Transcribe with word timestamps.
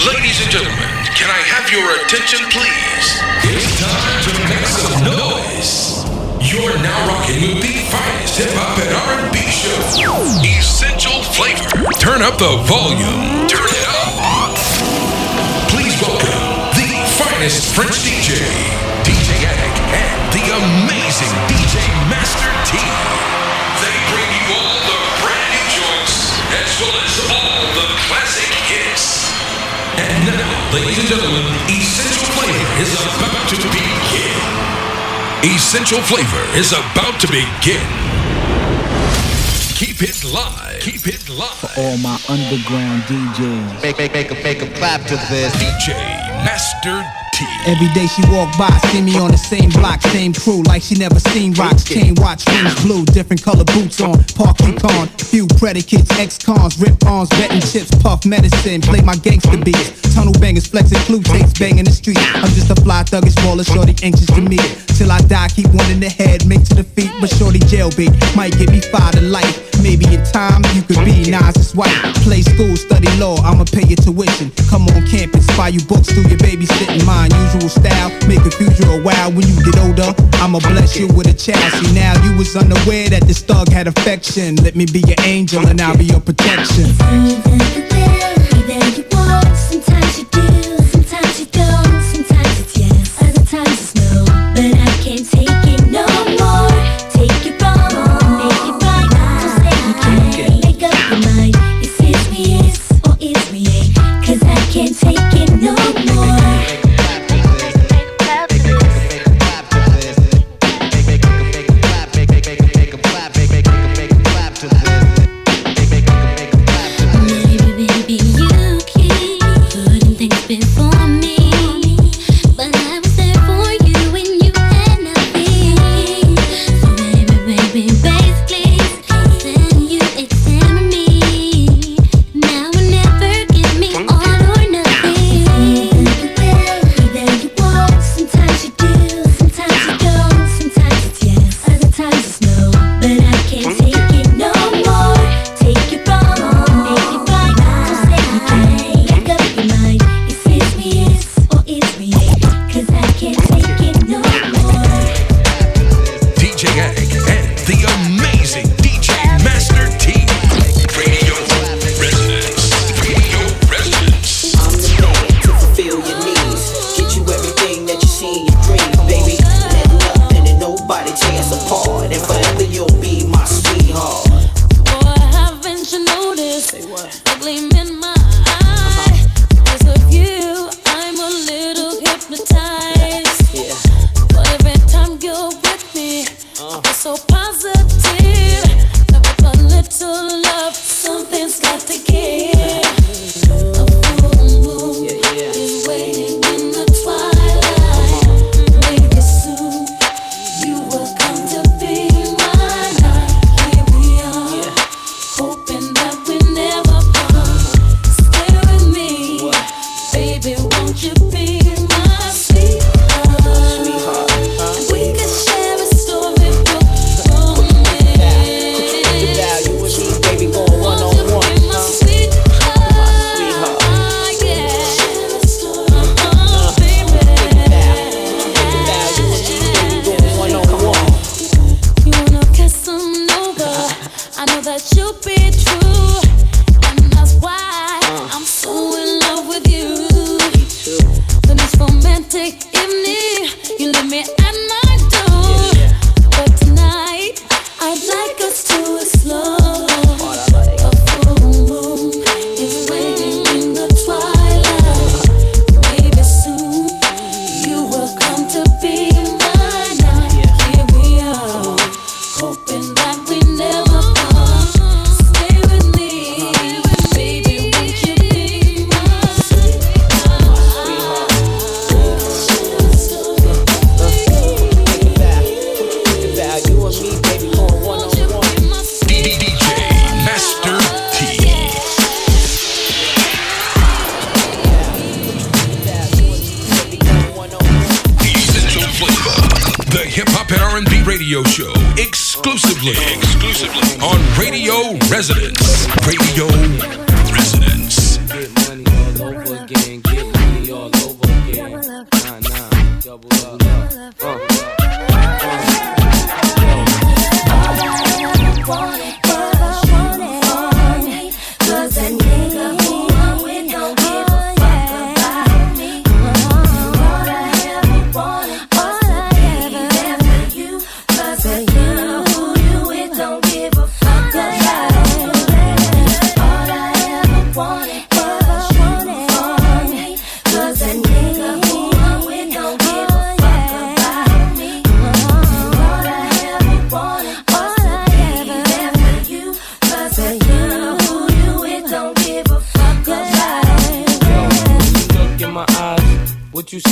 Ladies 0.00 0.40
and 0.40 0.48
gentlemen, 0.48 0.88
can 1.12 1.28
I 1.28 1.36
have 1.52 1.68
your 1.68 1.84
attention, 2.00 2.40
please? 2.48 3.06
It's 3.44 3.76
time 3.76 4.16
to 4.24 4.32
make 4.48 4.64
some 4.64 5.04
noise. 5.04 6.08
You're 6.40 6.72
now 6.80 6.96
rocking 7.12 7.44
with 7.44 7.60
the 7.60 7.76
finest 7.92 8.40
hip 8.40 8.48
hop 8.56 8.80
and 8.80 8.88
R&B 8.88 9.36
show, 9.52 9.76
Essential 10.40 11.20
Flavor. 11.36 11.68
Turn 12.00 12.24
up 12.24 12.40
the 12.40 12.56
volume. 12.64 13.44
Turn 13.52 13.68
it 13.68 13.86
up. 14.08 14.56
Please 15.68 15.92
welcome 16.00 16.40
the 16.72 16.88
finest 17.20 17.76
French 17.76 18.00
DJ, 18.00 18.40
DJ 19.04 19.28
Attic, 19.44 19.76
and 19.92 20.18
the 20.32 20.44
amazing 20.56 21.32
DJ 21.52 21.76
Master 22.08 22.48
T. 22.64 22.80
They 22.80 23.96
bring 24.08 24.30
you 24.40 24.44
all 24.56 24.78
the 24.88 24.98
brand 25.20 25.48
new 25.52 25.66
joints 25.68 26.32
as 26.48 26.70
well 26.80 26.96
as 26.96 27.14
all 27.28 27.41
now, 30.26 30.74
ladies 30.74 30.98
and 30.98 31.08
gentlemen, 31.08 31.42
Essential 31.66 32.26
Flavor 32.38 32.68
is 32.80 32.92
about 32.94 33.48
to 33.50 33.56
begin. 33.74 34.38
Essential 35.42 36.00
Flavor 36.02 36.44
is 36.56 36.72
about 36.72 37.20
to 37.20 37.26
begin. 37.26 37.82
Keep 39.74 40.02
it 40.02 40.22
live. 40.24 40.80
Keep 40.80 41.08
it 41.08 41.28
live. 41.28 41.50
For 41.58 41.80
all 41.80 41.98
my 41.98 42.20
underground 42.28 43.02
DJs. 43.04 43.82
Make, 43.82 43.98
make, 43.98 44.12
make, 44.12 44.30
a, 44.30 44.34
make 44.42 44.62
a 44.62 44.68
clap 44.78 45.02
to 45.06 45.16
this. 45.28 45.52
DJ 45.56 45.94
Master 46.44 47.02
T. 47.02 47.21
Every 47.66 47.88
day 47.94 48.06
she 48.06 48.22
walk 48.30 48.50
by, 48.58 48.70
see 48.90 49.02
me 49.02 49.18
on 49.18 49.30
the 49.30 49.38
same 49.38 49.70
block, 49.70 50.02
same 50.02 50.32
crew, 50.32 50.62
like 50.64 50.82
she 50.82 50.94
never 50.94 51.20
seen 51.20 51.52
rocks. 51.54 51.84
Chain 51.84 52.14
watch, 52.16 52.46
rings 52.48 52.74
blue, 52.82 53.04
different 53.06 53.42
color 53.42 53.64
boots 53.64 54.00
on, 54.00 54.22
park 54.34 54.56
mm-hmm. 54.58 54.78
con, 54.78 55.08
few 55.18 55.46
predicates, 55.58 56.10
ex-cons, 56.18 56.78
rip 56.78 56.96
arms, 57.06 57.28
betting 57.30 57.60
chips, 57.60 57.90
puff 58.02 58.26
medicine, 58.26 58.80
play 58.80 59.00
my 59.00 59.16
gangster 59.16 59.50
mm-hmm. 59.50 59.64
beats. 59.64 60.14
Tunnel 60.14 60.34
bangers, 60.40 60.66
flexing 60.66 60.98
clue 61.08 61.22
tapes, 61.22 61.52
mm-hmm. 61.52 61.64
banging 61.64 61.84
the 61.84 61.92
street. 61.92 62.20
I'm 62.36 62.52
just 62.52 62.70
a 62.70 62.76
fly 62.76 63.02
thuggish 63.04 63.36
baller, 63.40 63.64
shorty 63.64 63.94
anxious 64.02 64.26
to 64.26 64.40
meet. 64.40 64.64
Till 64.98 65.10
I 65.10 65.20
die, 65.22 65.48
keep 65.48 65.68
one 65.72 65.90
in 65.90 66.00
the 66.00 66.10
head, 66.10 66.46
make 66.46 66.64
to 66.68 66.74
the 66.74 66.84
feet, 66.84 67.10
but 67.20 67.30
shorty 67.30 67.58
jailbait 67.60 68.12
might 68.36 68.52
get 68.58 68.70
me 68.70 68.80
fired 68.80 69.14
to 69.14 69.22
life. 69.22 69.72
Maybe 69.82 70.06
in 70.14 70.22
time 70.30 70.62
you 70.74 70.82
could 70.82 71.02
be 71.04 71.30
Nas's 71.30 71.74
wife. 71.74 71.96
Play 72.22 72.42
school, 72.42 72.76
study 72.76 73.10
law, 73.18 73.36
I'ma 73.42 73.64
pay 73.64 73.82
your 73.82 73.98
tuition. 73.98 74.52
Come 74.68 74.86
on 74.94 75.02
campus, 75.08 75.46
buy 75.56 75.68
you 75.68 75.80
books, 75.88 76.08
do 76.08 76.22
your 76.22 76.38
babysitting. 76.38 77.04
My 77.06 77.26
unusual 77.32 77.68
style, 77.68 78.10
future 78.50 78.88
a 78.90 79.00
while. 79.02 79.32
When 79.32 79.46
you 79.46 79.56
get 79.64 79.78
older, 79.78 80.14
I'ma 80.42 80.58
bless 80.60 80.98
you 80.98 81.06
with 81.08 81.26
a 81.26 81.34
child. 81.34 81.72
See 81.84 81.94
now 81.94 82.12
you 82.24 82.36
was 82.36 82.54
unaware 82.56 83.08
that 83.10 83.24
this 83.26 83.40
thug 83.40 83.68
had 83.68 83.86
affection. 83.86 84.56
Let 84.56 84.74
me 84.74 84.86
be 84.86 85.00
your 85.00 85.20
angel 85.24 85.66
and 85.66 85.80
I'll 85.80 85.96
be 85.96 86.04
your 86.04 86.20
protection. 86.20 86.86
Sometimes 89.72 90.18
you 90.18 90.24
do, 90.30 90.78
sometimes 90.92 91.40
you 91.40 91.46
don't, 91.46 91.81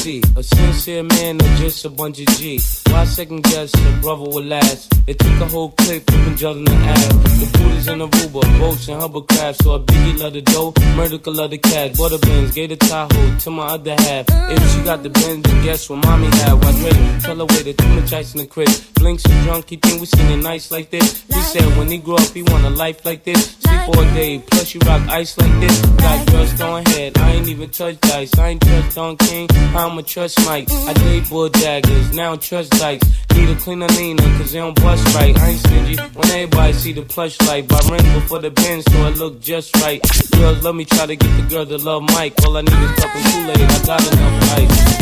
see? 0.00 0.59
Sincere 1.70 1.90
man 1.90 2.10
or 2.10 2.10
just 2.10 2.20
a 2.20 2.20
bunch 2.20 2.20
of 2.20 2.26
G? 2.38 2.60
Why 2.90 3.04
second 3.04 3.42
guess 3.44 3.70
the 3.72 3.98
brother 4.02 4.22
will 4.22 4.42
last? 4.42 4.92
It 5.06 5.18
took 5.18 5.40
a 5.40 5.46
whole 5.46 5.70
clip 5.70 6.10
from 6.10 6.36
Jordan 6.36 6.64
the 6.64 6.72
ass. 6.72 7.08
The 7.08 7.58
food 7.58 7.72
is 7.72 7.88
in 7.88 7.98
Aruba, 7.98 8.58
boats 8.58 8.88
and 8.88 9.00
hovercraft. 9.00 9.62
So 9.62 9.74
a 9.74 9.80
biggie 9.80 10.18
love 10.18 10.32
the 10.32 10.42
dough, 10.42 10.72
murder 10.96 11.30
love 11.30 11.50
the 11.50 11.58
cat. 11.58 11.96
Butter 11.96 12.18
beans, 12.18 12.54
gave 12.54 12.68
the 12.70 12.76
Tahoe 12.76 13.38
to 13.38 13.50
my 13.50 13.66
other 13.66 13.94
half. 13.94 14.26
If 14.28 14.72
she 14.72 14.84
got 14.84 15.02
the 15.02 15.10
Benz, 15.10 15.42
then 15.42 15.64
guess 15.64 15.88
what 15.90 16.04
mommy 16.04 16.26
had? 16.26 16.54
Why 16.54 16.72
Drake 16.80 17.22
tell 17.22 17.36
her 17.36 17.46
wait, 17.46 17.78
too 17.78 17.88
much 17.88 18.12
ice 18.12 18.34
in 18.34 18.40
the 18.40 18.46
crib. 18.46 18.68
Blinks 18.94 19.24
and 19.24 19.44
drunk, 19.44 19.70
he 19.70 19.76
think 19.76 20.00
we 20.00 20.06
seen 20.06 20.30
it 20.30 20.42
nice 20.42 20.70
like 20.70 20.90
this. 20.90 21.22
He 21.22 21.40
said 21.40 21.64
when 21.78 21.88
he 21.88 21.98
grew 21.98 22.16
up, 22.16 22.30
he 22.34 22.42
want 22.42 22.64
a 22.64 22.70
life 22.70 23.04
like 23.04 23.24
this. 23.24 23.56
Sleep 23.60 23.88
all 23.88 24.04
day, 24.14 24.38
plus 24.38 24.74
you 24.74 24.80
rock 24.80 25.02
ice 25.08 25.38
like 25.38 25.60
this. 25.60 25.80
Got 25.80 26.30
girls 26.30 26.52
throwing 26.52 26.86
head, 26.86 27.18
I 27.18 27.32
ain't 27.32 27.48
even 27.48 27.70
touch 27.70 28.00
dice. 28.00 28.38
I 28.38 28.48
ain't 28.50 28.62
trust 28.62 28.94
Don 28.96 29.16
King, 29.16 29.48
I'ma 29.74 30.02
trust 30.02 30.44
Mike. 30.46 30.70
I 30.70 30.74
mm-hmm. 30.74 31.04
date 31.04 31.28
bull 31.28 31.48
daggers, 31.60 32.12
now 32.14 32.36
trust 32.36 32.70
dikes. 32.72 33.06
Need 33.36 33.50
a 33.50 33.54
cleaner 33.56 33.86
Nina, 33.88 34.22
cause 34.38 34.52
they 34.52 34.58
don't 34.58 34.74
bust 34.80 35.14
right. 35.14 35.38
I 35.38 35.50
ain't 35.50 35.60
stingy 35.60 35.96
when 36.14 36.28
everybody 36.30 36.72
see 36.72 36.92
the 36.92 37.02
plush 37.02 37.40
light. 37.42 37.68
By 37.68 37.78
ring 37.90 38.02
before 38.14 38.40
the 38.40 38.50
bin, 38.50 38.82
so 38.82 39.06
it 39.06 39.18
look 39.18 39.40
just 39.40 39.76
right. 39.76 40.00
Girls 40.32 40.64
love 40.64 40.74
me, 40.74 40.84
try 40.84 41.06
to 41.06 41.16
get 41.16 41.36
the 41.36 41.46
girl 41.48 41.66
to 41.66 41.76
love 41.76 42.02
Mike. 42.02 42.34
All 42.44 42.56
I 42.56 42.62
need 42.62 42.72
is 42.72 42.90
cup 42.98 43.10
Kool-Aid, 43.12 43.60
I 43.60 43.86
got 43.86 44.12
enough 44.12 44.58
ice. 44.58 45.00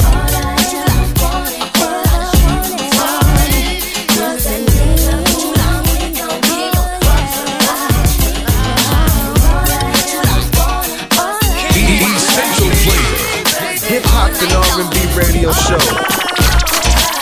Hip 13.89 14.03
hop 14.05 14.31
and 14.43 14.53
R&B 14.53 15.17
radio 15.17 15.51
show. 15.51 16.28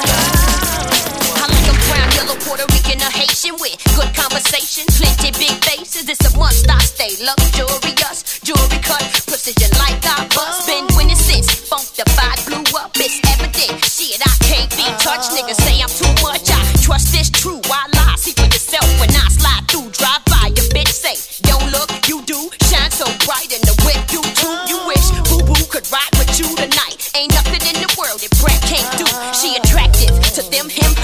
I 0.06 1.46
like 1.50 1.68
a 1.68 1.76
brown, 1.88 2.08
yellow, 2.14 2.38
Puerto 2.46 2.66
Rican, 2.72 3.02
or 3.02 3.12
Haitian 3.12 3.56
with 3.60 3.76
good 3.94 4.10
conversation, 4.14 4.84
plenty 4.96 5.32
big 5.36 5.56
faces. 5.64 6.08
It's 6.08 6.22
a 6.26 6.38
must 6.38 6.68
I 6.70 6.78
stay 6.80 7.16
luxurious, 7.22 8.40
jewelry 8.40 8.80
cut, 8.82 9.02
precision 9.26 9.70
like 9.78 10.00
I 10.06 10.26
bust. 10.34 10.66
Been 10.66 10.86
winning 10.96 11.16
since 11.18 11.52
funk 11.54 11.82
funkified 11.82 12.38
blew 12.46 12.64
up. 12.78 12.92
It's 12.96 13.20
evident, 13.34 13.84
shit 13.84 14.20
I 14.22 14.32
can't 14.46 14.70
be 14.76 14.86
touched. 15.02 15.30
Niggas 15.34 15.65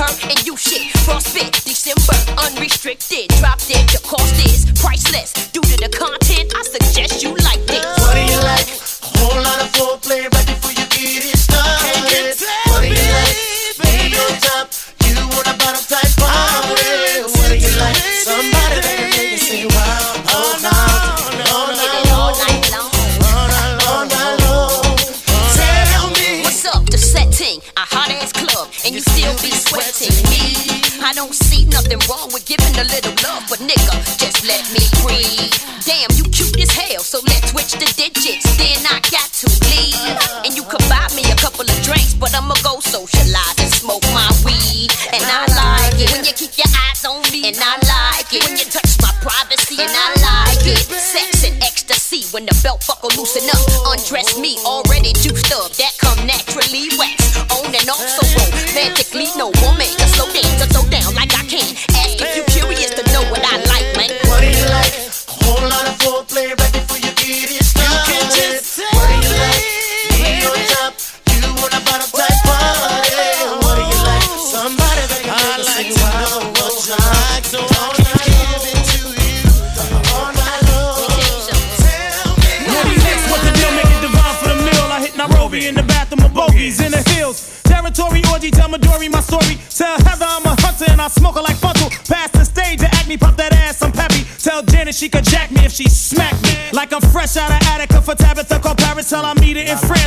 her, 0.02 0.28
and 0.31 0.46
you 0.46 0.56
shit. 0.56 0.93
Frostbit, 1.04 1.64
December, 1.64 2.19
unrestricted. 2.43 3.28
Drop 3.38 3.58
dead, 3.69 3.87
the 3.88 4.00
cost 4.02 4.34
is 4.44 4.66
priceless. 4.81 5.32
Due 5.52 5.62
to 5.62 5.76
the 5.76 5.90
content, 5.90 6.52
I 6.56 6.62
suggest 6.62 7.22
you 7.22 7.31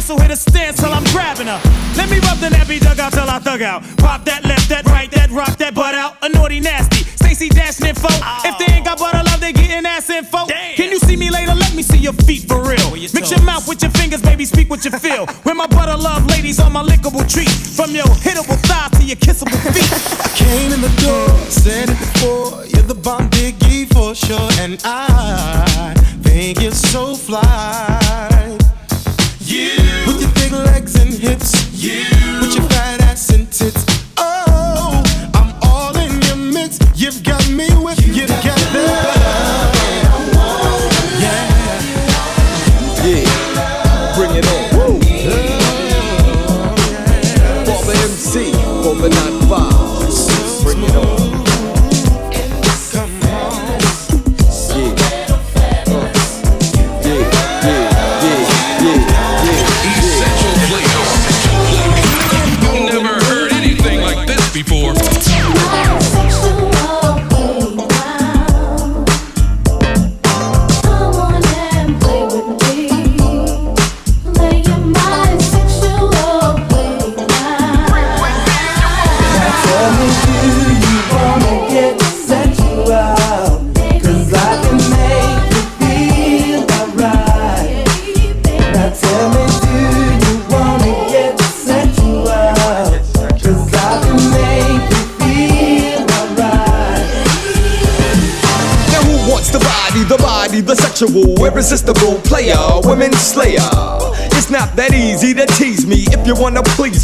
So 0.05 0.15
hit 0.19 0.29
a 0.29 0.35
stance 0.35 0.77
till 0.77 0.93
I'm 0.93 1.03
grabbing 1.05 1.47
her. 1.47 1.59
Let 1.97 2.11
me 2.11 2.19
rub 2.19 2.37
the 2.37 2.49
nappy 2.49 2.79
dug 2.79 2.99
out 2.99 3.11
till 3.11 3.27
I 3.27 3.39
thug 3.39 3.63
out. 3.63 3.81
Pop 3.97 4.23
that 4.25 4.45
left, 4.45 4.69
that 4.69 4.85
right, 4.85 5.09
that 5.09 5.31
rock, 5.31 5.57
that 5.57 5.73
butt 5.73 5.95
out. 5.95 6.17
A 6.21 6.29
naughty 6.29 6.59
nasty. 6.59 7.03
Stacy 7.17 7.49
Dash 7.49 7.81
info. 7.81 8.07
If 8.45 8.55
they 8.59 8.71
ain't 8.71 8.85
got 8.85 8.99
butter 8.99 9.23
love, 9.25 9.41
they 9.41 9.51
getting 9.51 9.83
ass 9.83 10.07
info. 10.11 10.45
Can 10.45 10.91
you 10.91 10.99
see 10.99 11.15
me 11.15 11.31
later? 11.31 11.55
Let 11.55 11.73
me 11.73 11.81
see 11.81 11.97
your 11.97 12.13
feet 12.13 12.47
for 12.47 12.61
real. 12.61 12.91
Mix 12.91 13.31
your 13.31 13.41
mouth 13.41 13.67
with 13.67 13.81
your 13.81 13.89
fingers, 13.91 14.21
baby, 14.21 14.45
speak 14.45 14.69
what 14.69 14.85
you 14.85 14.91
feel. 14.91 15.25
When 15.41 15.57
my 15.57 15.65
butter 15.65 15.97
love 15.97 16.27
ladies 16.27 16.59
on 16.59 16.71
my 16.73 16.83
lickable 16.83 17.25
treat. 17.27 17.49
From 17.49 17.89
your 17.89 18.05
hittable 18.21 18.61
thigh 18.69 18.94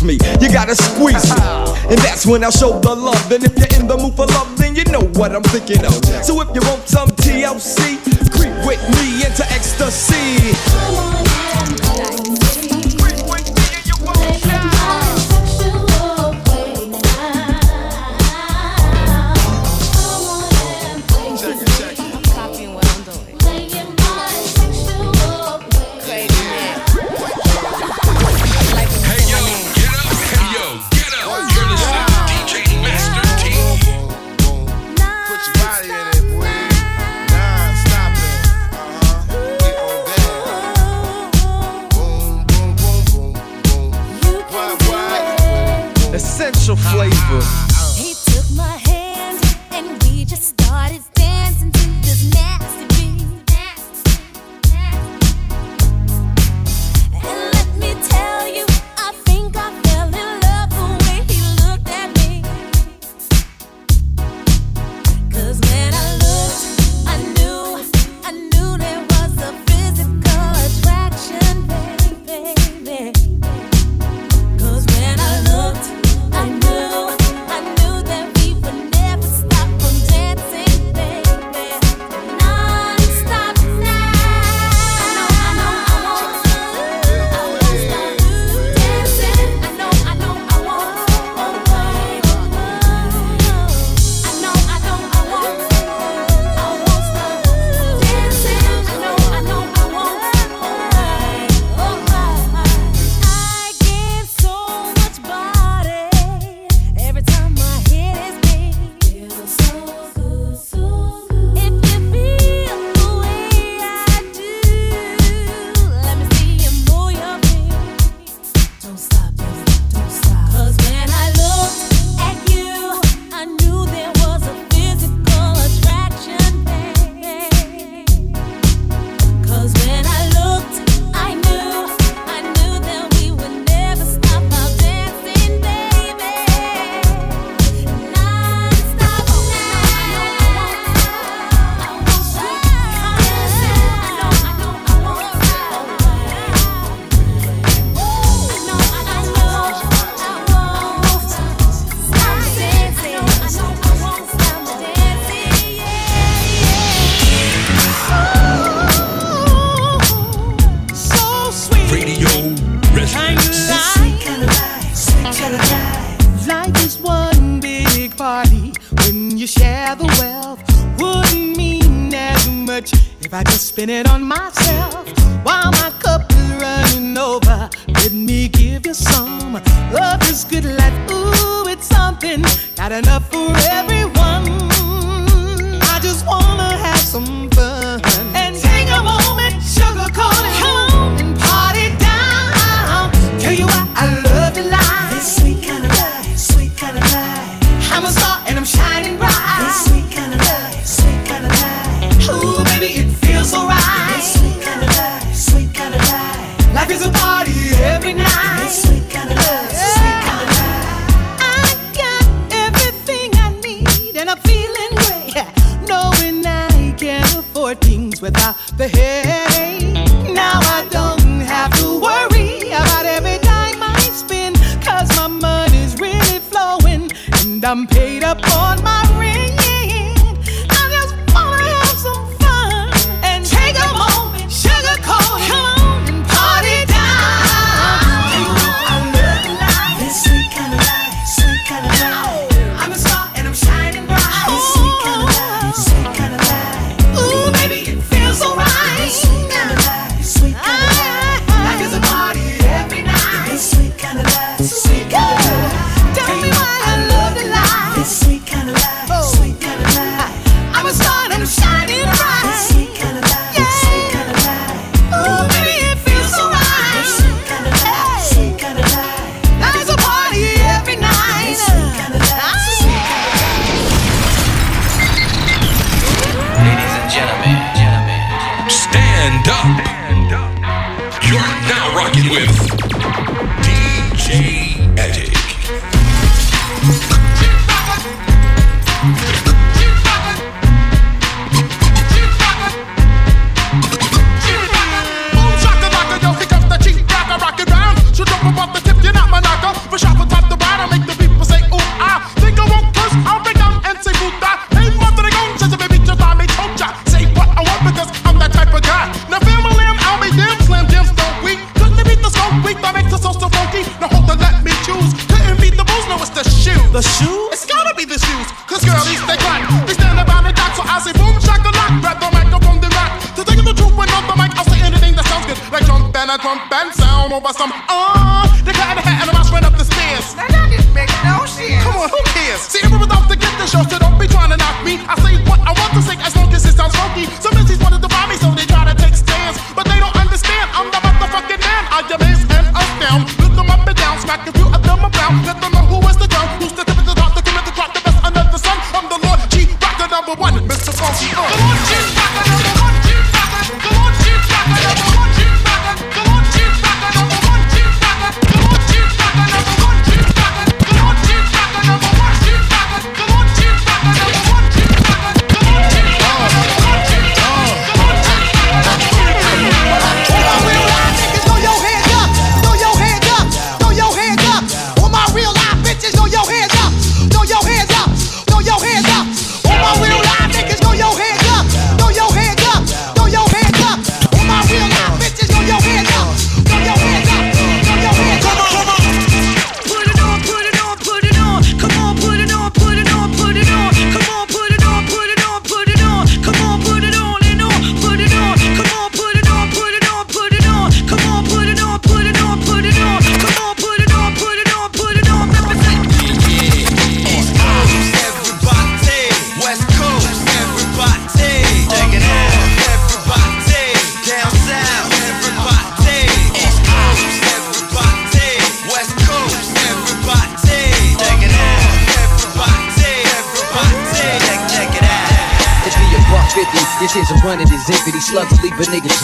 me, 0.03 0.13
you 0.39 0.51
gotta 0.51 0.75
squeeze 0.75 1.29
me. 1.29 1.41
And 1.89 2.00
that's 2.00 2.25
when 2.25 2.43
I 2.43 2.50
show 2.50 2.79
the 2.79 2.96
love. 2.96 3.31
And 3.31 3.43
if 3.43 3.58
you're 3.58 3.79
in 3.79 3.88
the 3.88 3.98
mood 3.98 4.15
for 4.15 4.25
love, 4.25 4.58
then 4.58 4.75
you 4.75 4.84
know 4.86 5.01
what 5.20 5.36
I'm 5.36 5.43
thinking 5.43 5.86
of. 5.86 6.00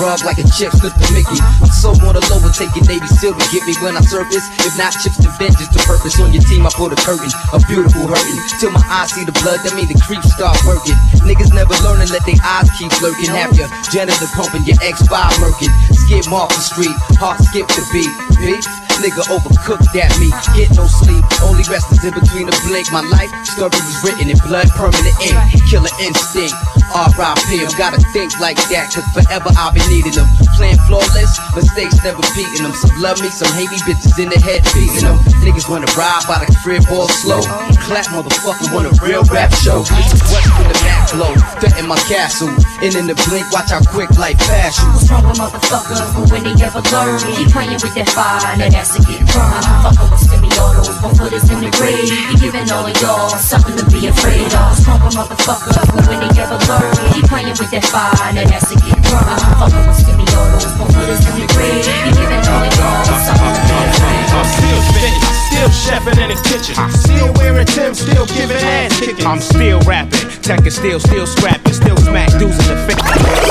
Like 0.08 0.40
a 0.40 0.48
chip 0.56 0.72
slip 0.72 0.96
to 0.96 1.08
Mickey. 1.12 1.36
I'm 1.60 1.68
so 1.68 1.92
on 1.92 2.16
the 2.16 2.24
low 2.32 2.40
taking 2.56 2.88
Navy 2.88 3.08
SEAL 3.20 3.36
to 3.36 3.46
get 3.52 3.68
me 3.68 3.76
when 3.84 4.00
I 4.00 4.04
surface. 4.08 4.48
If 4.64 4.80
not, 4.80 4.96
chips 4.96 5.20
to 5.20 5.28
vengeance 5.36 5.68
the 5.68 5.84
purpose. 5.84 6.16
On 6.24 6.32
your 6.32 6.40
team, 6.48 6.64
I 6.64 6.72
pull 6.72 6.88
the 6.88 6.96
curtain, 6.96 7.28
a 7.52 7.60
beautiful 7.68 8.08
hurting. 8.08 8.40
Till 8.64 8.72
my 8.72 8.80
eyes 8.88 9.12
see 9.12 9.28
the 9.28 9.36
blood, 9.44 9.60
that 9.68 9.76
mean 9.76 9.92
the 9.92 10.00
creeps 10.00 10.32
start 10.32 10.56
working. 10.64 10.96
Niggas 11.28 11.52
never 11.52 11.76
learn 11.84 12.00
and 12.00 12.08
let 12.08 12.24
their 12.24 12.40
eyes 12.40 12.72
keep 12.80 12.88
lurking. 13.04 13.28
Have 13.36 13.52
your 13.60 13.68
janitor 13.92 14.32
pumping, 14.32 14.64
your 14.64 14.80
ex-5 14.80 15.12
murking. 15.44 15.74
Skip 15.92 16.32
off 16.32 16.56
the 16.56 16.64
street, 16.64 16.96
heart 17.20 17.44
skip 17.44 17.68
the 17.76 17.84
beat. 17.92 18.12
Beef? 18.40 18.64
Nigga 19.04 19.28
overcooked 19.28 19.92
at 19.94 20.16
me. 20.24 20.32
Get 20.56 20.72
no 20.80 20.88
sleep, 20.88 21.22
only 21.44 21.68
rest 21.68 21.92
is 21.92 22.02
in 22.08 22.16
between 22.16 22.48
the 22.48 22.56
blink. 22.64 22.88
My 22.96 23.04
life 23.12 23.30
story 23.44 23.76
was 23.76 24.00
written 24.08 24.32
in 24.32 24.38
blood, 24.48 24.72
permanent 24.72 25.14
ink. 25.20 25.36
Killer 25.68 25.92
instinct. 26.00 26.56
R.I.P. 26.98 27.78
Gotta 27.78 28.02
think 28.12 28.40
like 28.40 28.58
that, 28.70 28.90
cause 28.92 29.06
forever 29.14 29.50
I'll 29.56 29.72
be 29.72 29.82
needing 29.88 30.14
them. 30.14 30.47
Playing 30.58 30.82
flawless, 30.90 31.38
mistakes 31.54 32.02
never 32.04 32.22
beating 32.34 32.66
them. 32.66 32.74
Some 32.74 32.90
love 32.98 33.22
me, 33.22 33.30
some 33.30 33.54
hate 33.54 33.70
me, 33.70 33.78
bitches 33.86 34.18
in 34.18 34.30
the 34.34 34.42
head 34.42 34.66
beating 34.74 35.06
them. 35.06 35.22
Niggas 35.46 35.70
wanna 35.70 35.86
ride 35.94 36.26
by 36.26 36.42
the 36.42 36.50
crib 36.66 36.82
all 36.90 37.08
slow. 37.08 37.46
Clap 37.86 38.10
motherfucker 38.10 38.74
want 38.74 38.90
a 38.90 38.94
real 39.06 39.22
rap 39.30 39.54
show. 39.54 39.86
What's 39.86 40.50
when 40.58 40.66
the 40.66 40.78
back 40.82 41.14
blow. 41.14 41.30
Threaten 41.62 41.86
my 41.86 41.96
castle. 42.10 42.50
And 42.82 42.94
in 42.98 43.06
the 43.06 43.14
blink, 43.30 43.46
watch 43.54 43.70
how 43.70 43.86
quick 43.86 44.10
life 44.18 44.38
pass 44.50 44.82
you. 44.82 44.90
What's 44.98 45.10
wrong 45.14 45.30
with 45.30 45.38
motherfuckers? 45.38 46.02
But 46.18 46.26
when 46.34 46.42
they 46.42 46.58
ever 46.58 46.82
learn, 46.90 47.22
keep 47.38 47.54
playing 47.54 47.78
with 47.78 47.94
that 47.94 48.10
fire, 48.10 48.58
now 48.58 48.70
that's 48.70 48.98
a 48.98 49.02
get 49.06 49.30
burned. 49.30 49.62
Fucking 49.86 50.10
with 50.10 50.26
semi-autos, 50.26 50.90
one 51.06 51.14
foot 51.14 51.34
is 51.38 51.46
in 51.54 51.62
the 51.62 51.72
grave. 51.78 52.02
He 52.02 52.34
giving 52.42 52.66
all 52.74 52.86
of 52.86 52.98
y'all 52.98 53.30
something 53.38 53.78
to 53.78 53.86
be 53.94 54.10
afraid 54.10 54.50
of. 54.58 54.74
What's 54.74 54.90
wrong 54.90 55.06
with 55.06 55.14
motherfuckers? 55.14 55.78
But 55.86 56.06
when 56.10 56.20
they 56.26 56.34
ever 56.42 56.58
learn, 56.66 56.94
keep 57.14 57.30
playing 57.30 57.54
with 57.54 57.70
that 57.70 57.86
fire, 57.86 58.34
now 58.34 58.46
that's 58.50 58.74
a 58.74 58.76
get 58.82 58.98
burned. 59.06 59.42
Fucking 59.62 59.86
with 59.86 60.17
semi-autos, 60.38 60.74
one 60.80 60.90
foot 60.92 61.10
the 61.10 61.48
grave. 61.54 61.86
He 61.86 62.12
giving 62.14 62.44
all 62.48 62.64
of 62.66 62.74
y'all 62.78 63.06
something 63.26 63.54
to 63.54 63.62
be 63.66 63.78
afraid 63.90 64.26
of. 64.28 64.38
I'm 64.38 64.46
still 64.46 64.82
spitting, 64.90 65.18
still 65.50 65.70
chefing 65.70 66.18
in 66.22 66.30
the 66.30 66.40
kitchen. 66.46 66.76
Still 66.92 67.34
wearing 67.38 67.66
Tim, 67.66 67.94
still 67.94 68.26
giving 68.28 68.58
ass 68.58 69.00
kicking. 69.00 69.26
I'm 69.26 69.42
still 69.42 69.80
rapping, 69.82 70.30
tech 70.42 70.66
is 70.66 70.76
still, 70.76 71.00
still 71.00 71.28
scrapping, 71.28 71.74
still 71.74 71.98
smack 71.98 72.30
dudes 72.38 72.58
in 72.60 72.68
the 72.68 72.78
face. 72.86 73.02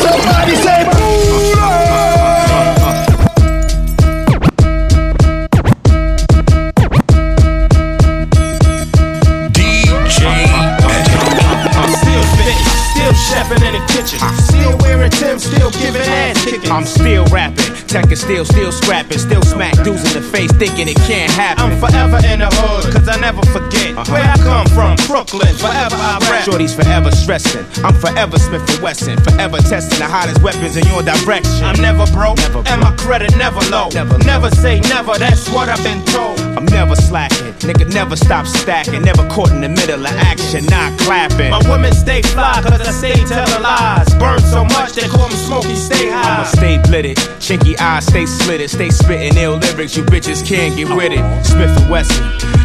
Somebody 0.03 0.55
say 0.57 0.85
I'm 0.87 2.16
I'm 16.77 16.85
still 16.85 17.26
tech 17.87 18.11
is 18.11 18.21
still, 18.21 18.45
still 18.45 18.73
scrapping, 18.73 19.19
still 19.19 19.43
smack 19.43 19.75
dudes 19.85 20.05
in 20.05 20.21
the 20.21 20.27
face, 20.27 20.53
thinking 20.53 20.89
it 20.89 20.97
can't 21.07 21.31
happen. 21.33 21.65
I'm 21.65 21.79
forever 21.79 22.19
in 22.27 22.41
the 22.41 22.51
hood, 22.51 22.93
cause 22.93 23.09
I 23.09 23.19
never 23.21 23.43
forget 23.47 23.97
uh-huh. 23.97 24.13
where 24.13 24.27
I 24.27 24.37
come 24.43 24.67
from. 24.75 24.97
Brooklyn, 25.07 25.55
forever 25.57 25.97
I 25.97 26.19
rap. 26.31 26.45
Shorty's 26.45 26.75
forever 26.75 27.11
stressing. 27.11 27.65
I'm 27.85 27.95
forever 27.95 28.39
Smith 28.39 28.69
and 28.69 28.83
Wesson, 28.83 29.17
forever 29.23 29.59
testing 29.59 29.99
the 29.99 30.07
hottest 30.07 30.43
weapons 30.43 30.77
in 30.77 30.87
your 30.87 31.03
direction. 31.03 31.65
I'm 31.65 31.81
never 31.81 32.07
broke, 32.13 32.39
never 32.39 32.63
and 32.67 32.81
my 32.83 32.95
credit 32.97 33.37
never 33.37 33.61
low. 33.71 33.89
Never, 33.93 34.19
never 34.19 34.51
say 34.51 34.81
never, 34.81 35.19
that's 35.19 35.49
what 35.51 35.69
I've 35.69 35.83
been 35.83 36.05
told. 36.07 36.41
I'm 36.57 36.67
never 36.67 36.97
slacking, 36.97 37.53
nigga 37.67 37.93
never 37.93 38.17
stop 38.17 38.47
stacking, 38.47 39.03
never 39.03 39.27
caught 39.29 39.51
in 39.51 39.61
the 39.61 39.69
middle 39.69 40.01
of 40.05 40.13
action, 40.27 40.67
not 40.67 40.99
clapping. 40.99 41.51
My 41.51 41.63
women 41.71 41.93
stay 41.93 42.23
fly, 42.23 42.61
cause 42.63 42.81
I 42.81 42.91
stay 42.91 43.15
telling 43.25 43.63
lies. 43.63 44.15
Burn 44.17 44.41
so 44.41 44.65
much, 44.65 44.93
they 44.93 45.09
call 45.09 45.29
me 45.29 45.35
Smokey, 45.35 45.77
stay 45.77 46.11
high. 46.11 46.43
I'ma 46.43 46.45
stay 46.45 46.79
blitted, 46.83 47.17
chinky 47.39 47.76
eyes, 47.81 48.07
stay 48.07 48.27
slitted, 48.27 48.71
stay 48.71 48.91
spitting 48.91 49.37
ill 49.37 49.57
lyrics, 49.57 49.97
you 49.97 50.05
bitches 50.05 50.47
can't 50.47 50.77
get 50.77 50.89
with 50.89 51.13
it. 51.13 51.23
Smith 51.45 51.73
and 51.77 51.91
Wesson, 51.91 52.23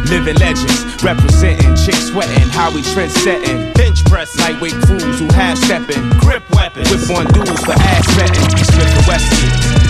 living 0.08 0.36
legends, 0.36 0.84
representing, 1.02 1.74
chicks 1.76 2.08
sweating, 2.08 2.48
how 2.50 2.70
we 2.70 2.82
trend 2.82 3.10
setting. 3.10 3.72
Bench 3.74 4.04
press, 4.04 4.38
lightweight 4.38 4.76
fools 4.86 5.18
who 5.18 5.26
half 5.32 5.58
stepping, 5.58 6.02
grip 6.20 6.42
weapons, 6.54 6.90
whip 6.90 7.02
on 7.10 7.26
dudes 7.32 7.64
for 7.64 7.72
ass 7.72 8.06
betting. 8.16 8.48
Smith 8.62 8.92
and 8.92 9.06
Wesson, 9.06 9.48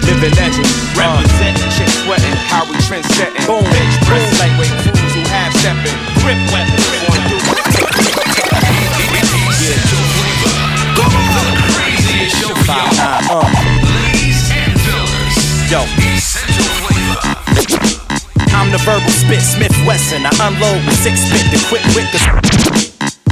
living 0.08 0.34
legends, 0.38 0.72
representing, 0.96 1.68
chicks 1.76 1.96
sweating, 2.04 2.36
how 2.48 2.64
we 2.68 2.76
trend 2.86 3.04
setting. 3.16 3.42
Boom, 3.46 3.64
bench 3.64 3.96
press, 4.08 4.26
lightweight 4.40 4.74
fools 4.86 5.12
who 5.12 5.22
half 5.28 5.52
stepping, 5.60 5.98
grip 6.22 6.40
weapons, 6.50 6.84
whip 6.88 7.10
on 7.10 7.20
dudes. 7.28 7.52
Yo. 15.72 15.80
I'm 18.52 18.68
the 18.68 18.76
verbal 18.84 19.08
spit, 19.08 19.40
Smith 19.40 19.72
Wesson. 19.88 20.20
I 20.28 20.32
unload 20.44 20.84
with 20.84 21.00
six 21.00 21.24
spit 21.24 21.48
to 21.48 21.56
quit 21.64 21.80
with 21.96 22.12
the. 22.12 22.20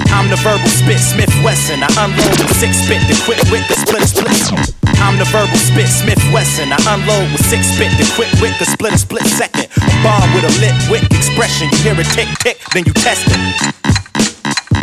I'm 0.08 0.30
the 0.32 0.40
verbal 0.40 0.72
spit, 0.72 1.00
Smith 1.04 1.28
Wesson. 1.44 1.84
I 1.84 1.92
unload 2.00 2.40
with 2.40 2.56
six 2.56 2.80
spit 2.80 3.04
to 3.12 3.16
quit 3.28 3.44
with 3.52 3.68
the 3.68 3.76
split 3.76 4.08
split. 4.08 4.72
I'm 5.04 5.18
the 5.18 5.28
verbal 5.28 5.60
spit, 5.60 5.88
Smith 5.92 6.24
Wesson. 6.32 6.72
I 6.72 6.80
unload 6.88 7.28
with 7.28 7.44
six 7.44 7.76
spit 7.76 7.92
to 8.00 8.08
quit 8.16 8.32
with 8.40 8.56
the 8.58 8.64
split 8.64 8.96
split 8.96 9.28
second. 9.28 9.68
A 9.76 9.92
bomb 10.00 10.32
with 10.32 10.48
a 10.48 10.52
lit 10.64 10.72
wick 10.88 11.04
expression. 11.12 11.68
You 11.84 11.92
hear 11.92 12.00
it 12.00 12.08
tick 12.16 12.28
tick, 12.40 12.56
then 12.72 12.88
you 12.88 12.94
test 12.94 13.28
it. 13.28 13.79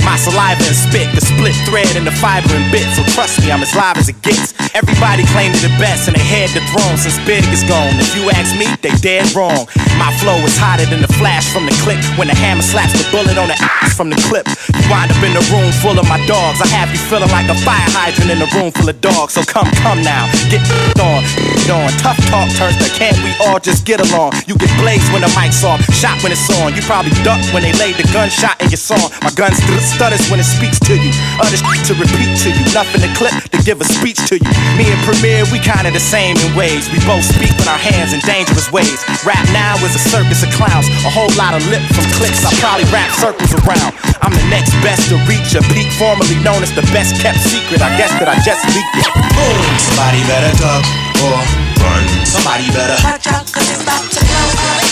My 0.07 0.15
saliva 0.15 0.63
and 0.63 0.71
spit, 0.71 1.11
the 1.11 1.19
split 1.19 1.51
thread 1.67 1.91
and 1.99 2.07
the 2.07 2.15
fiber 2.15 2.47
and 2.55 2.63
bit. 2.71 2.87
So 2.95 3.03
trust 3.11 3.43
me, 3.43 3.51
I'm 3.51 3.59
as 3.59 3.75
live 3.75 3.99
as 3.99 4.07
it 4.07 4.15
gets. 4.23 4.55
Everybody 4.71 5.27
claimed 5.35 5.59
it 5.59 5.67
the 5.67 5.75
best 5.75 6.07
and 6.07 6.15
they 6.15 6.23
had 6.23 6.47
the 6.55 6.63
throne 6.71 6.95
since 6.95 7.19
Big 7.27 7.43
is 7.51 7.67
gone. 7.67 7.91
If 7.99 8.15
you 8.15 8.31
ask 8.31 8.55
me, 8.55 8.71
they 8.79 8.95
dead 9.03 9.27
wrong. 9.35 9.67
My 9.99 10.15
flow 10.23 10.39
is 10.47 10.55
hotter 10.55 10.87
than 10.87 11.03
the 11.03 11.11
flash 11.19 11.51
from 11.51 11.67
the 11.67 11.75
click 11.83 11.99
when 12.15 12.31
the 12.31 12.37
hammer 12.39 12.63
slaps 12.63 12.95
the 12.95 13.03
bullet 13.11 13.35
on 13.35 13.51
the 13.51 13.59
ass 13.59 13.99
from 13.99 14.07
the 14.07 14.19
clip. 14.31 14.47
You 14.71 14.87
wind 14.87 15.11
up 15.11 15.19
in 15.27 15.35
a 15.35 15.43
room 15.51 15.75
full 15.83 15.99
of 15.99 16.07
my 16.07 16.23
dogs. 16.23 16.63
I 16.63 16.71
have 16.71 16.87
you 16.87 17.01
feeling 17.11 17.27
like 17.35 17.51
a 17.51 17.57
fire 17.67 17.91
hydrant 17.91 18.31
in 18.31 18.39
a 18.39 18.47
room 18.55 18.71
full 18.71 18.87
of 18.87 18.95
dogs. 19.03 19.35
So 19.35 19.43
come, 19.43 19.67
come 19.83 19.99
now, 20.07 20.31
get 20.47 20.63
on. 21.03 21.19
On. 21.69 21.91
Tough 21.99 22.19
talk 22.31 22.47
turns 22.55 22.77
to 22.79 22.87
can't 22.95 23.17
we 23.23 23.31
all 23.43 23.59
just 23.59 23.85
get 23.85 23.99
along? 23.99 24.33
You 24.47 24.55
get 24.55 24.71
blazed 24.79 25.07
when 25.11 25.21
the 25.21 25.31
mic's 25.35 25.63
off, 25.63 25.83
shot 25.91 26.15
when 26.23 26.31
it's 26.31 26.47
on. 26.59 26.75
You 26.75 26.81
probably 26.83 27.11
duck 27.23 27.39
when 27.51 27.63
they 27.63 27.73
laid 27.75 27.95
the 27.95 28.07
gunshot 28.11 28.59
in 28.61 28.69
your 28.71 28.79
song. 28.79 29.11
My 29.23 29.31
gun 29.31 29.51
st- 29.53 29.83
stutters 29.83 30.23
when 30.29 30.39
it 30.39 30.47
speaks 30.47 30.79
to 30.87 30.95
you. 30.95 31.11
Other 31.39 31.57
shit 31.57 31.83
to 31.91 31.93
repeat 31.99 32.35
to 32.43 32.49
you. 32.51 32.63
Nothing 32.71 33.03
to 33.03 33.11
clip 33.15 33.35
to 33.51 33.59
give 33.63 33.79
a 33.81 33.87
speech 33.87 34.19
to 34.31 34.39
you. 34.39 34.51
Me 34.79 34.87
and 34.87 35.01
Premier, 35.03 35.43
we 35.51 35.59
kinda 35.59 35.91
the 35.91 36.03
same 36.03 36.37
in 36.37 36.49
ways. 36.55 36.87
We 36.91 36.99
both 37.03 37.25
speak 37.25 37.51
with 37.59 37.67
our 37.67 37.79
hands 37.79 38.13
in 38.13 38.19
dangerous 38.23 38.71
ways. 38.71 39.03
Rap 39.27 39.43
now 39.51 39.75
is 39.83 39.95
a 39.95 40.03
circus 40.03 40.43
of 40.43 40.51
clowns. 40.55 40.87
A 41.03 41.11
whole 41.11 41.31
lot 41.35 41.53
of 41.53 41.61
lip 41.67 41.83
from 41.91 42.05
clicks. 42.17 42.43
I 42.45 42.51
probably 42.61 42.87
wrap 42.93 43.11
circles 43.17 43.53
around. 43.63 43.93
I'm 44.21 44.33
the 44.33 44.47
next 44.49 44.71
best 44.81 45.09
to 45.09 45.17
reach 45.27 45.53
a 45.55 45.61
peak, 45.73 45.91
formerly 45.99 46.39
known 46.43 46.63
as 46.63 46.73
the 46.73 46.85
best 46.95 47.21
kept 47.21 47.39
secret. 47.39 47.81
I 47.81 47.91
guess 47.97 48.11
that 48.19 48.27
I 48.27 48.35
just 48.43 48.63
leaked 48.73 48.97
it. 48.97 49.09
Boom! 49.35 49.61
Somebody 49.77 50.21
better 50.27 50.53
duck 50.57 50.83
or 51.23 51.56
run. 51.81 52.03
Somebody 52.25 52.67
better. 52.73 52.97
Watch 53.03 53.27
out, 53.27 53.45
cause 53.51 53.69
it's 53.69 53.81
about 53.83 54.03
to 54.11 54.19
blow 54.23 54.49
up. 54.67 54.87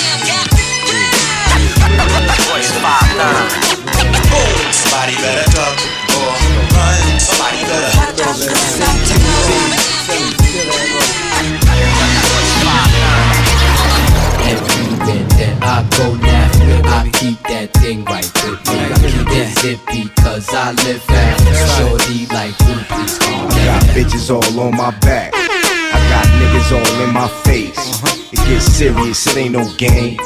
Somebody 4.72 5.16
better 5.22 5.46
duck 5.52 5.78
or 6.16 6.34
run. 6.76 7.20
Somebody 7.20 7.62
better. 7.66 7.92
Watch 7.98 8.22
out, 8.22 8.36
cause 8.36 8.42
it's 8.42 8.78
about 8.78 9.00
to 9.08 9.16
blow 9.20 9.70
up. 9.70 9.86
I 15.68 15.82
go 15.98 16.14
now, 16.16 16.52
I 16.86 17.10
keep 17.12 17.42
that 17.50 17.74
thing 17.74 18.06
right 18.06 18.32
with 18.46 18.62
me. 18.68 18.78
I 18.78 18.94
keep 19.02 19.28
that 19.28 19.58
zippy 19.60 20.10
cause 20.22 20.48
I 20.54 20.72
live 20.86 21.02
fast. 21.02 21.44
Shorty 21.78 22.28
like, 22.28 22.54
ooh, 22.70 22.84
please 22.94 23.18
calm 23.18 23.50
Got 23.50 23.84
bitches 23.96 24.30
all 24.30 24.60
on 24.60 24.78
my 24.78 24.92
back. 25.00 25.34
I 25.96 26.00
got 26.10 26.26
niggas 26.40 26.76
all 26.76 27.02
in 27.08 27.14
my 27.14 27.28
face. 27.48 28.04
It 28.34 28.40
gets 28.50 28.66
serious, 28.66 29.26
it 29.28 29.38
ain't 29.38 29.54
no 29.54 29.64
game. 29.78 30.20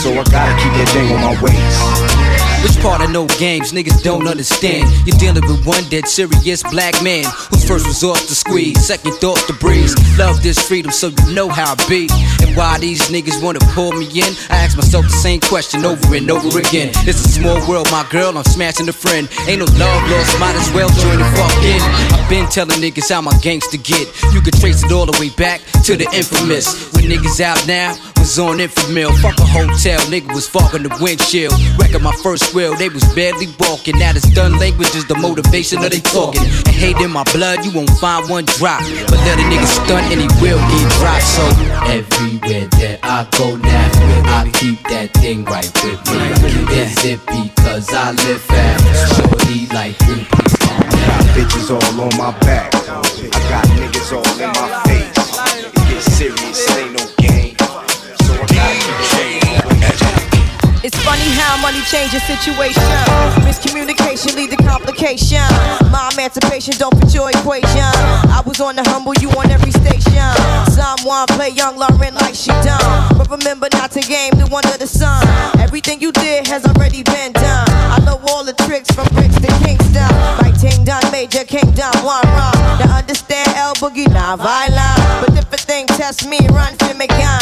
So 0.00 0.08
I 0.12 0.24
gotta 0.32 0.54
keep 0.56 0.72
that 0.80 0.88
thing 0.94 1.12
on 1.12 1.20
my 1.20 1.36
waist. 1.44 2.32
Which 2.64 2.82
part 2.82 3.02
of 3.02 3.10
no 3.10 3.26
games 3.38 3.72
niggas 3.72 4.02
don't 4.02 4.26
understand? 4.26 4.88
You're 5.06 5.18
dealing 5.18 5.46
with 5.46 5.66
one 5.66 5.84
dead 5.90 6.08
serious 6.08 6.62
black 6.62 6.94
man 7.02 7.24
first 7.66 7.86
resort 7.86 8.18
to 8.18 8.34
squeeze, 8.34 8.78
second 8.86 9.12
thought 9.14 9.38
to 9.46 9.52
breeze. 9.54 9.94
Love 10.18 10.42
this 10.42 10.58
freedom 10.58 10.92
so 10.92 11.08
you 11.08 11.34
know 11.34 11.48
how 11.48 11.74
I 11.74 11.88
be. 11.88 12.08
And 12.42 12.56
why 12.56 12.78
these 12.78 13.02
niggas 13.10 13.42
wanna 13.42 13.60
pull 13.72 13.92
me 13.92 14.06
in? 14.06 14.34
I 14.50 14.56
ask 14.64 14.76
myself 14.76 15.06
the 15.06 15.16
same 15.16 15.40
question 15.40 15.84
over 15.84 16.14
and 16.14 16.30
over 16.30 16.58
again. 16.58 16.90
It's 17.08 17.24
a 17.24 17.28
small 17.28 17.58
world, 17.68 17.88
my 17.90 18.06
girl, 18.10 18.36
I'm 18.36 18.44
smashing 18.44 18.88
a 18.88 18.92
friend. 18.92 19.28
Ain't 19.46 19.60
no 19.60 19.66
love 19.78 20.10
lost, 20.10 20.38
might 20.40 20.54
as 20.56 20.70
well 20.72 20.88
join 20.88 21.18
the 21.18 21.28
fuck 21.36 21.64
in. 21.64 21.80
I've 22.14 22.28
been 22.28 22.48
telling 22.48 22.80
niggas 22.80 23.10
how 23.10 23.20
my 23.20 23.36
gangster 23.40 23.78
get. 23.78 24.08
You 24.32 24.40
can 24.40 24.52
trace 24.60 24.82
it 24.84 24.92
all 24.92 25.06
the 25.06 25.18
way 25.18 25.30
back 25.30 25.60
to 25.84 25.96
the 25.96 26.08
infamous. 26.12 26.92
When 26.92 27.04
niggas 27.04 27.40
out 27.40 27.66
now, 27.66 27.96
was 28.22 28.38
on 28.38 28.58
infamil. 28.58 29.10
Fuck 29.20 29.38
a 29.40 29.44
hotel, 29.44 29.98
nigga 30.06 30.32
was 30.32 30.48
fogging 30.48 30.84
the 30.84 30.94
windshield. 31.02 31.52
Wrecking 31.76 32.02
my 32.02 32.14
first 32.22 32.54
wheel, 32.54 32.74
they 32.76 32.88
was 32.88 33.02
barely 33.14 33.48
walking. 33.58 33.98
Now 33.98 34.12
this 34.12 34.22
done 34.30 34.58
language 34.58 34.94
is 34.94 35.04
the 35.06 35.16
motivation 35.16 35.82
of 35.82 35.90
they 35.90 35.98
talking. 36.00 36.46
And 36.70 36.76
hate 36.82 36.96
in 36.98 37.10
my 37.10 37.24
blood, 37.34 37.51
you 37.60 37.72
won't 37.72 37.90
find 38.00 38.28
one 38.30 38.44
drop. 38.56 38.80
But 39.08 39.20
let 39.28 39.38
a 39.38 39.44
nigga 39.52 39.66
stunt 39.66 40.08
and 40.12 40.20
he 40.20 40.28
will 40.40 40.58
get 40.58 40.86
dropped. 40.96 41.24
So 41.24 41.44
everywhere 41.92 42.68
that 42.80 43.00
I 43.02 43.28
go 43.36 43.56
now, 43.56 44.40
I 44.40 44.50
keep 44.54 44.80
that 44.88 45.12
thing 45.14 45.44
right 45.44 45.68
with 45.84 46.00
me. 46.08 46.16
I 46.16 46.32
keep 46.48 46.68
that 46.72 46.88
zippy 47.00 47.52
cause 47.62 47.92
I 47.92 48.12
live 48.12 48.40
fast. 48.40 49.16
Shorty 49.16 49.66
like, 49.74 50.00
ooh, 50.08 50.24
please 50.24 50.56
calm 50.64 50.80
Got 51.04 51.24
bitches 51.36 51.68
all 51.70 52.00
on 52.00 52.16
my 52.16 52.32
back. 52.40 52.72
I 52.74 53.02
got 53.50 53.66
niggas 53.76 54.12
all 54.12 54.40
in 54.40 54.51
funny 61.04 61.30
how 61.34 61.60
money 61.60 61.82
changes 61.90 62.22
situation. 62.24 62.82
Miscommunication 63.42 64.34
lead 64.36 64.50
to 64.50 64.56
complication. 64.62 65.42
My 65.90 66.10
emancipation 66.14 66.74
don't 66.78 66.94
fit 66.98 67.14
your 67.14 67.30
equation. 67.30 67.90
I 68.30 68.42
was 68.46 68.60
on 68.60 68.76
the 68.76 68.84
humble, 68.90 69.14
you 69.20 69.30
on 69.30 69.50
every 69.50 69.70
station. 69.70 70.22
Someone 70.70 71.26
play 71.34 71.50
young 71.50 71.76
Lauryn 71.76 72.14
like 72.14 72.34
she 72.34 72.50
done. 72.62 73.18
But 73.18 73.28
remember 73.30 73.68
not 73.72 73.90
to 73.92 74.00
game 74.00 74.32
the 74.38 74.46
one 74.48 74.64
of 74.66 74.78
the 74.78 74.86
sun. 74.86 75.26
Everything 75.58 76.00
you 76.00 76.12
did 76.12 76.46
has 76.46 76.64
already 76.64 77.02
been 77.02 77.32
done. 77.32 77.66
I 77.68 77.98
know 78.06 78.20
all 78.28 78.44
the 78.44 78.54
tricks 78.64 78.90
from 78.90 79.06
bricks 79.14 79.38
to 79.42 79.50
Kingston. 79.64 80.10
My 80.40 80.52
ting 80.58 80.84
done 80.84 81.04
major 81.10 81.44
kingdom, 81.44 81.92
one 82.02 82.24
wrong. 82.38 82.58
Now 82.78 82.98
understand 82.98 83.48
L 83.56 83.74
Boogie, 83.74 84.08
not 84.08 84.38
violent. 84.38 84.98
But 85.20 85.38
if 85.38 85.52
a 85.52 85.56
thing 85.56 85.86
test 85.98 86.28
me, 86.28 86.38
run 86.50 86.74
for 86.78 86.94
me 86.94 87.06
gun. 87.06 87.41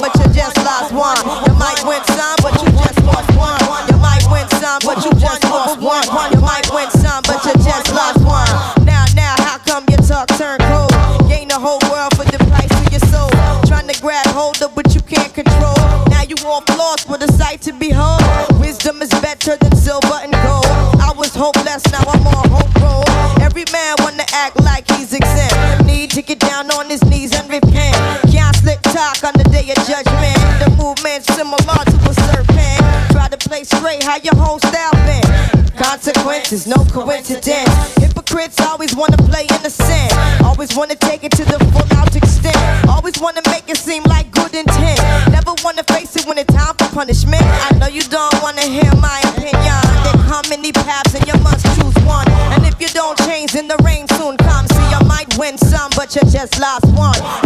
Consequences, 36.13 36.67
no 36.67 36.75
coincidence. 36.91 37.95
Hypocrites 37.95 38.59
always 38.59 38.93
wanna 38.93 39.15
play 39.15 39.45
innocent. 39.47 40.11
Always 40.43 40.75
wanna 40.75 40.95
take 40.95 41.23
it 41.23 41.31
to 41.31 41.45
the 41.45 41.57
full 41.71 41.97
out 41.97 42.13
extent. 42.15 42.57
Always 42.89 43.17
wanna 43.19 43.41
make 43.47 43.69
it 43.69 43.77
seem 43.77 44.03
like 44.03 44.29
good 44.31 44.53
intent. 44.53 44.99
Never 45.31 45.53
wanna 45.63 45.83
face 45.83 46.15
it 46.17 46.25
when 46.25 46.37
it's 46.37 46.53
time 46.53 46.75
for 46.75 46.87
punishment. 46.93 47.43
I 47.43 47.77
know 47.77 47.87
you 47.87 48.01
don't 48.01 48.33
wanna 48.41 48.63
hear 48.63 48.91
my 48.95 49.21
opinion. 49.23 49.79
There 50.03 50.19
come 50.27 50.43
many 50.49 50.73
paths 50.73 51.15
and 51.15 51.25
you 51.25 51.37
must 51.43 51.63
choose 51.79 51.95
one. 52.03 52.27
And 52.51 52.65
if 52.65 52.75
you 52.81 52.89
don't 52.89 53.17
change, 53.19 53.53
then 53.53 53.69
the 53.69 53.77
rain 53.77 54.05
soon 54.19 54.35
comes. 54.35 54.69
See, 54.75 54.89
you 54.91 54.99
might 55.07 55.37
win 55.37 55.57
some, 55.57 55.91
but 55.95 56.13
you 56.15 56.21
just 56.27 56.59
lost 56.59 56.87
one. 56.87 57.40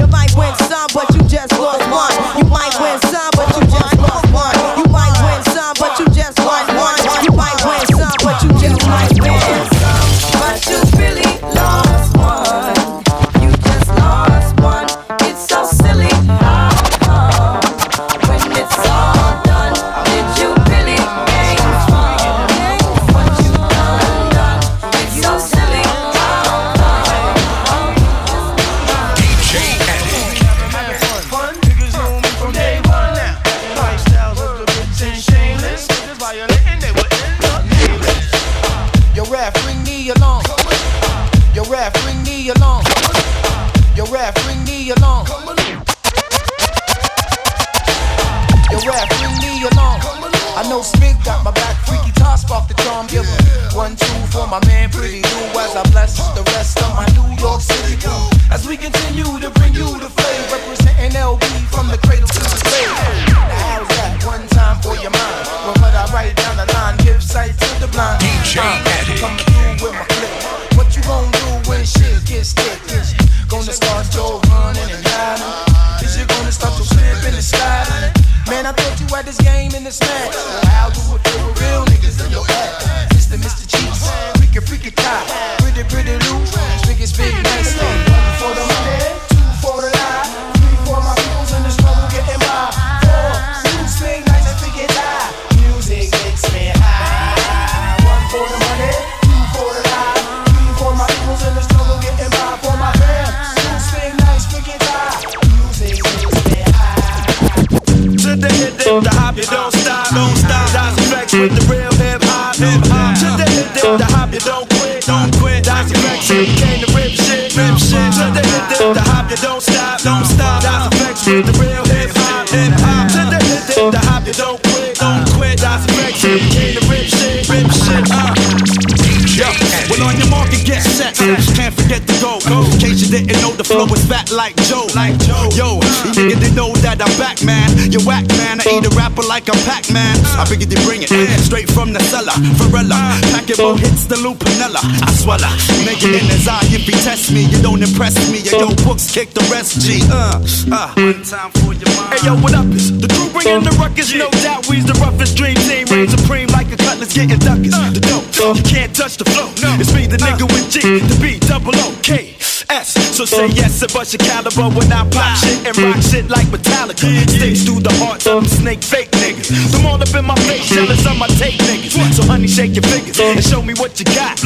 Like 134.35 134.55
Joe. 134.67 134.85
Like 134.93 135.15
Joe. 135.23 135.47
Yo, 135.55 135.79
you 136.03 136.11
niggas 136.11 136.39
didn't 136.43 136.55
know 136.55 136.75
that 136.83 136.99
I'm 136.99 137.15
back, 137.15 137.39
man. 137.41 137.71
You 137.87 138.03
whack, 138.03 138.27
man. 138.35 138.59
I 138.59 138.67
eat 138.67 138.85
a 138.85 138.91
rapper 138.91 139.23
like 139.23 139.47
a 139.47 139.55
Pac-Man. 139.63 140.19
I 140.35 140.43
figured 140.43 140.67
you 140.67 140.79
bring 140.83 141.01
it 141.01 141.09
straight 141.39 141.71
from 141.71 141.95
the 141.95 142.03
cellar. 142.11 142.35
Varela, 142.59 142.99
packet 143.31 143.57
more 143.57 143.79
hits 143.79 144.05
the 144.05 144.19
loop, 144.19 144.43
Lupinella. 144.43 144.83
I 144.83 145.09
swallow. 145.15 145.47
Nigga 145.87 146.11
in 146.11 146.27
his 146.27 146.47
eye, 146.47 146.67
if 146.75 146.83
he 146.83 146.91
test 147.07 147.31
me, 147.31 147.47
you 147.47 147.61
don't 147.63 147.81
impress 147.81 148.19
me. 148.27 148.43
Yo, 148.43 148.59
yo 148.59 148.67
books 148.83 149.07
kick 149.07 149.31
the 149.31 149.45
rest, 149.47 149.79
G. 149.79 150.03
Uh, 150.11 150.43
uh. 150.71 150.91
One 150.99 151.23
time 151.23 151.51
for 151.63 151.71
your 151.71 151.87
mind. 151.95 152.19
Hey, 152.19 152.27
yo, 152.27 152.35
what 152.43 152.53
up? 152.53 152.67
Is 152.75 152.91
the 152.91 153.07
crew 153.07 153.31
bringing 153.31 153.63
the 153.63 153.71
ruckus? 153.79 154.11
No 154.13 154.29
doubt, 154.43 154.67
we's 154.67 154.85
the 154.85 154.97
roughest 154.99 155.37
dream 155.39 155.55
team. 155.63 155.87
Reign 155.87 156.11
supreme 156.11 156.49
like 156.51 156.67
a 156.75 156.77
cutlass 156.77 157.15
getting 157.15 157.39
duckers. 157.39 157.75
The 157.95 158.03
dope, 158.03 158.27
you 158.59 158.63
can't 158.67 158.91
touch 158.91 159.15
the 159.15 159.25
flow. 159.25 159.47
It's 159.79 159.93
me, 159.95 160.07
the 160.07 160.17
nigga 160.17 160.43
with 160.51 160.67
G, 160.69 160.83
the 160.99 161.15
B, 161.23 161.39
double 161.47 161.75
O, 161.75 161.95
K, 162.03 162.34
S. 162.69 162.93
So 163.15 163.25
say 163.25 163.47
yes 163.47 163.81
and 163.81 163.91
bust 163.93 164.13
your 164.13 164.23
caliber 164.25 164.69
when 164.75 164.91
I 164.91 165.07
pop 165.09 165.37
shit 165.37 165.65
and 165.67 165.77
rock 165.77 166.01
shit 166.01 166.29
like 166.29 166.47
Metallica. 166.47 167.09
Sticks 167.29 167.63
through 167.63 167.81
the 167.81 167.93
hearts 168.01 168.27
of 168.27 168.43
them 168.43 168.45
snake 168.45 168.83
fake 168.83 169.11
niggas. 169.11 169.49
Them 169.71 169.85
all 169.85 170.01
up 170.01 170.13
in 170.13 170.25
my 170.25 170.35
face, 170.47 170.69
jealous 170.69 171.05
of 171.05 171.17
my 171.17 171.27
take 171.39 171.57
niggas. 171.67 171.93
So 172.13 172.23
honey, 172.23 172.47
shake 172.47 172.75
your 172.75 172.83
fingers 172.83 173.19
and 173.19 173.43
show 173.43 173.61
me 173.61 173.73
what 173.75 173.99
you 173.99 174.05
got. 174.15 174.37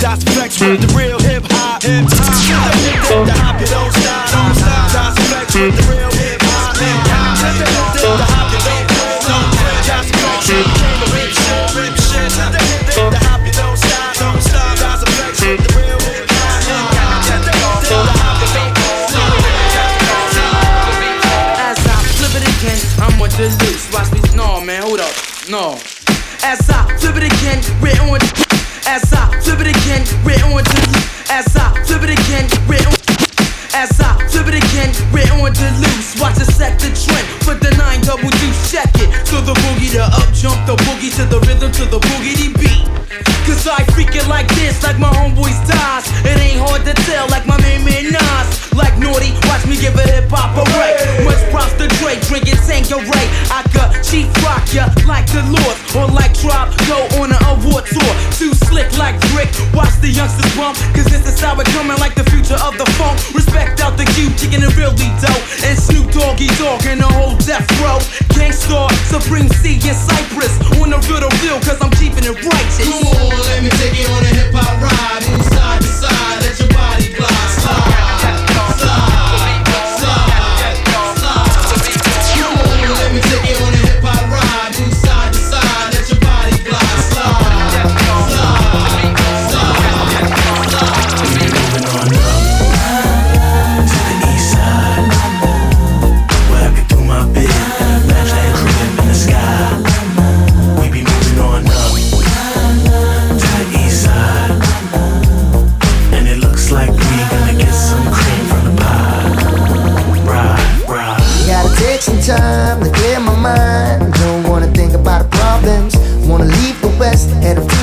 That's 0.00 0.24
flex 0.34 0.60
with 0.60 0.80
the 0.80 0.88
real 0.96 1.20
hip 1.20 1.44
hop. 1.46 1.82
Hip 1.82 2.06
hop. 2.08 3.26
The 3.26 3.32
hop, 3.32 3.58
don't 3.60 3.92
stop, 3.92 4.30
don't 4.30 4.54
stop. 4.56 4.92
That's 4.92 5.18
flex 5.28 5.54
with 5.54 5.76
the 5.76 5.82
real 5.92 6.01
no. 25.62 25.78
As 26.42 26.58
I 26.66 26.80
flip 26.98 27.16
it 27.22 27.26
again, 27.30 27.62
we're 27.78 27.94
on. 28.10 28.18
As 28.82 29.06
I 29.14 29.30
flip 29.42 29.62
it 29.62 29.70
again, 29.70 30.02
we're 30.26 30.42
on. 30.50 30.66
As 31.30 31.46
I 31.54 31.70
flip 31.86 32.02
it 32.02 32.12
again, 32.18 32.50
we're 32.66 32.82
on. 32.82 32.98
As 33.70 33.94
I 34.02 34.10
flip 34.26 34.50
it 34.50 34.58
again, 34.58 34.90
we're 35.14 35.30
on 35.38 35.54
the 35.54 35.70
loose. 35.78 36.18
Watch 36.18 36.42
it 36.42 36.50
set 36.50 36.82
the 36.82 36.90
trend 36.90 37.26
for 37.46 37.54
the 37.54 37.70
nine 37.78 38.00
double 38.02 38.32
deuce. 38.42 38.60
Check 38.72 38.90
it 38.98 39.10
to 39.30 39.38
the 39.38 39.54
boogie, 39.62 39.94
the 39.94 40.02
up 40.02 40.30
jump, 40.34 40.58
the 40.66 40.74
boogie 40.82 41.14
to 41.14 41.24
the 41.30 41.38
rhythm, 41.46 41.70
to 41.78 41.84
the 41.86 42.00
boogity 42.00 42.50
beat. 42.58 42.82
Cause 43.46 43.66
I 43.66 43.84
freak 43.94 44.14
it 44.14 44.26
like 44.26 44.48
this, 44.58 44.82
like 44.82 44.98
my 44.98 45.10
homeboys 45.14 45.58
dies. 45.70 46.06
It 46.26 46.38
ain't 46.42 46.58
hard 46.58 46.82
to 46.86 46.94
tell, 47.06 47.26
cheap 54.12 54.28
rock 54.44 54.60
ya 54.76 54.92
like 55.08 55.24
the 55.32 55.40
Lord, 55.48 55.76
or 55.96 56.04
like 56.12 56.36
Trop, 56.36 56.68
go 56.84 57.00
on 57.16 57.32
an 57.32 57.42
award 57.48 57.88
tour. 57.88 58.12
Too 58.36 58.52
slick 58.68 58.92
like 59.00 59.16
Brick, 59.32 59.48
watch 59.72 59.96
the 60.04 60.12
youngsters 60.12 60.52
bump. 60.52 60.76
Cause 60.92 61.08
this 61.08 61.24
is 61.24 61.40
how 61.40 61.56
it 61.56 61.66
coming 61.72 61.96
like 61.96 62.14
the 62.14 62.28
future 62.28 62.60
of 62.60 62.76
the 62.76 62.84
funk. 63.00 63.16
Respect 63.32 63.80
out 63.80 63.96
the 63.96 64.04
Q, 64.12 64.28
chicken 64.36 64.60
and 64.60 64.74
really 64.76 65.08
dope. 65.16 65.44
And 65.64 65.80
Snoop 65.80 66.12
Doggy 66.12 66.52
Dogg 66.60 66.84
and 66.84 67.00
the 67.00 67.08
whole 67.08 67.40
death 67.48 67.64
row. 67.80 67.96
Gang 68.36 68.52
Starr, 68.52 68.92
Supreme 69.08 69.48
C 69.48 69.80
and 69.88 69.96
Cypress. 69.96 70.60
On 70.76 70.92
the 70.92 71.00
to 71.00 71.32
real, 71.40 71.56
cause 71.64 71.80
I'm 71.80 71.92
keeping 71.96 72.28
it 72.28 72.36
righteous. 72.36 72.84
Come 72.84 73.08
on, 73.16 73.32
let 73.48 73.64
me 73.64 73.70
take 73.80 73.96
you 73.96 74.06
on 74.12 74.22
a 74.28 74.32
hip 74.36 74.52
hop 74.52 74.76
ride. 74.84 75.51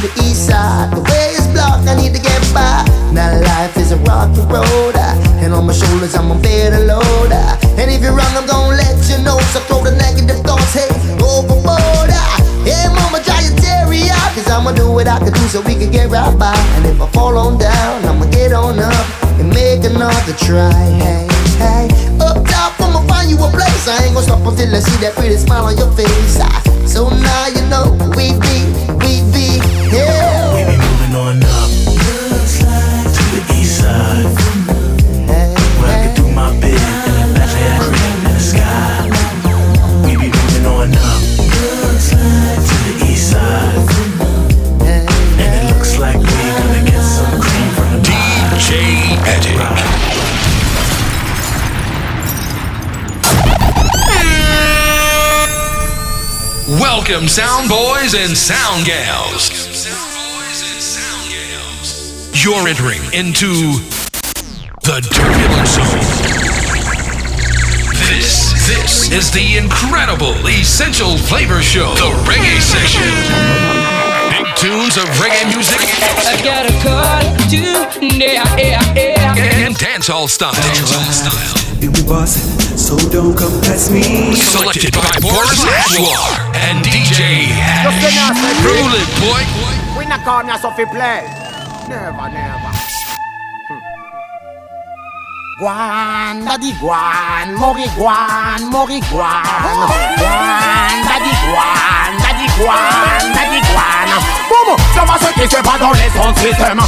The 0.01 0.11
east 0.23 0.47
side. 0.47 0.91
The 0.95 1.01
way 1.01 1.35
is 1.35 1.47
blocked, 1.51 1.87
I 1.87 1.95
need 1.95 2.15
to 2.15 2.21
get 2.21 2.39
by. 2.53 2.87
Now 3.11 3.35
life 3.35 3.75
is 3.77 3.91
a 3.91 3.97
rocky 4.07 4.41
road. 4.47 4.95
ah, 4.95 5.15
And 5.43 5.53
on 5.53 5.67
my 5.67 5.73
shoulders, 5.73 6.15
I'm 6.15 6.31
a 6.31 6.35
of 6.35 6.83
load. 6.87 7.31
ah. 7.35 7.59
And 7.75 7.91
if 7.91 8.01
you're 8.01 8.15
wrong, 8.15 8.31
I'm 8.35 8.47
gonna 8.47 8.75
let 8.79 8.95
you 9.11 9.19
know. 9.23 9.37
So 9.51 9.59
throw 9.67 9.83
the 9.83 9.91
negative 9.95 10.39
thoughts, 10.47 10.73
hey, 10.73 10.87
overboard. 11.19 12.11
ah. 12.15 12.35
Hey, 12.63 12.87
mama, 12.95 13.19
try 13.23 13.41
your 13.43 13.55
terry 13.59 14.07
out. 14.09 14.31
Cause 14.35 14.47
I'ma 14.47 14.71
do 14.71 14.87
what 14.91 15.07
I 15.07 15.19
can 15.19 15.33
do 15.33 15.45
so 15.51 15.59
we 15.61 15.75
can 15.75 15.91
get 15.91 16.09
right 16.09 16.35
by. 16.37 16.55
And 16.79 16.85
if 16.85 17.01
I 17.01 17.07
fall 17.11 17.37
on 17.37 17.57
down, 17.57 18.05
I'ma 18.05 18.25
get 18.31 18.53
on 18.53 18.79
up 18.79 19.05
and 19.39 19.49
make 19.49 19.83
another 19.83 20.33
try. 20.39 20.71
Hey, 21.03 21.27
hey, 21.59 21.85
up 22.23 22.39
top, 22.47 22.79
I'ma 22.79 23.03
find 23.07 23.29
you 23.29 23.35
a 23.43 23.49
place. 23.51 23.87
I 23.87 24.05
ain't 24.05 24.13
gonna 24.15 24.25
stop 24.25 24.45
until 24.47 24.71
I 24.75 24.79
see 24.79 24.97
that 25.03 25.13
pretty 25.15 25.35
smile 25.35 25.65
on 25.65 25.75
your 25.77 25.91
face. 25.91 26.39
So 26.87 27.07
now 27.09 27.47
you 27.47 27.61
know 27.69 27.93
we 28.17 28.33
be, 28.33 28.39
we 28.39 28.48
Welcome, 57.09 57.27
sound 57.27 57.67
boys 57.67 58.13
and 58.13 58.37
sound 58.37 58.85
gals. 58.85 59.49
You're 62.37 62.67
entering 62.67 63.01
into 63.17 63.49
the 64.85 65.01
turbulent 65.09 65.67
zone. 65.67 65.89
This, 68.13 68.53
this 68.69 69.11
is 69.11 69.31
the 69.31 69.57
incredible 69.57 70.35
Essential 70.45 71.17
Flavor 71.17 71.63
Show, 71.63 71.95
the 71.95 72.13
Reggae 72.29 72.61
Session. 72.61 73.01
Big 74.29 74.45
tunes 74.55 74.95
of 74.97 75.09
reggae 75.17 75.49
music 75.49 75.81
I 75.81 76.37
got 76.43 76.69
a 76.69 76.73
call 76.85 77.25
to 77.49 78.05
yeah, 78.05 78.55
yeah, 78.55 78.93
yeah. 78.93 79.65
and 79.65 79.73
dancehall 79.73 80.29
style. 80.29 80.53
You 81.81 81.89
be 81.89 82.03
bossing, 82.03 82.77
so 82.77 82.97
don't 83.09 83.35
come 83.35 83.59
test 83.61 83.91
me. 83.91 84.35
Selected 84.35 84.93
by 84.93 85.17
Boris 85.19 85.65
Ashwar 85.65 86.48
and 86.67 86.83
DJ 86.83 87.47
You 87.83 87.91
see 87.99 88.11
me, 88.11 88.21
I 88.21 88.33
say, 88.35 88.53
Hash. 88.59 88.67
Roll 88.67 88.93
it, 88.95 89.09
boy. 89.21 89.43
We 89.97 90.05
not 90.05 90.21
call 90.23 90.43
me 90.43 90.51
a 90.51 90.57
Sophie 90.57 90.85
play. 90.85 91.23
Never, 91.87 92.27
never. 92.29 92.71
Guan, 95.59 96.45
daddy 96.47 96.71
guan, 96.79 97.51
mori 97.59 97.83
guan, 97.99 98.71
mori 98.71 98.99
guan. 99.11 99.43
Guan, 100.15 100.95
daddy 101.03 101.33
guan, 101.43 102.11
daddy 102.23 102.47
guan, 102.55 103.21
daddy 103.35 103.59
guan. 103.67 104.07
Boum, 104.47 104.77
savoir 104.95 105.19
ce 105.19 105.33
qui 105.33 105.47
se 105.49 105.61
passe 105.61 105.79
dans 105.79 105.91
les 105.91 106.09
sons 106.15 106.33
système. 106.35 106.79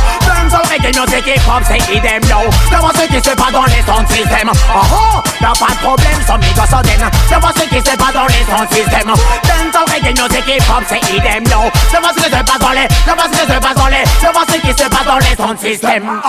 Dancehall 0.52 0.68
reggae 0.70 0.92
music 1.00 1.28
hip 1.28 1.42
hop 1.48 1.64
c'est 1.66 1.96
idem 1.96 2.22
yo. 2.30 2.52
Savoir 2.70 2.92
ce 2.94 3.08
qui 3.08 3.24
se 3.24 3.34
passe 3.36 3.52
dans 3.54 3.64
les 3.64 3.84
sons 3.88 4.06
système. 4.10 4.52
Oh 4.76 4.82
oh, 4.92 5.22
y'a 5.40 5.54
pas 5.58 5.74
de 5.74 5.80
problème, 5.80 6.20
son 6.28 6.38
nigga 6.40 6.66
so 6.68 6.82
den. 6.84 7.00
Savoir 7.30 7.54
ce 7.56 7.64
qui 7.70 7.80
se 7.80 7.96
passe 7.96 8.14
dans 8.14 8.28
les 8.28 8.44
sons 8.50 8.68
système. 8.70 9.14
Dancehall 9.48 9.86
reggae 9.94 10.14
music 10.20 10.44
hip 10.48 10.64
hop 10.68 10.84
c'est 10.90 11.16
idem 11.16 11.46
yo. 11.46 11.72
Savoir 11.90 12.12
ce 12.12 12.24
qui 12.24 12.30
se 12.30 12.44
passe 12.44 12.60
dans 12.60 12.72
les, 12.72 12.88
savoir 13.06 13.28
ce 13.32 13.40
qui 13.40 13.54
se 13.54 13.60
passe 13.60 13.76
dans 13.76 13.88
les, 13.88 14.04
savoir 14.20 14.46
ce 14.50 14.58
qui 14.60 14.72
se 14.72 14.90
passe 14.90 15.06
dans 15.06 15.20
les 15.20 15.36
sons 15.38 15.58
système. 15.58 16.22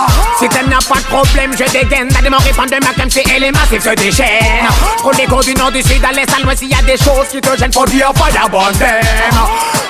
T'aimes 0.53 0.69
n'a 0.69 0.77
pas 0.77 0.99
de 0.99 1.05
problème, 1.05 1.51
je 1.57 1.71
dégaine. 1.71 2.07
T'as 2.09 2.21
des 2.21 2.29
morts 2.29 2.41
de 2.41 2.85
ma 2.85 2.93
comme 2.93 3.09
et 3.09 3.39
les 3.39 3.51
massifs 3.51 3.83
se 3.83 3.95
déchaînent. 3.95 4.67
Pour 4.99 5.11
les 5.13 5.25
cours 5.25 5.41
du 5.43 5.53
nord, 5.55 5.71
du 5.71 5.81
sud, 5.81 6.03
à 6.03 6.11
l'est, 6.11 6.31
à 6.31 6.39
l'ouest, 6.43 6.59
s'il 6.59 6.69
y 6.69 6.75
a 6.75 6.81
des 6.83 6.97
choses 6.97 7.27
qui 7.31 7.41
te 7.41 7.57
gênent, 7.57 7.73
faut 7.73 7.85
dire 7.85 8.11
fire. 8.15 8.49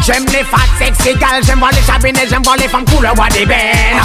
J'aime 0.06 0.26
les 0.28 0.44
fat 0.44 0.58
sex 0.78 1.06
égales, 1.06 1.44
j'aime 1.44 1.60
voir 1.60 1.72
les 1.72 1.82
chabinets, 1.82 2.28
j'aime 2.30 2.44
voir 2.44 2.56
les 2.58 2.68
femmes 2.68 2.86
couleur 2.86 3.16
bois 3.16 3.28
d'ébène. 3.30 4.02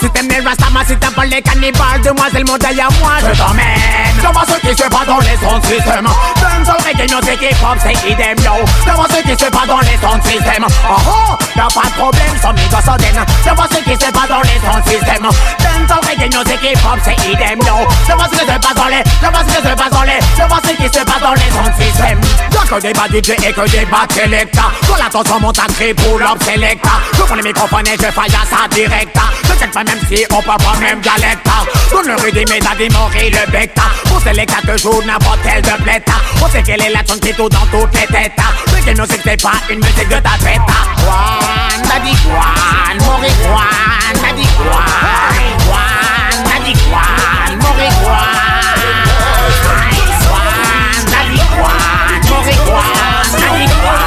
Si 0.00 0.10
t'aimes 0.10 0.28
les 0.28 0.40
rastamas, 0.40 0.84
si 0.86 0.96
t'aimes 0.96 1.12
pas 1.12 1.24
les 1.24 1.42
cannibales, 1.42 2.00
demoiselle 2.02 2.44
montagne 2.46 2.80
à 2.80 2.88
moi, 3.00 3.12
je 3.20 3.38
t'emmène. 3.38 4.20
Savoir 4.20 4.44
ce 4.46 4.60
qui 4.60 4.74
se 4.76 4.88
passe 4.88 5.06
dans 5.06 5.18
les 5.18 5.36
sons 5.40 5.60
système. 5.62 6.04
Dancehall, 6.04 6.80
reggae, 6.84 7.08
music, 7.12 7.42
hip 7.42 7.56
hop, 7.62 7.78
c'est 7.80 8.10
idem, 8.10 8.36
yo. 8.44 8.64
Savoir 8.84 9.08
ce 9.08 9.22
qui 9.22 9.32
se 9.32 9.50
passe 9.50 9.66
dans 9.66 9.80
les 9.80 9.98
sons 10.00 10.20
système. 10.22 10.66
Oh 10.88 10.94
oh, 11.08 11.36
y'a 11.56 11.68
pas 11.72 11.88
de 11.88 11.94
problème, 11.94 12.34
son 12.42 12.52
nigga 12.52 12.80
so 12.84 12.96
den. 12.98 13.16
Savoir 13.44 13.68
ce 13.70 13.78
qui 13.84 13.94
se 13.94 14.10
passe 14.10 14.28
dans 14.28 14.40
les 14.42 14.60
sons 14.60 14.82
système. 14.84 15.24
Dancehall, 15.24 16.00
reggae, 16.04 16.28
music, 16.36 16.60
hip 16.62 16.78
hop, 16.84 16.98
c'est 17.04 17.18
idem, 17.30 17.58
yo. 17.64 17.86
Savoir 18.06 18.28
ce 18.28 18.38
qui 18.38 18.44
se 18.44 18.58
passe 18.58 18.74
dans 18.74 18.88
les, 18.92 19.02
savoir 19.20 19.42
ce 19.42 19.54
qui 19.54 19.68
se 19.68 19.74
passe 19.74 19.90
dans 19.90 20.02
les, 20.02 20.20
savoir 20.36 20.60
ce 20.64 20.72
qui 20.76 20.88
se 20.88 21.04
passe 21.04 21.22
dans 21.22 21.34
les 21.34 21.50
sons 21.52 21.72
système. 21.80 22.20
Y'a 22.52 22.64
que 22.68 22.80
des 22.80 22.92
bas 22.92 23.08
DJ 23.08 23.30
et 23.46 23.52
que 23.52 23.70
des 23.70 23.86
bas 23.86 24.06
selecta. 24.10 24.62
Quand 24.86 24.96
l'attention 24.96 25.40
monte 25.40 25.58
à 25.58 25.66
cri 25.72 25.94
pour 25.94 26.18
l'op 26.18 26.42
selecta. 26.42 26.90
Je 27.16 27.22
prends 27.22 27.34
les 27.34 27.42
microphones 27.42 27.86
et 27.86 27.96
je 27.96 28.10
faille 28.10 28.34
à 28.34 28.44
ça 28.44 28.68
directa. 28.70 29.22
Check 29.58 29.70
pas 29.72 29.84
même 29.84 29.98
si 30.08 30.24
on 30.32 30.42
parle 30.42 30.58
pas 30.58 30.76
même 30.80 31.00
dialecta. 31.00 31.52
Donne 31.90 32.06
le 32.08 32.14
rythme 32.14 32.52
et 32.52 32.58
t'as 32.58 32.74
démoré 32.76 33.30
le 33.30 33.50
becta. 33.50 33.82
Pour 34.06 34.20
selecta 34.20 34.60
que 34.66 34.76
joue 34.78 35.02
n'importe 35.06 35.38
quel 35.44 35.62
de 35.62 35.82
pleta. 35.82 36.14
On 36.42 36.48
sait 36.48 36.62
quelle 36.62 36.82
est 36.82 36.90
la 36.90 37.02
tune 37.02 37.20
qui 37.20 37.32
tourne 37.34 37.50
dans 37.50 37.66
toutes 37.66 37.94
les 37.94 38.06
têtes. 38.06 38.32
Reggae 38.72 38.98
music 38.98 39.20
c'est 39.24 39.40
pas 39.42 39.58
une 39.70 39.78
musique 39.78 40.08
de 40.08 40.16
ta 40.16 40.36
tête. 40.42 40.60
Guan, 41.04 41.82
daddy 41.88 42.14
guan, 42.24 42.96
mori 43.06 43.30
guan, 43.42 44.14
daddy 44.22 44.46
guan. 44.58 44.84
Guan, 45.66 46.44
daddy 46.44 46.72
guan, 46.72 47.58
mori 47.62 47.88
guan. 48.02 48.24
Guan, 50.34 51.04
daddy 51.10 51.40
guan, 51.54 52.20
mori 52.30 52.56
guan, 52.66 53.40
daddy 53.40 53.66
guan. 53.66 54.03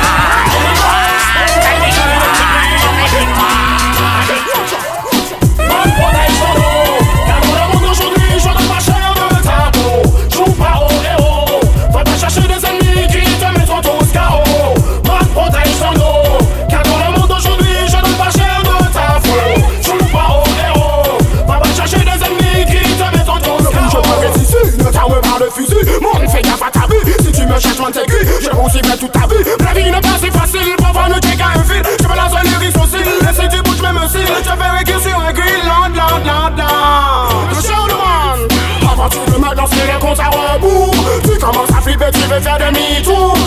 Me 27.58 27.62
cherches, 27.62 27.80
moi 27.80 27.91
t'aiguille. 27.91 28.28
Je 28.41 28.50
aussi 28.50 28.82
bien 28.82 28.98
toute 28.98 29.12
ta 29.12 29.28
vie. 29.28 29.43
La 29.60 29.74
vie 29.74 29.89
n'est 29.89 30.02
pas 30.02 30.17
si 30.22 30.30
facile. 30.32 30.76
Parfois, 30.78 31.10
ne 31.10 31.20
t'es 31.20 31.36
qu'à 31.36 31.48
un 31.56 31.63
fil. 31.63 31.82
Je 32.02 32.08
me 32.08 32.15
lance 32.15 32.34
les 32.43 32.65
risques 32.65 32.78
aussi. 32.78 33.02
Et 33.02 33.34
si 33.34 33.50
tu 33.50 33.62
bouges, 33.63 33.82
même 33.82 34.00
si 34.10 34.20
je 34.20 34.26
fais 34.26 35.10
sur 35.10 35.20
un 35.20 35.34
grill. 35.34 35.62
Lord, 35.65 35.89
lord, 35.96 36.22
lord, 36.26 36.52
lord. 36.58 37.50
The 37.52 37.62
show 37.62 37.88
the 37.88 37.98
man. 37.98 38.91
Avant 38.91 39.10
tu 39.10 39.17
veux 39.32 39.39
me 39.39 39.56
lancer 39.56 39.76
les 39.86 40.00
comptes 40.00 40.20
à 40.20 40.30
rebours 40.30 40.96
Tu 41.24 41.38
commences 41.38 41.70
à 41.78 41.82
flipper, 41.82 42.12
tu 42.13 42.22
veux 42.22 42.39
faire 42.39 42.58
demi-tour 42.58 43.38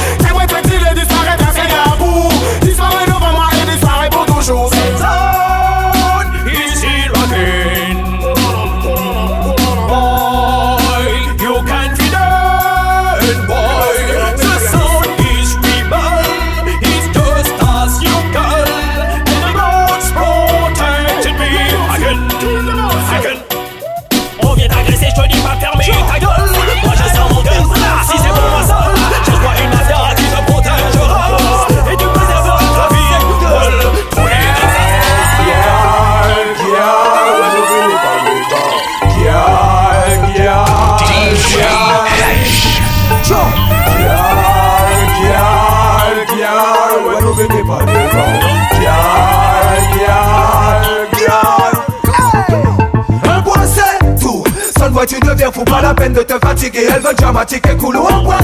pas 55.81 55.87
la 55.89 55.95
peine 55.95 56.13
de 56.13 56.23
te 56.23 56.39
fatiguer. 56.47 56.87
Elles 56.95 57.03
veulent 57.03 57.15
dramatique 57.15 57.67
et 57.67 57.77
cool. 57.77 57.99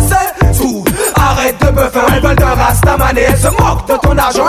C'est 0.08 0.58
tout. 0.58 0.84
Arrête 1.14 1.56
de 1.60 1.70
me 1.70 1.88
faire, 1.88 2.04
elles 2.14 2.22
veulent 2.22 2.36
de 2.36 2.44
rastaman 2.44 3.18
et 3.18 3.20
elles 3.20 3.36
se 3.36 3.48
moquent 3.48 3.88
de 3.88 3.96
ton 3.96 4.18
argent. 4.18 4.46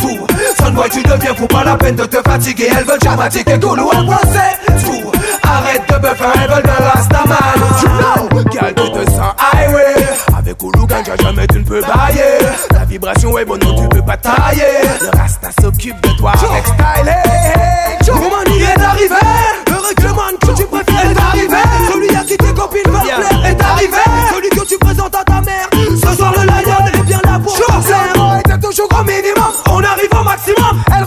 Tout. 0.00 0.26
Seule 0.58 0.72
moi 0.72 0.86
tu 0.90 1.02
deviens 1.02 1.34
fou, 1.34 1.46
pas 1.46 1.64
la 1.64 1.76
peine 1.76 1.96
de 1.96 2.04
te 2.04 2.16
fatiguer. 2.28 2.68
Elles 2.76 2.84
veulent 2.84 2.98
dramatique 2.98 3.48
et 3.48 3.60
cool. 3.60 3.80
C'est 4.32 4.84
tout. 4.84 5.10
Arrête 5.42 5.82
de 5.88 6.08
me 6.08 6.14
faire, 6.14 6.32
elles 6.42 6.50
veulent 6.50 6.62
de 6.62 6.82
rastaman. 6.82 7.36
Tu 7.80 7.86
know, 7.86 8.42
girl, 8.50 8.74
tu 8.74 8.90
te 8.92 9.56
highway. 9.56 9.94
Avec 10.36 10.62
Oulu 10.62 10.86
Ganja, 10.86 11.12
jamais 11.22 11.46
tu 11.46 11.58
ne 11.58 11.64
peux 11.64 11.80
bailler. 11.80 12.46
La 12.72 12.84
vibration 12.84 13.38
est 13.38 13.44
bonne, 13.44 13.60
non, 13.60 13.74
tu 13.76 13.88
peux 13.88 14.02
pas 14.02 14.16
tailler. 14.16 14.62
Le 15.00 15.18
rasta 15.18 15.48
s'occupe 15.60 16.00
de 16.02 16.08
toi 16.16 16.32
avec 16.32 16.66
style. 16.66 17.08
Hey, 17.08 17.98
hey, 18.00 18.53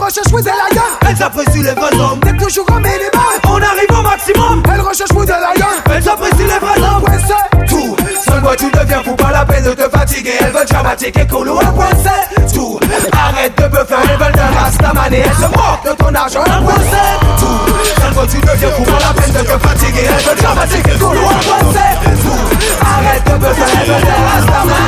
recherche 0.08 0.32
vous 0.32 0.42
des 0.42 0.50
lions. 0.50 0.82
Elle 1.02 1.24
apprécient 1.24 1.64
les 1.64 1.72
vrais 1.72 1.96
hommes. 2.00 2.20
T'es 2.22 2.38
toujours 2.38 2.66
au 2.70 2.80
minimum. 2.80 3.38
On 3.44 3.56
arrive 3.56 3.92
au 3.92 4.02
maximum. 4.02 4.64
Elle 4.74 4.82
recherche 4.82 5.12
vous 5.12 5.26
des 5.26 5.32
lions. 5.32 5.76
Elle 5.86 6.10
apprécient 6.10 6.48
les 6.48 6.60
vrais 6.66 6.80
hommes. 6.80 7.04
Ouais, 7.04 7.20
c'est 7.28 7.68
tout. 7.68 7.96
Seul 8.26 8.42
moi 8.42 8.56
tu 8.56 8.72
deviens 8.72 9.04
fou, 9.04 9.16
pas 9.16 9.32
la 9.32 9.46
peine 9.46 9.66
de 9.66 9.72
te 9.72 9.90
fatiguer. 9.90 10.34
Elles 10.40 10.52
veulent 10.52 10.66
dramatique 10.66 11.18
et 11.18 11.28
cool. 11.28 11.48
Point 11.48 11.90
c'est 12.04 12.54
tout. 12.54 12.80
Arrête 13.12 13.58
de 13.58 13.64
me 13.64 13.86
faire, 13.86 14.00
elles 14.10 14.18
veulent 14.18 14.32
de 14.32 14.58
rastaman 14.58 15.14
et 15.14 15.18
elles 15.18 15.36
se 15.36 15.42
moquent 15.42 15.84
de 15.86 15.94
ton 15.98 16.16
argent. 16.16 16.44
Point 16.44 16.84
c'est 16.90 17.40
tout. 17.40 18.02
Seul 18.02 18.14
moi 18.14 18.26
tu 18.32 18.38
deviens 18.38 18.72
fou, 18.72 18.84
pas 18.84 19.00
la 19.00 19.22
peine 19.22 19.34
de 19.34 19.40
te 19.40 19.68
fatiguer. 19.68 20.08
Elles 20.08 20.24
veulent 20.24 20.38
dramatique 20.38 20.88
et 20.88 21.00
cool. 21.00 21.18
Point 21.18 21.74
c'est 21.74 22.22
tout. 22.24 22.42
Arrête 22.82 23.24
de 23.26 23.46
me 23.46 23.54
faire, 23.54 23.68
elles 23.82 23.92
veulent 23.92 24.02
de 24.02 24.16
rastaman. 24.32 24.84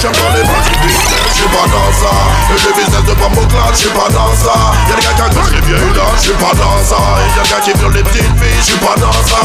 J'aime 0.00 0.12
pas 0.12 0.36
les 0.36 0.42
parties 0.42 1.20
je 1.40 1.46
pas 1.46 1.66
dans 1.72 1.92
ça 1.92 2.39
Et 2.50 2.58
le 2.66 2.72
business 2.74 3.04
de 3.06 3.14
Bambo 3.14 3.46
Clan, 3.46 3.70
je 3.70 3.86
suis 3.86 3.94
pas 3.94 4.10
dans 4.10 4.34
ça. 4.34 4.54
Y'a 4.90 4.96
des 4.96 5.02
gars 5.06 5.14
qui 5.14 5.22
accrochent 5.22 5.54
les 5.54 5.62
vieilles 5.62 5.94
là, 5.94 6.06
je 6.18 6.22
suis 6.22 6.38
pas 6.42 6.54
dans 6.58 6.78
ça. 6.82 6.98
Et 6.98 7.30
y'a 7.38 7.42
des 7.42 7.50
gars 7.50 7.62
qui 7.62 7.72
violent 7.78 7.94
les 7.94 8.02
petites 8.02 8.34
filles, 8.38 8.58
je 8.58 8.66
suis 8.74 8.82
pas 8.82 8.96
dans 8.98 9.20
ça. 9.24 9.40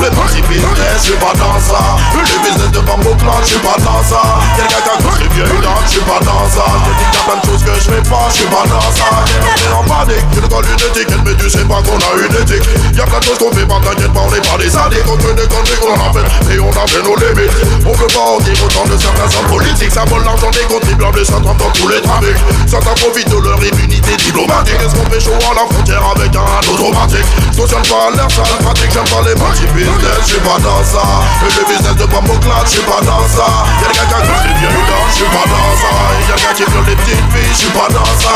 Le 0.00 0.10
party 0.10 0.42
business, 0.44 1.00
je 1.00 1.04
suis 1.08 1.20
pas 1.20 1.32
dans 1.40 1.58
ça. 1.58 1.80
Et 2.12 2.20
le 2.20 2.38
business 2.44 2.70
de 2.70 2.80
Bambo 2.80 3.16
Clan, 3.16 3.40
je 3.40 3.56
suis 3.56 3.64
pas 3.64 3.78
dans 3.80 4.02
ça. 4.04 4.20
Y'a 4.58 4.64
des 4.64 4.74
gars 4.74 4.82
qui 4.84 4.90
accrochent 4.92 5.22
les 5.24 5.32
vieilles 5.32 5.62
là, 5.64 5.72
je 5.88 5.94
je 5.94 6.00
suis 6.00 6.10
pas 6.10 6.18
dans 6.26 6.44
ça. 6.50 6.66
Je 6.66 6.90
dis 6.90 7.06
qu'il 7.14 7.22
plein 7.22 7.38
de 7.38 7.46
choses 7.46 7.62
que 7.62 7.74
je 7.78 7.86
fais 7.86 8.04
pas, 8.10 8.26
je 8.28 8.34
suis 8.34 8.50
pas 8.50 8.66
dans 8.66 8.90
ça. 8.90 9.08
J'ai 9.56 9.70
en 9.70 9.84
panique, 9.86 10.26
tu 10.34 10.40
colles 10.42 10.66
une 10.66 10.82
étiquette 10.90 11.22
Mais 11.24 11.34
tu 11.38 11.48
sais 11.48 11.64
pas 11.64 11.80
qu'on 11.86 12.02
a 12.02 12.10
une 12.18 12.34
éthique. 12.34 12.66
Y'a 12.98 13.06
plein 13.06 13.20
de 13.20 13.24
choses 13.24 13.38
qu'on 13.38 13.52
fait 13.54 13.64
pas, 13.64 13.78
t'inquiète 13.78 14.12
pas, 14.12 14.26
on 14.26 14.34
est 14.34 14.42
pas 14.42 14.58
des 14.58 14.70
sadiques. 14.70 15.06
On 15.06 15.18
fait 15.22 15.34
des 15.34 15.46
conneries 15.46 15.78
qu'on 15.78 15.94
fait 16.12 16.26
Et 16.50 16.58
on 16.58 16.70
a 16.70 16.86
fait 16.86 17.02
nos 17.02 17.16
limites 17.16 17.54
On 17.86 17.92
peut 17.92 18.10
pas 18.10 18.26
en 18.34 18.38
dire 18.40 18.58
autant 18.64 18.84
de 18.90 18.98
certains 18.98 19.30
hommes 19.38 19.46
politiques 19.46 19.92
Ça 19.92 20.04
vole 20.04 20.24
l'argent 20.24 20.50
des 20.50 20.66
contribuables 20.66 21.20
et 21.20 21.24
ça 21.24 21.38
trempe 21.40 21.58
dans 21.58 21.70
tous 21.70 21.88
les 21.88 22.00
trafics 22.34 22.68
Certains 22.68 22.94
profitent 22.94 23.30
de 23.30 23.38
leur 23.38 23.58
immunité 23.62 24.16
diplomatique. 24.16 24.80
Est-ce 24.82 24.94
qu'on 24.94 25.06
fait 25.10 25.20
chaud 25.20 25.38
à 25.38 25.54
la 25.54 25.66
frontière 25.70 26.02
avec 26.16 26.34
un 26.34 26.72
automatique? 26.72 27.26
Cautionne 27.56 27.86
pas 27.86 28.10
l'air 28.14 28.30
sale, 28.30 28.58
pratique, 28.60 28.90
j'aime 28.90 29.06
pas 29.06 29.22
les 29.22 29.36
multi-business 29.38 30.26
Je 30.26 30.32
suis 30.34 30.42
pas 30.42 30.58
dans 30.58 30.82
ça. 30.82 31.04
Et 31.46 31.52
le 31.54 31.62
business 31.70 31.94
de 31.94 32.06
pommes 32.06 32.30
au 32.30 32.38
clat, 32.42 32.64
je 32.64 32.70
suis 32.74 32.86
pas 32.86 33.00
dans 33.04 33.22
ça. 33.30 33.46
Y'a 33.78 33.88
des 33.94 34.06
gars 34.10 34.22
qui 34.22 34.30
ont 34.32 34.42
des 34.42 34.54
vieux 34.58 34.74
gars, 34.74 35.06
je 35.06 35.14
suis 35.14 35.30
pas 35.30 35.46
dans 35.46 35.70
ça. 35.78 35.90
Y'a 35.94 36.34
des 36.34 36.42
gars 36.42 36.54
qui 36.54 36.64
violent 36.66 36.88
les 36.88 36.96
petites 36.98 37.28
filles, 37.30 37.52
je 37.54 37.60
suis 37.62 37.74
pas 37.74 37.88
dans 37.94 38.12
ça. 38.18 38.34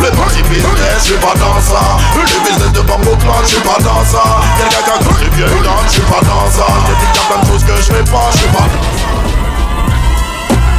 Le 0.00 0.08
multi-business, 0.16 0.96
je 0.96 1.04
suis 1.04 1.20
pas 1.20 1.36
dans 1.36 1.60
ça. 1.60 1.82
Et 2.16 2.24
le 2.24 2.38
business 2.48 2.72
de 2.72 2.80
pommes 2.80 3.08
au 3.08 3.16
clat, 3.20 3.40
je 3.44 3.60
suis 3.60 3.64
pas 3.66 3.80
dans 3.84 4.04
ça. 4.08 4.24
Y'a 4.56 4.72
des 4.72 4.82
gars 4.88 4.98
qui 5.00 5.08
ont 5.10 5.18
des 5.20 5.30
vieux 5.36 5.52
gars, 5.60 5.84
je 5.84 5.92
suis 6.00 6.08
pas 6.08 6.22
dans 6.24 6.48
ça. 6.48 6.64
Y'a 6.64 6.96
des 6.96 7.10
gars 7.12 7.26
plein 7.28 7.40
de 7.42 7.46
choses 7.50 7.64
que 7.66 7.76
je 7.76 7.88
fais 7.92 8.06
pas, 8.08 8.30
je 8.32 8.38
suis 8.40 8.52
pas 8.56 9.15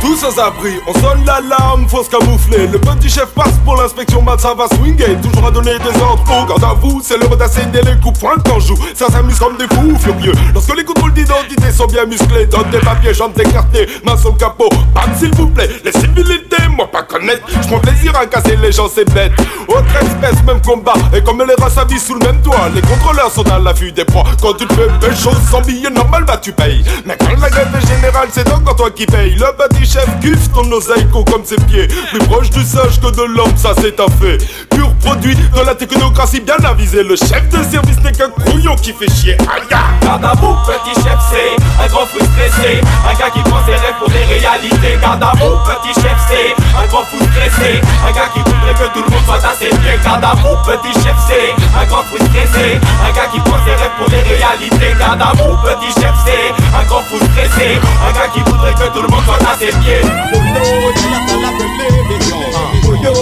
Tous 0.07 0.15
sans 0.15 0.39
abri, 0.39 0.79
on 0.87 0.93
sonne 0.93 1.25
l'alarme, 1.25 1.85
faut 1.89 2.01
se 2.01 2.09
camoufler. 2.09 2.67
Le 2.67 2.79
petit 2.79 3.09
chef 3.09 3.27
passe 3.35 3.59
pour 3.65 3.75
l'inspection, 3.75 4.21
mat 4.21 4.39
ça 4.39 4.53
va 4.53 4.65
swinguer. 4.73 5.17
Toujours 5.21 5.45
à 5.45 5.51
donner 5.51 5.77
des 5.79 6.01
ordres 6.01 6.23
au 6.23 6.45
garde 6.47 6.63
à 6.63 6.73
vous. 6.79 7.01
C'est 7.03 7.17
l'heure 7.17 7.35
d'asséner 7.35 7.81
les 7.81 7.99
coups 8.01 8.17
points 8.17 8.37
quand 8.45 8.57
joue. 8.61 8.77
Ça 8.95 9.07
s'amuse 9.09 9.37
comme 9.37 9.57
des 9.57 9.67
fous 9.75 9.97
furieux. 9.99 10.31
Lorsque 10.53 10.73
les 10.77 10.85
contrôles 10.85 11.11
d'identité 11.11 11.73
sont 11.73 11.87
bien 11.87 12.05
musclés, 12.05 12.45
donne 12.45 12.69
des 12.69 12.79
papiers, 12.79 13.13
jambes 13.13 13.37
écartées, 13.37 13.85
main 14.05 14.15
sur 14.15 14.31
le 14.31 14.37
capot. 14.37 14.69
Bam, 14.95 15.11
s'il 15.19 15.35
vous 15.35 15.47
plaît, 15.47 15.69
les 15.83 15.91
civilités, 15.91 16.67
moi 16.69 16.87
pas 16.89 17.03
connaître. 17.03 17.45
Je 17.49 17.75
plaisir 17.75 18.15
à 18.15 18.25
casser 18.27 18.55
les 18.55 18.71
gens, 18.71 18.87
c'est 18.87 19.11
bête. 19.13 19.33
Autre 19.67 19.93
espèce, 20.01 20.41
même 20.45 20.61
combat. 20.61 20.93
Et 21.13 21.21
comme 21.21 21.43
les 21.45 21.61
races 21.61 21.85
vivent 21.89 22.01
sous 22.01 22.13
le 22.13 22.25
même 22.25 22.41
toit, 22.41 22.69
les 22.73 22.81
contrôleurs 22.81 23.29
sont 23.29 23.49
à 23.51 23.59
l'affût 23.59 23.91
des 23.91 24.05
proies. 24.05 24.23
Quand 24.41 24.53
tu 24.53 24.65
te 24.65 24.73
fais 24.73 24.87
belle 25.01 25.17
chose 25.17 25.35
sans 25.51 25.59
billet 25.63 25.89
normal, 25.89 26.23
bah 26.23 26.37
tu 26.37 26.53
payes. 26.53 26.85
Mais 27.05 27.17
quand 27.19 27.37
la 27.41 27.49
grève 27.49 27.67
est 27.75 27.87
générale, 27.87 28.29
c'est 28.31 28.47
donc 28.47 28.63
toi 28.77 28.89
qui 28.89 29.05
paye. 29.05 29.35
Le 29.35 29.47
petit 29.57 29.85
chef 29.85 29.96
kiffe 30.21 30.51
ton 30.53 30.71
oseille 30.71 31.05
comme 31.11 31.45
ses 31.45 31.57
pieds. 31.67 31.87
Plus 32.11 32.19
proche 32.27 32.49
du 32.49 32.63
sage 32.63 32.99
que 32.99 33.15
de 33.15 33.23
l'homme, 33.23 33.55
ça 33.55 33.73
c'est 33.81 33.99
un 33.99 34.07
fait. 34.07 34.37
Pur 34.78 34.93
produit 35.01 35.34
de 35.34 35.65
la 35.65 35.73
technocratie 35.73 36.39
bien 36.39 36.61
avisé. 36.63 37.01
Le 37.01 37.15
chef 37.15 37.49
de 37.49 37.63
service 37.63 37.97
n'est 38.03 38.11
qu'un 38.11 38.30
couillon 38.30 38.75
qui 38.75 38.93
fait 38.93 39.09
chier. 39.09 39.36
Aïe 39.49 39.65
Garde 39.67 40.23
à 40.23 40.34
vous, 40.38 40.53
petit 40.69 40.93
chef, 41.01 41.17
c'est 41.32 41.57
un 41.84 41.88
grand 41.88 42.05
fou 42.05 42.19
stressé. 42.21 42.82
Un 43.09 43.17
gars 43.17 43.32
qui 43.34 43.41
prend 43.41 43.57
ses 43.65 43.73
rêves 43.73 43.97
pour 43.97 44.07
des 44.09 44.23
réalités. 44.38 44.99
Garde 45.01 45.23
à 45.23 45.34
vous, 45.34 45.57
petit 45.65 45.99
chef, 45.99 46.13
c'est 46.30 46.53
un 46.78 46.86
grand 46.93 47.01
fou 47.09 47.17
stressé. 47.17 47.82
Un 48.05 48.11
gars 48.11 48.30
qui 48.32 48.39
voudrait 48.45 48.78
que 48.78 48.93
tout 48.93 49.01
le 49.01 49.09
monde 49.09 49.25
soit 49.25 49.41
à 49.49 49.53
ses 49.57 49.69
pieds. 49.69 49.97
Garde 50.03 50.23
à 50.23 50.36
vous, 50.45 50.55
petit 50.69 50.93
chef, 51.01 51.17
c'est 51.25 51.57
un 51.73 51.86
grand 51.86 52.03
fou 52.05 52.17
stressé. 52.21 52.78
Un 52.78 53.11
gars 53.17 53.30
qui 53.34 53.39
prend 53.39 53.57
ses 53.65 53.73
rêves 53.82 53.97
pour 53.97 54.09
des 54.09 54.21
réalités. 54.21 54.93
Garde 54.99 55.21
à 55.21 55.34
vous, 55.41 55.57
petit 55.65 55.89
chef, 55.99 56.13
c'est 56.21 56.53
un 56.53 56.84
grand 56.86 57.01
fou 57.01 57.17
stressé. 57.17 57.82
Un 57.82 58.13
gars 58.13 58.30
qui 58.30 58.45
voudrait 58.45 58.78
que 58.78 58.93
tout 58.93 59.01
le 59.01 59.09
monde 59.09 59.25
soit 59.25 59.41
à 59.41 59.57
ses 59.57 59.73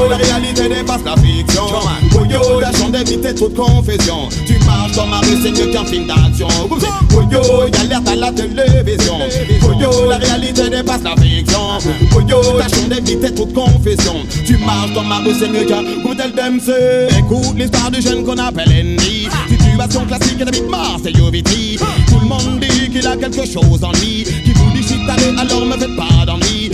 la 0.10 0.16
réalité 0.18 0.70
dépasse 0.70 1.04
la 1.06 1.16
fiction. 1.18 1.64
Boyo, 2.12 2.60
la 2.60 2.72
chambre 2.72 2.92
d'éviter 2.92 3.34
trop 3.34 3.50
de 3.50 3.56
confession. 3.56 4.30
Tu 4.46 4.58
marches 4.66 4.94
dans 4.96 5.08
ma 5.08 5.20
rue, 5.20 5.38
c'est 5.42 5.52
mieux 5.52 5.72
qu'un 5.72 5.86
film 5.86 6.08
d'action. 6.08 6.48
Boyo, 7.10 7.42
alerte 7.80 8.08
à 8.08 8.16
la 8.16 8.32
télévision. 8.32 9.20
Boyo, 9.62 10.10
la 10.10 10.18
réalité 10.18 10.70
dépasse 10.70 11.04
la 11.04 11.16
fiction. 11.22 11.60
Boyo, 12.12 12.58
la 12.58 12.68
chambre 12.68 12.90
d'éviter 12.90 13.34
trop 13.34 13.46
de 13.46 13.54
confession. 13.54 14.16
Tu 14.46 14.58
marches 14.58 14.94
dans 14.94 15.04
ma 15.04 15.18
rue, 15.20 15.34
c'est 15.38 15.50
mieux 15.50 15.66
qu'un 15.66 15.84
cocktail 16.04 16.34
d'MC. 16.34 17.18
Écoute 17.20 17.56
l'histoire 17.58 17.92
du 17.92 18.02
jeune 18.02 18.24
qu'on 18.24 18.38
appelle 18.38 18.70
Andy. 18.70 19.28
Situation 19.50 20.06
classique 20.06 20.42
et 20.42 20.46
David 20.46 20.68
Mars 20.70 21.02
et 21.06 21.12
Yovitri. 21.12 21.78
Tout 22.08 22.20
le 22.20 22.28
monde 22.28 22.60
dit 22.60 22.90
qu'il 22.90 23.06
a 23.06 23.16
quelque 23.18 23.46
chose 23.46 23.84
en 23.84 23.92
lui. 23.94 24.26
Qui 24.44 24.52
vous 24.54 24.72
dit 24.72 24.88
shit, 24.88 25.00
allez, 25.10 25.38
alors 25.38 25.66
me 25.66 25.78
faites 25.78 25.96
pas 25.96 26.26
d'ennui. 26.26 26.72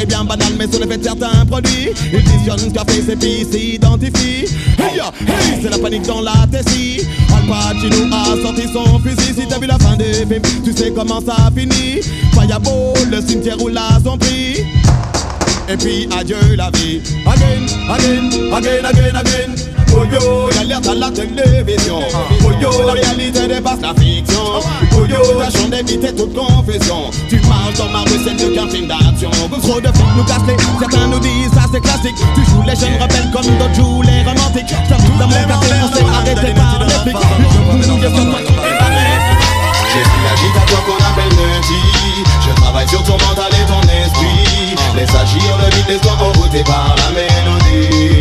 Est 0.00 0.06
bien 0.06 0.24
banal, 0.24 0.52
mais 0.58 0.66
sur 0.70 0.80
le 0.80 0.86
fait 0.90 0.98
de 0.98 1.04
certains 1.04 1.44
produits. 1.46 1.90
Ils 2.12 2.18
visionnent 2.18 2.72
fait, 2.72 3.02
c'est 3.06 3.16
puis 3.16 3.46
s'identifient. 3.50 4.46
Hey, 4.78 4.98
hey, 4.98 5.60
c'est 5.62 5.68
la 5.68 5.78
panique 5.78 6.06
dans 6.06 6.20
la 6.20 6.46
tessie. 6.50 7.00
Al 7.34 7.46
Pacino 7.46 8.14
a 8.14 8.42
sorti 8.42 8.62
son 8.72 8.98
fusil. 9.00 9.34
Si 9.34 9.46
t'as 9.46 9.58
vu 9.58 9.66
la 9.66 9.78
fin 9.78 9.96
des 9.96 10.26
films, 10.26 10.42
tu 10.64 10.72
sais 10.72 10.92
comment 10.94 11.20
ça 11.20 11.50
finit. 11.56 12.00
Fireball, 12.32 13.10
le 13.10 13.20
cimetière 13.20 13.56
à 13.76 14.00
son 14.02 14.16
prix. 14.16 14.64
Et 15.68 15.76
puis 15.76 16.08
adieu 16.18 16.36
la 16.56 16.70
vie. 16.70 17.00
Again, 17.26 17.66
again, 17.88 18.52
again, 18.52 18.84
again, 18.84 19.16
again. 19.16 19.79
Oh 19.92 20.04
yo, 20.04 20.48
l'alerte 20.56 20.88
à 20.88 20.94
la 20.94 21.10
télévision. 21.10 22.00
Oh 22.44 22.50
yo, 22.60 22.70
la 22.86 22.92
réalité 22.92 23.46
dépasse 23.48 23.80
la 23.80 23.94
fiction. 23.94 24.60
Oh 24.94 25.06
yo, 25.06 25.40
tâchons 25.40 25.68
d'éviter 25.68 26.14
toute 26.14 26.34
confession. 26.34 27.10
Tu 27.28 27.40
marches 27.48 27.78
dans 27.78 27.88
ma 27.88 28.00
rue, 28.00 28.20
c'est 28.24 28.34
mieux 28.34 28.54
qu'un 28.54 28.68
film 28.68 28.86
d'action. 28.86 29.30
Trop 29.30 29.80
de 29.80 29.88
films 29.88 30.14
nous 30.16 30.24
cassent 30.24 30.46
les, 30.46 30.56
certains 30.78 31.06
nous 31.08 31.20
disent 31.20 31.52
ça 31.52 31.62
c'est 31.72 31.80
classique. 31.80 32.16
Tu 32.34 32.44
joues 32.44 32.62
les 32.66 32.76
jeunes 32.76 33.00
rebelles 33.00 33.30
comme 33.32 33.46
d'autres 33.58 33.74
jouent 33.74 34.02
les 34.02 34.22
romantiques. 34.22 34.74
J'avoue 34.88 35.18
dans 35.18 35.28
mon 35.28 35.46
quartier, 35.46 35.74
on 35.82 35.96
s'est 35.96 36.04
arrêté 36.04 36.54
par 36.54 36.84
les 36.84 37.10
flics. 37.10 37.26
Nous 37.72 37.86
nous 37.86 38.00
sur 38.00 38.10
toi 38.12 38.40
qu'on 38.40 38.92
est 38.92 39.20
J'ai 39.92 40.02
pris 40.02 40.22
l'agitateur 40.24 40.84
qu'on 40.84 41.04
appelle 41.04 41.32
Nutty 41.36 42.24
Je 42.46 42.54
travaille 42.60 42.88
sur 42.88 43.02
ton 43.04 43.12
mental 43.12 43.50
et 43.52 43.66
ton 43.66 43.80
esprit 43.82 44.76
Laisse 44.96 45.14
agir 45.14 45.56
le 45.62 45.76
vide, 45.76 45.86
laisse-toi 45.88 46.12
envoûter 46.20 46.64
par 46.64 46.94
la 46.96 47.10
mélodie 47.10 48.19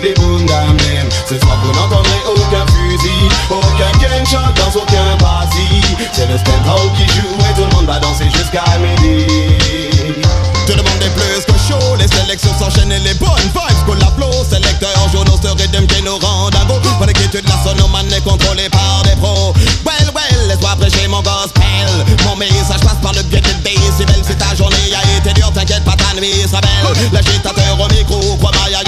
Toutes 0.00 0.16
les 0.16 1.10
Ce 1.28 1.38
soir 1.38 1.58
vous 1.62 1.72
n'entendrez 1.78 2.22
aucun 2.26 2.64
fusil 2.72 3.28
Aucun 3.50 3.92
gunshot 3.98 4.38
dans 4.56 4.80
aucun 4.80 5.16
passy 5.18 5.82
C'est 6.12 6.26
le 6.26 6.38
stand 6.38 6.64
qui 6.96 7.06
joue 7.12 7.36
et 7.50 7.54
tout 7.54 7.66
le 7.68 7.76
monde 7.76 7.86
va 7.86 7.98
danser 7.98 8.24
jusqu'à 8.34 8.64
midi 8.78 9.26
Tout 10.66 10.72
le 10.72 10.82
monde 10.82 11.02
est 11.02 11.10
plus 11.10 11.44
que 11.44 11.52
chaud, 11.68 11.96
les 11.98 12.08
sélections 12.08 12.50
s'enchaînent 12.58 12.92
et 12.92 12.98
les 13.00 13.14
bonnes 13.14 13.28
vibes 13.42 13.84
qu'on 13.86 13.94
l'applaud. 13.94 14.44
Sélecteur, 14.48 14.90
journaux 15.12 15.38
se 15.42 15.48
rédèment 15.48 15.86
qui 15.86 16.02
nous 16.02 16.16
rendent 16.18 16.54
à 16.54 16.64
go. 16.64 16.74
Pas 16.98 17.06
d'inquiétude, 17.06 17.46
la 17.48 17.62
sonomane 17.62 18.12
est 18.12 18.22
contrôlée 18.22 18.68
par 18.68 19.02
des 19.04 19.16
pros. 19.16 19.52
Well, 19.84 20.10
well, 20.14 20.48
laisse-moi 20.48 20.76
prêcher 20.78 21.08
mon 21.08 21.22
gospel. 21.22 21.88
Mon 22.24 22.36
message 22.36 22.80
passe 22.80 23.00
par 23.02 23.12
le 23.12 23.22
biais 23.24 23.40
des 23.40 23.54
décibels. 23.54 24.24
Si 24.26 24.34
ta 24.36 24.54
journée 24.54 24.76
a 24.94 25.18
été 25.18 25.32
dure, 25.34 25.52
t'inquiète 25.52 25.84
pas, 25.84 25.96
ta 25.96 26.18
nuit 26.18 26.46
sera 26.48 26.60
belle. 26.60 27.10
L'agitateur 27.12 27.78
au 27.78 27.88
micro, 27.92 28.36
crois-moi, 28.36 28.70
y'a 28.70 28.82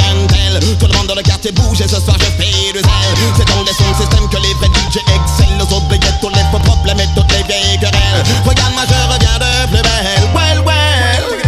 Tout 0.61 0.86
le 0.86 0.92
monde 0.92 1.07
dans 1.07 1.14
le 1.14 1.22
quartier 1.22 1.50
bouge 1.53 1.80
et 1.80 1.88
ce 1.88 1.96
soir 2.00 2.16
je 2.18 2.26
fais 2.36 2.72
du 2.72 2.78
zèle. 2.78 3.16
C'est 3.36 3.48
dans 3.48 3.64
des 3.64 3.72
sons 3.72 3.94
système 3.96 4.28
que 4.28 4.36
les 4.36 4.53
vrais 4.55 4.68
DJ 4.68 4.98
excellent. 4.98 5.57
Nos 5.57 5.64
autres 5.64 5.88
billets, 5.88 6.12
tous 6.20 6.28
les 6.28 6.44
faux 6.53 6.59
problèmes 6.59 7.00
et 7.00 7.09
toutes 7.16 7.30
les 7.32 7.42
vieilles 7.44 7.78
querelles. 7.78 8.22
Regarde-moi, 8.44 8.82
je 8.84 9.14
reviens 9.14 9.38
de 9.40 9.66
plus 9.72 9.82
belle. 9.82 10.28
Well, 10.34 10.61
well. 10.66 11.42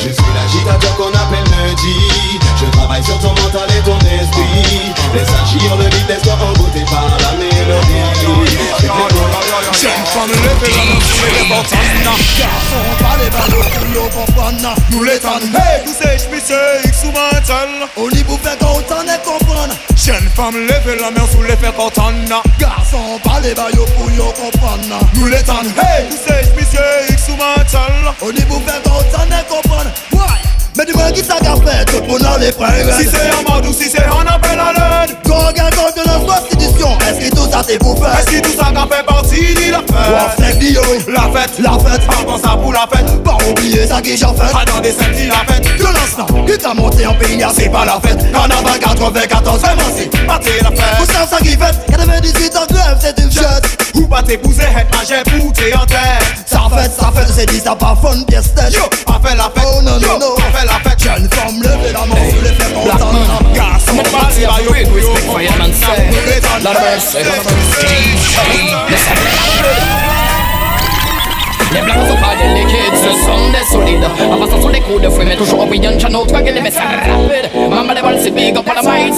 Je 0.00 0.08
suis 0.08 0.32
l'agitateur 0.32 0.96
qu'on 0.96 1.12
appelle 1.12 1.44
Nutty 1.44 2.40
Je 2.58 2.70
travaille 2.72 3.04
sur 3.04 3.18
ton 3.18 3.34
mental 3.34 3.68
et 3.76 3.82
ton 3.84 3.97
levée 11.18 11.38
la 11.38 11.44
main 11.44 11.64
sur 11.64 11.82
les 11.82 11.88
bottines 12.04 12.38
Garçon 12.38 12.82
pas 12.98 13.16
les 13.22 13.30
ballots 13.30 13.64
pour 13.72 13.86
yo 13.94 14.08
comprendre 14.08 14.74
Nous 14.90 15.02
les 15.04 15.18
tannes 15.18 15.54
Hey, 15.54 15.82
vous 15.86 15.94
savez, 15.94 16.18
je 16.18 16.44
suis 16.44 16.88
X 16.88 17.04
ou 17.04 17.12
mental 17.12 17.68
On 17.96 18.10
y 18.10 18.22
bouffe 18.22 18.40
quand 18.60 18.96
on 18.96 19.02
est 19.02 19.24
comprendre. 19.24 19.74
Jeune 19.96 20.28
femme 20.34 20.54
levée 20.54 20.98
la 21.00 21.10
main 21.10 21.26
sous 21.30 21.42
l'effet 21.42 21.72
cortana. 21.76 22.42
Garçon 22.58 23.18
pas 23.22 23.40
les 23.40 23.54
ballots 23.54 23.86
pour 23.96 24.10
yo 24.10 24.32
comprendre. 24.32 24.98
Nous 25.14 25.26
les 25.26 25.42
tannes 25.42 25.72
Hey, 25.76 26.06
vous 26.10 26.16
savez, 26.26 26.42
je 26.58 26.64
suis 26.64 27.14
X 27.14 27.28
ou 27.28 27.36
mental 27.36 28.14
On 28.22 28.30
y 28.30 28.44
bouffe 28.44 28.62
quand 28.84 29.00
on 29.18 29.26
est 29.26 29.48
comprendre 29.48 29.90
Ouais 30.78 30.84
mais 30.86 30.92
dis-moi 30.92 31.10
qui 31.10 31.24
ça 31.24 31.34
qu'a 31.42 31.56
fait, 31.56 31.84
tout 31.86 32.00
le 32.00 32.06
monde 32.06 32.22
a 32.24 32.38
les 32.38 32.52
frères. 32.52 32.70
Si 32.98 33.04
c'est 33.08 33.30
en 33.34 33.52
mode 33.52 33.66
ou 33.66 33.72
si 33.72 33.90
c'est 33.90 34.04
en 34.08 34.20
appel 34.20 34.58
à 34.60 34.72
l'aide 35.06 35.16
Quand 35.26 35.46
regarde 35.48 35.74
compte 35.74 35.96
de 35.96 36.08
la 36.08 36.18
constitution 36.34 36.96
Est-ce 37.00 37.28
que 37.28 37.34
tout 37.34 37.50
ça 37.50 37.62
c'est 37.66 37.78
pour 37.78 37.98
faire? 37.98 38.16
Est-ce 38.18 38.26
que 38.40 38.40
tout 38.46 38.56
ça 38.56 38.70
qu'a 38.72 38.96
fait 38.96 39.04
partie 39.04 39.54
de 39.54 39.72
la 39.72 39.78
Wow, 39.78 40.30
fête 40.36 40.44
c'est 40.52 40.58
dit 40.58 40.76
oui 40.90 40.98
La 41.08 41.22
fête, 41.40 41.58
La 41.58 41.72
fête 41.72 42.02
avant 42.20 42.38
ça 42.38 42.56
pour 42.56 42.72
la 42.72 42.86
fête. 42.92 43.22
Pas 43.24 43.36
oublier 43.50 43.86
ça 43.86 44.00
qui 44.00 44.16
j'en 44.16 44.34
fait 44.34 44.54
Attendez, 44.56 44.94
c'est 44.96 45.10
qui 45.16 45.26
la 45.26 45.52
fête? 45.52 45.66
Violence 45.76 46.16
là, 46.16 46.26
qui 46.46 46.58
t'a 46.58 46.74
monté 46.74 47.06
en 47.06 47.14
pays, 47.14 47.42
c'est 47.56 47.68
pas 47.70 47.84
la 47.84 47.98
fête. 48.00 48.30
Carnaval 48.32 48.78
94, 48.78 49.60
vraiment 49.60 49.82
c'est 49.96 50.26
Battez 50.26 50.50
la 50.62 50.70
fête. 50.70 50.98
Vous 51.00 51.06
savez 51.12 51.28
ça 51.28 51.38
qui 51.38 51.56
fait 51.56 51.90
98 51.90 52.56
en 52.56 52.72
grève, 52.72 52.98
c'est 53.00 53.18
une 53.18 53.30
fête 53.32 53.78
Ou 53.94 54.06
pas 54.06 54.22
t'épouser, 54.22 54.62
être 54.62 54.96
manger, 54.96 55.22
pour 55.38 55.52
t'es 55.52 55.74
en 55.74 55.86
terre 55.86 56.20
Ça 56.46 56.60
fait, 56.76 56.90
ça 56.90 57.10
fait, 57.14 57.32
c'est 57.32 57.46
dit 57.46 57.60
ça 57.60 57.74
pas 57.74 57.96
fun, 58.00 58.22
pièce 58.28 58.54
tête. 58.54 58.72
Yo, 58.74 58.82
pas 59.06 59.20
fait 59.28 59.36
la 59.36 59.44
fête. 59.44 59.64
Oh 59.66 59.82
non, 59.82 59.98
Yo, 59.98 60.08
non, 60.08 60.18
non. 60.20 60.34
pas 60.36 60.58
fait 60.58 60.66
la 60.68 60.90
fête 60.90 61.02
Jeune 61.02 61.28
femme, 61.30 61.62
levez 61.62 61.92
la 61.92 62.06
main, 62.06 62.14
les 62.42 62.52
faites 62.52 62.76
entendre 62.76 63.42
Garçon, 63.54 63.96
pas 63.96 64.28
les 64.38 64.46
baillots, 64.46 64.72
With 64.72 65.04
respect 65.04 65.26
for 65.30 65.40
your 65.40 65.56
man 65.58 65.72
say. 65.72 66.10
La 66.62 66.72
mercy 66.72 67.18
Les 71.72 71.82
blacks 71.82 72.08
sont 72.08 72.16
pas 72.16 72.34
des 72.36 72.60
liquides 72.60 72.78
ce 72.94 73.10
sont 73.24 73.50
des 73.50 73.64
solides. 73.70 74.04
En 74.30 74.38
passant 74.38 74.60
sur 74.60 74.70
les 74.70 74.80
coups 74.80 75.02
de 75.02 75.08
fouet, 75.08 75.24
mais 75.24 75.36
toujours 75.36 75.60
en 75.60 75.66
brillant, 75.66 75.98
channel, 75.98 76.26
toi 76.26 76.40
qui 76.40 76.52
les 76.52 76.60
mets 76.60 76.70
rapide. 76.70 77.50
Balle, 78.08 78.30
big 78.30 78.56
up 78.56 78.66
on 78.66 78.74
the 78.74 78.82
mic, 78.88 79.12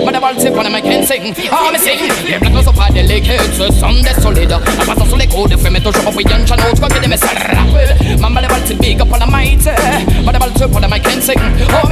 Maman 0.00 0.12
de 0.12 0.18
balle, 0.20 0.34
c'est 0.38 0.50
pour 0.50 0.64
la 0.64 0.68
mic 0.68 0.84
and 0.86 1.06
sing. 1.06 1.32
Ah, 1.52 1.70
mais 1.72 1.78
sing. 1.78 2.00
Les 2.28 2.38
blacks 2.38 2.52
ne 2.52 2.62
sont 2.62 2.72
pas 2.72 2.88
délicats, 2.92 3.38
ce 3.56 3.72
sont 3.72 3.92
des 3.92 4.20
solides. 4.20 4.52
En 4.52 4.84
passant 4.84 5.06
sur 5.06 5.16
les 5.16 5.28
coups 5.28 5.50
de 5.50 5.56
fouet, 5.56 5.70
mais 5.70 5.78
toujours 5.78 6.08
en 6.08 6.10
brillant, 6.10 6.44
channel, 6.44 6.74
toi 6.76 6.88
qui 6.88 7.00
les 7.00 7.06
mets 7.06 7.14
rapide. 7.14 8.18
Maman 8.20 8.42
de 8.42 8.48
balle, 8.48 8.62
c'est 8.66 8.80
big 8.80 9.00
up 9.00 9.06
on 9.12 9.18
the 9.18 9.30
mic, 9.30 9.60
Maman 10.16 10.32
de 10.32 10.38
balle, 10.38 10.50
c'est 10.56 10.68
pour 10.68 10.80
la 10.80 10.88
mic 10.88 11.06
and 11.06 11.20
sing. 11.20 11.38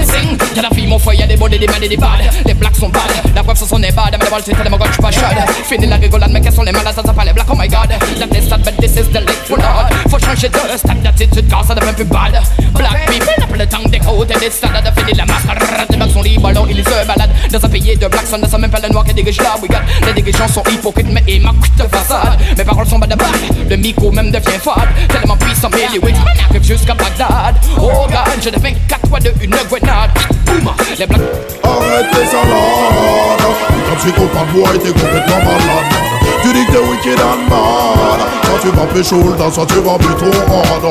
Sing. 0.03 0.39
Y'a 0.57 0.63
la 0.63 0.71
fille, 0.71 0.89
mon 0.89 0.99
foyer, 0.99 1.27
des 1.29 1.37
body, 1.37 1.61
des 1.61 1.67
bad. 1.69 2.09
Les 2.45 2.55
blacks 2.55 2.75
sont 2.75 2.89
bad. 2.89 3.45
Preuve, 3.45 3.57
ce 3.57 3.67
sont 3.67 3.79
des 3.79 3.93
bad. 3.93 4.17
Mais 4.19 4.25
de 4.25 4.31
balle, 4.31 4.43
c'est 4.45 4.53
tellement 4.53 4.79
gauche, 4.79 4.99
pas 5.01 5.13
chaude. 5.13 5.23
Fini 5.69 5.87
la 5.87 5.97
rigolade, 5.97 6.31
mais 6.33 6.41
quels 6.41 6.53
sont 6.53 6.63
les 6.63 6.73
malades, 6.73 6.95
ça 6.95 7.03
s'appelle 7.03 7.27
les 7.27 7.33
blacks, 7.33 7.47
oh 7.53 7.57
my 7.57 7.69
god. 7.69 7.95
La 8.19 8.27
test, 8.27 8.51
but 8.51 8.77
this 8.81 8.97
is 8.97 9.09
the 9.11 9.21
lick 9.21 9.39
for 9.47 9.59
Lord. 9.59 9.93
Faut 10.23 10.31
changer 10.31 10.49
de 10.49 10.79
style 10.79 11.03
d'attitude, 11.03 11.49
car 11.49 11.65
ça 11.65 11.75
devient 11.75 11.93
plus 11.95 12.05
bad. 12.05 12.41
Black 12.75 13.11
people, 13.11 13.35
après 13.43 13.59
le 13.59 13.67
temps 13.67 13.79
et 13.85 14.39
des 14.39 14.51
stades, 14.51 14.85
de 14.85 15.01
finir 15.01 15.17
la 15.17 15.27
mascarade. 15.27 15.87
Les 15.91 15.97
blacks 15.97 16.11
sont 16.11 16.23
libres, 16.23 16.49
alors 16.49 16.67
ils 16.71 16.85
se 16.85 17.07
baladent. 17.07 17.31
Dans 17.51 17.65
un 17.65 17.69
pays 17.69 17.97
de 17.97 18.07
blacks, 18.07 18.27
on 18.33 18.39
ne 18.39 18.47
sait 18.47 18.59
même 18.59 18.71
pas 18.71 18.81
le 18.81 18.89
noir 18.89 19.05
qui 19.05 19.15
dirige 19.15 19.39
là, 19.39 19.57
we 19.61 19.69
got. 19.69 19.79
Les 20.07 20.13
dirigeants 20.23 20.49
sont 20.49 20.63
hypocrites, 20.71 21.09
mais 21.11 21.23
ils 21.27 21.43
manquent 21.43 21.77
de 21.77 21.83
façade. 21.85 22.39
Mes 22.57 22.65
paroles 22.65 22.87
sont 22.87 22.99
bas 22.99 23.07
de 23.07 23.17
balle, 23.17 23.29
le 23.69 23.77
micro 23.77 24.11
même 24.11 24.31
devient 24.31 24.59
fade. 24.63 24.89
Tellement 25.09 25.37
puissant, 25.37 25.69
mais 25.73 25.89
les 25.93 25.99
wits, 25.99 26.13
man 26.13 26.35
arrive 26.49 26.65
jusqu'à 26.65 26.95
Bagdad. 26.95 27.57
Oh 27.79 28.07
god, 28.09 28.43
je 28.43 28.51
deviens 28.51 28.75
4 28.89 29.09
fois 29.09 29.19
de 29.19 29.33
une 29.43 29.51
grenade. 29.69 30.11
Boum, 30.47 30.71
les 30.99 31.07
blacks. 31.07 31.21
Arrête 31.65 32.11
tes 32.11 32.27
salades 32.27 33.43
Quand 33.89 33.97
tu 34.05 34.13
comprends 34.13 34.73
et 34.75 34.79
t'es 34.79 34.89
complètement 34.89 35.39
malade 35.39 36.22
Tu 36.53 36.59
dis 36.59 36.67
que 36.67 36.73
t'es 36.73 36.79
wicked 36.79 37.19
and 37.19 37.49
mad. 37.49 38.21
Quand 38.43 38.59
tu 38.61 38.77
vas 38.77 38.87
pécho 38.93 39.17
le 39.17 39.37
dans 39.39 39.51
tu 39.51 39.75
vas 39.81 39.97
plus 39.97 40.15
trop 40.17 40.53
hard. 40.53 40.85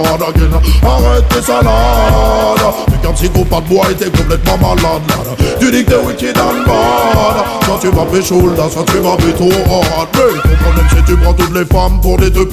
Arrête 0.84 1.28
tes 1.30 1.42
salades. 1.42 1.72
Tu 3.16 3.30
comprends 3.30 3.60
le 3.60 3.68
bois 3.68 3.92
et 3.92 3.94
t'es 3.94 4.10
complètement 4.10 4.58
malade. 4.58 5.02
Lad. 5.10 5.38
Tu 5.60 5.70
dis 5.70 5.86
que 5.86 5.92
t'es 5.92 5.98
wicked 5.98 6.38
and 6.40 6.66
mad. 6.66 7.46
Quand 7.68 7.78
tu 7.80 7.90
vas 7.90 8.06
pécho 8.06 8.42
le 8.42 8.56
dans 8.56 8.70
tu 8.70 8.98
vas 8.98 9.16
plus 9.18 9.34
trop 9.34 9.52
hard. 9.70 10.08
Mais 10.14 10.42
ton 10.42 10.64
problème 10.64 10.86
c'est 10.90 11.06
tu 11.06 11.18
prends 11.18 11.34
toutes 11.34 11.54
les 11.54 11.66
femmes 11.66 12.00
pour 12.02 12.18
des 12.18 12.32
deux 12.32 12.48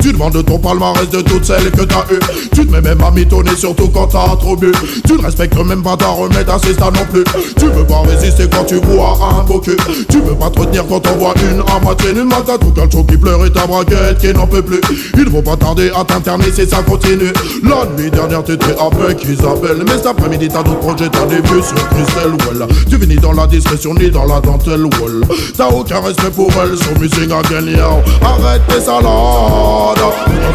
Tu 0.00 0.12
demandes 0.12 0.44
ton 0.44 0.58
palmarès 0.58 1.10
de 1.10 1.20
toutes 1.20 1.44
celles 1.44 1.70
que 1.70 1.82
t'as 1.82 2.04
eu 2.10 2.18
Tu 2.54 2.66
te 2.66 2.72
mets 2.72 2.80
même 2.80 3.02
à 3.02 3.10
mitonner 3.10 3.56
surtout 3.56 3.88
quand 3.88 4.06
t'as 4.06 4.36
trop 4.36 4.56
bu. 4.56 4.72
Tu 5.06 5.14
ne 5.14 5.22
respectes 5.22 5.58
même 5.58 5.82
pas 5.82 5.96
ta 5.96 6.06
remède 6.06 6.48
stades 6.48 6.94
non 6.94 7.04
plus. 7.12 7.24
Tu 7.58 7.66
veux 7.66 7.84
pas 7.84 8.00
résister 8.08 8.48
quand 8.50 8.64
tu 8.64 8.76
vois 8.76 9.18
un 9.38 9.42
beau 9.42 9.58
cul. 9.58 9.76
Tu 10.08 10.20
veux 10.20 10.34
pas 10.34 10.48
te 10.48 10.60
retenir 10.60 10.86
quand 10.88 11.02
on 11.12 11.18
voit 11.18 11.34
une 11.42 11.60
à 11.60 11.78
moitié 11.80 12.12
d'une 12.12 12.24
matin 12.24 12.53
Tout 12.60 12.70
calcio 12.70 13.02
qui 13.04 13.16
pleure 13.16 13.44
et 13.44 13.50
ta 13.50 13.66
braquette 13.66 14.18
qui 14.18 14.32
n'en 14.32 14.46
peut 14.46 14.62
plus. 14.62 14.80
Il 15.16 15.30
faut 15.30 15.42
pas 15.42 15.56
tarder 15.56 15.90
à 15.96 16.04
t'interner 16.04 16.50
si 16.52 16.66
ça 16.68 16.82
continue. 16.82 17.32
La 17.62 17.84
nuit 17.96 18.10
dernière 18.10 18.44
t'étais 18.44 18.76
avec 18.78 19.24
Isabelle. 19.24 19.82
Mais 19.86 19.96
cet 19.96 20.06
après-midi 20.06 20.48
t'as 20.48 20.62
d'autres 20.62 20.78
projets, 20.80 21.08
t'as 21.08 21.26
des 21.26 21.36
vues 21.36 21.62
sur 21.62 21.88
Christelle 21.90 22.32
Well. 22.46 22.68
Tu 22.88 22.98
finis 22.98 23.16
dans 23.16 23.32
la 23.32 23.46
discrétion 23.46 23.94
ni 23.94 24.10
dans 24.10 24.26
la 24.26 24.40
dentelle 24.40 24.84
Well. 24.84 25.22
T'as 25.56 25.68
aucun 25.68 26.00
respect 26.00 26.30
pour 26.30 26.50
elle, 26.62 26.76
so 26.76 26.98
missing 27.00 27.32
again 27.32 27.66
yo 27.66 28.00
Arrête 28.22 28.62
tes 28.68 28.80
salades. 28.80 29.04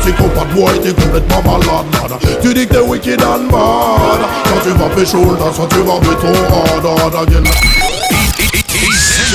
De 0.06 0.56
bois 0.56 0.72
et 0.76 0.80
t'es 0.80 0.94
complètement 0.94 1.44
malade. 1.44 2.20
Tu 2.42 2.54
dis 2.54 2.66
que 2.66 2.74
t'es 2.74 2.80
wicked 2.80 3.22
and 3.22 3.52
bad 3.52 4.22
Quand 4.46 4.62
tu 4.64 4.70
vas 4.70 4.90
pécho 4.96 5.36
dans 5.36 5.68
tu 5.68 5.78
vas 5.82 6.00
flavor. 6.02 6.70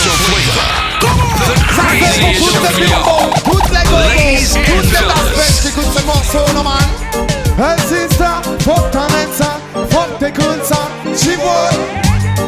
Ça 0.04 0.43
fait 2.72 2.86
beaucoup 2.86 2.86
de 2.86 2.86
bureaux, 2.86 3.30
toutes 3.44 3.70
les 3.70 3.84
gogos, 3.84 4.54
toutes 4.54 4.90
les 4.90 4.98
aspects 4.98 5.62
qui 5.62 5.68
écoutent 5.68 5.98
ce 5.98 6.04
morceau, 6.04 6.52
non 6.54 6.62
man. 6.62 7.04
Hey 7.56 7.78
sister, 7.86 8.42
fuck 8.64 8.90
ta 8.90 9.06
ça, 9.30 9.60
fuck 9.90 10.18
t'écoutes 10.18 10.64
ça, 10.64 10.90
she 11.14 11.36
boy 11.38 11.70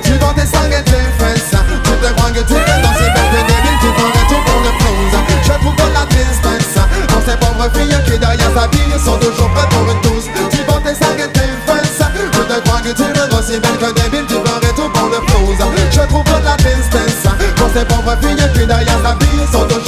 Tu 0.03 0.13
vends 0.19 0.35
tes 0.35 0.47
sangs 0.47 0.67
et 0.67 0.83
tes 0.83 1.07
fesses, 1.19 1.55
tu 1.85 1.91
te 1.93 2.13
crois 2.15 2.31
que 2.31 2.41
tu 2.41 2.55
es 2.55 2.83
dans 2.83 2.95
ces 2.99 3.07
bêtes 3.15 3.31
de 3.31 3.41
débile, 3.47 3.79
tu 3.81 3.87
ferais 3.95 4.27
tout 4.27 4.43
pour 4.43 4.61
le 4.67 4.73
close 4.83 5.15
Je 5.47 5.53
trouve 5.63 5.77
de 5.77 5.95
la 5.95 6.05
distance, 6.11 6.75
dans 7.07 7.23
ces 7.23 7.39
pauvres 7.39 7.71
filles 7.73 7.97
qui 8.05 8.19
derrière 8.19 8.51
sa 8.51 8.67
vie 8.67 8.99
sont 8.99 9.19
toujours 9.19 9.49
prêtes 9.51 9.69
pour 9.71 9.87
une 9.93 10.01
touche 10.01 10.27
Tu 10.51 10.59
vends 10.67 10.81
tes 10.81 10.95
sangs 10.99 11.23
et 11.23 11.31
tes 11.31 11.55
fesses, 11.71 12.03
tu 12.33 12.41
te 12.41 12.69
crois 12.69 12.81
que 12.81 12.91
tu 12.91 13.03
es 13.07 13.35
aussi 13.39 13.61
belle 13.61 13.79
que 13.79 13.93
débile, 14.03 14.27
tu 14.27 14.35
ferais 14.35 14.75
tout 14.75 14.91
pour 14.91 15.07
le 15.07 15.21
close 15.23 15.63
Je 15.93 16.01
trouve 16.01 16.25
de 16.25 16.45
la 16.45 16.57
distance, 16.57 17.31
dans 17.31 17.71
ces 17.73 17.85
pauvres 17.87 18.17
filles 18.21 18.51
qui 18.55 18.67
derrière 18.67 18.99
sa 19.05 19.15
vie 19.15 19.47
sont 19.53 19.67
toujours 19.71 19.86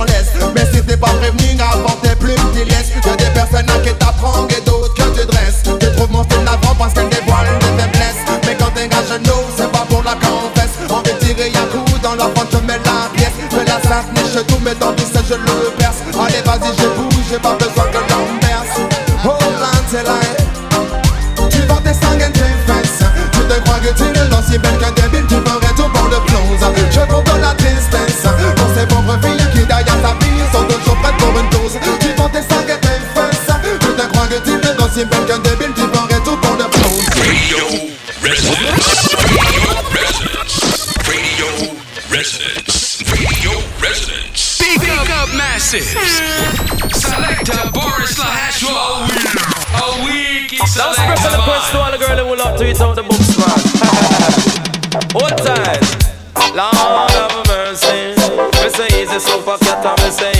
laisse 0.00 0.32
Mais 0.54 0.64
si 0.72 0.82
t'es 0.82 0.96
pas 0.96 1.12
prévenu 1.20 1.60
avant 1.60 1.96
t'es 2.02 2.16
plus 2.16 2.34
t'y 2.54 2.64
laisses 2.64 2.92
Y'a 3.04 3.16
des 3.16 3.30
personnes 3.34 3.68
à 3.68 3.78
qui 3.80 3.92
t'apprends 3.94 4.46
et 4.48 4.60
d'autres 4.62 4.94
que 4.94 5.20
tu 5.20 5.26
dresses. 5.26 5.62
Tu 5.64 5.86
trouves 5.96 6.10
mon 6.10 6.22
style 6.24 6.44
navrant 6.44 6.74
parce 6.78 6.94
qu'elle 6.94 7.08
dévoile 7.08 7.58
des 7.58 7.82
faiblesses. 7.82 8.22
Mais 8.46 8.56
quand 8.56 8.70
t'es 8.74 8.88
à 8.94 9.02
genoux 9.02 9.44
c'est 9.56 9.70
pas 9.70 9.84
pour 9.88 10.02
la 10.02 10.14
confesse. 10.14 10.78
On 10.88 10.98
veut 10.98 11.18
tirer 11.20 11.52
un 11.54 11.66
coup 11.66 11.84
dans 12.02 12.14
la 12.14 12.24
fente 12.34 12.48
je 12.52 12.58
mets 12.58 12.78
la 12.84 13.10
pièce. 13.14 13.32
Fais 13.50 13.64
la 13.64 13.80
sainte 13.82 14.06
tout 14.46 14.60
mais 14.64 14.74
dans 14.76 14.94
ça 14.96 15.20
je 15.28 15.34
le 15.34 15.70
perce. 15.76 16.02
Allez 16.14 16.42
vas-y 16.42 16.72
je 16.78 16.86
bouge 16.96 17.24
j'ai 17.30 17.38
pas 17.38 17.54
besoin 17.54 17.81
tu 35.02 35.08
es 35.08 35.18
l'ancien 35.18 35.18
belle 35.18 35.26
qu'un 35.26 35.38
débile 35.38 35.72
Tu 35.74 35.80
ferais 35.80 36.20
tout 36.24 36.36
pour 36.36 36.56
le 36.56 36.64
close 36.64 37.08
Radio 37.16 37.64
Residence. 38.22 39.16
Radio 39.16 39.62
Residence. 39.90 40.94
Radio 41.06 41.46
Residence. 42.10 43.02
Radio 43.06 43.50
Residence. 43.80 44.58
Big 44.58 45.10
up 45.10 45.34
massive. 45.34 45.82
Selector 46.94 47.70
Boris 47.72 48.18
Lahashua. 48.18 49.08
A 49.74 50.04
week 50.04 50.58
Now 50.76 50.92
spread 50.92 51.18
the 51.18 51.36
request 51.36 51.72
to 51.72 51.78
all 51.78 51.90
the 51.90 51.98
girls 51.98 52.20
who 52.20 52.36
love 52.36 52.58
to 52.58 52.70
eat 52.70 52.80
out 52.80 52.94
the 52.94 53.02
books, 53.02 53.36
man. 53.38 53.58
Hold 55.12 55.38
tight. 55.38 56.02
Lord 56.54 57.10
have 57.10 57.46
mercy. 57.48 58.14
Me 58.62 58.68
say 58.70 58.88
he's 59.00 59.10
a 59.10 59.20
super 59.20 59.56
cat 59.58 59.84
and 59.84 60.02
me 60.02 60.10
say 60.10 60.31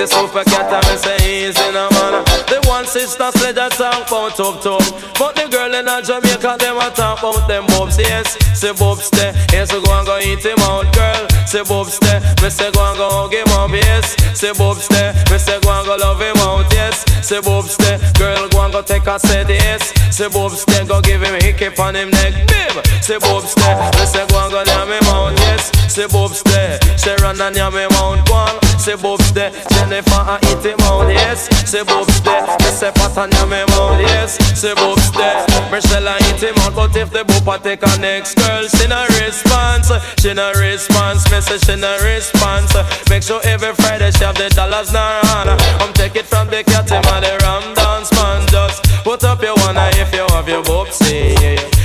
A 0.00 0.06
super 0.06 0.44
cat 0.44 0.70
me 0.86 0.96
say 0.96 1.18
he's 1.18 1.58
in 1.58 1.74
a 1.74 1.90
man. 1.90 2.22
The 2.46 2.64
one 2.68 2.86
sister 2.86 3.32
said 3.32 3.56
that 3.56 3.72
talk 3.72 4.06
about 4.06 4.36
tough 4.36 4.62
tough. 4.62 5.07
But 5.18 5.34
the 5.34 5.48
girl 5.50 5.74
in 5.74 5.88
a 5.88 5.98
Jamaica, 6.00 6.56
them 6.62 6.78
a 6.78 6.90
talk 6.94 7.18
about 7.18 7.48
them 7.48 7.66
bobs, 7.74 7.98
yes. 7.98 8.38
Say 8.54 8.72
bobs 8.72 9.10
there, 9.10 9.34
yes, 9.52 9.70
go 9.72 9.82
and 9.90 10.06
go 10.06 10.18
eat 10.18 10.44
him 10.46 10.58
out, 10.62 10.86
girl. 10.94 11.26
Say 11.46 11.62
bobs 11.66 11.98
there, 11.98 12.20
me 12.42 12.48
say 12.50 12.70
go 12.70 12.82
and 12.86 12.96
go 12.98 13.08
hug 13.10 13.34
him 13.34 13.48
up, 13.58 13.70
yes. 13.70 14.14
Say 14.38 14.52
bobs 14.54 14.86
there, 14.88 15.12
me 15.30 15.38
say 15.38 15.58
go 15.60 15.70
and 15.74 15.86
go 15.86 15.96
love 15.96 16.20
him 16.22 16.36
out, 16.38 16.70
yes. 16.72 17.02
Say 17.26 17.40
bobs 17.40 17.76
there, 17.78 17.98
girl 18.14 18.48
go 18.48 18.62
and 18.62 18.72
go 18.72 18.80
take 18.82 19.06
a 19.06 19.18
set, 19.18 19.48
yes. 19.48 19.90
Say 20.14 20.28
bobs 20.28 20.64
there, 20.66 20.84
go 20.86 21.00
give 21.02 21.22
him 21.22 21.34
a 21.34 21.42
hiccup 21.42 21.78
on 21.80 21.96
him 21.96 22.10
neck, 22.10 22.34
bim. 22.46 22.78
Say 23.02 23.18
bobs 23.18 23.54
there, 23.58 23.74
me 23.98 24.06
say 24.06 24.22
go 24.30 24.38
and 24.38 24.52
go 24.54 24.62
yam 24.70 24.86
him 24.86 25.02
out, 25.10 25.34
yes. 25.50 25.70
Say 25.92 26.06
bobs 26.06 26.42
there, 26.44 26.78
say 26.96 27.16
run 27.22 27.40
and 27.40 27.56
yam 27.56 27.74
him 27.74 27.90
out, 27.98 28.22
go 28.26 28.34
on. 28.34 28.54
Say 28.78 28.94
bobs 28.94 29.32
there, 29.32 29.50
Jennifer 29.50 30.22
and 30.30 30.44
eat 30.46 30.62
him 30.62 30.78
out, 30.86 31.10
yes. 31.10 31.50
Say 31.68 31.82
bobs 31.82 32.20
there, 32.22 32.46
me 32.46 32.70
say 32.70 32.92
pat 32.94 33.18
and 33.18 33.32
yam 33.34 33.50
him 33.52 33.68
out, 33.74 33.98
yes. 33.98 34.38
Say 34.58 34.74
bobs 34.74 35.07
there, 35.12 35.46
Michelle 35.70 36.08
and 36.08 36.24
eat 36.28 36.42
him 36.42 36.56
out, 36.64 36.74
but 36.74 36.96
if 36.96 37.10
the 37.10 37.24
boopa 37.24 37.62
take 37.62 37.82
a 37.82 37.98
next 38.00 38.36
girl, 38.36 38.66
she 38.68 38.86
no 38.88 39.06
response, 39.20 39.90
she 40.20 40.32
no 40.34 40.52
response, 40.52 41.30
me 41.30 41.40
say 41.40 41.58
she 41.58 41.76
no 41.80 41.96
response. 42.02 42.74
Make 43.08 43.22
sure 43.22 43.40
every 43.44 43.74
Friday 43.74 44.10
she 44.10 44.24
have 44.24 44.36
the 44.36 44.48
dollars 44.50 44.92
now 44.92 45.20
on. 45.36 45.48
I'm 45.80 45.92
take 45.94 46.16
it 46.16 46.26
from 46.26 46.48
the 46.48 46.64
cat 46.64 46.90
him 46.90 47.04
and 47.04 47.24
the 47.24 47.38
ram 47.42 47.74
dance 47.74 48.12
man. 48.12 48.46
Just 48.48 48.82
put 49.04 49.24
up 49.24 49.42
your 49.42 49.58
eye 49.58 49.92
if 49.96 50.12
you 50.12 50.26
have 50.34 50.48
your 50.48 50.62
boobsy. 50.62 51.34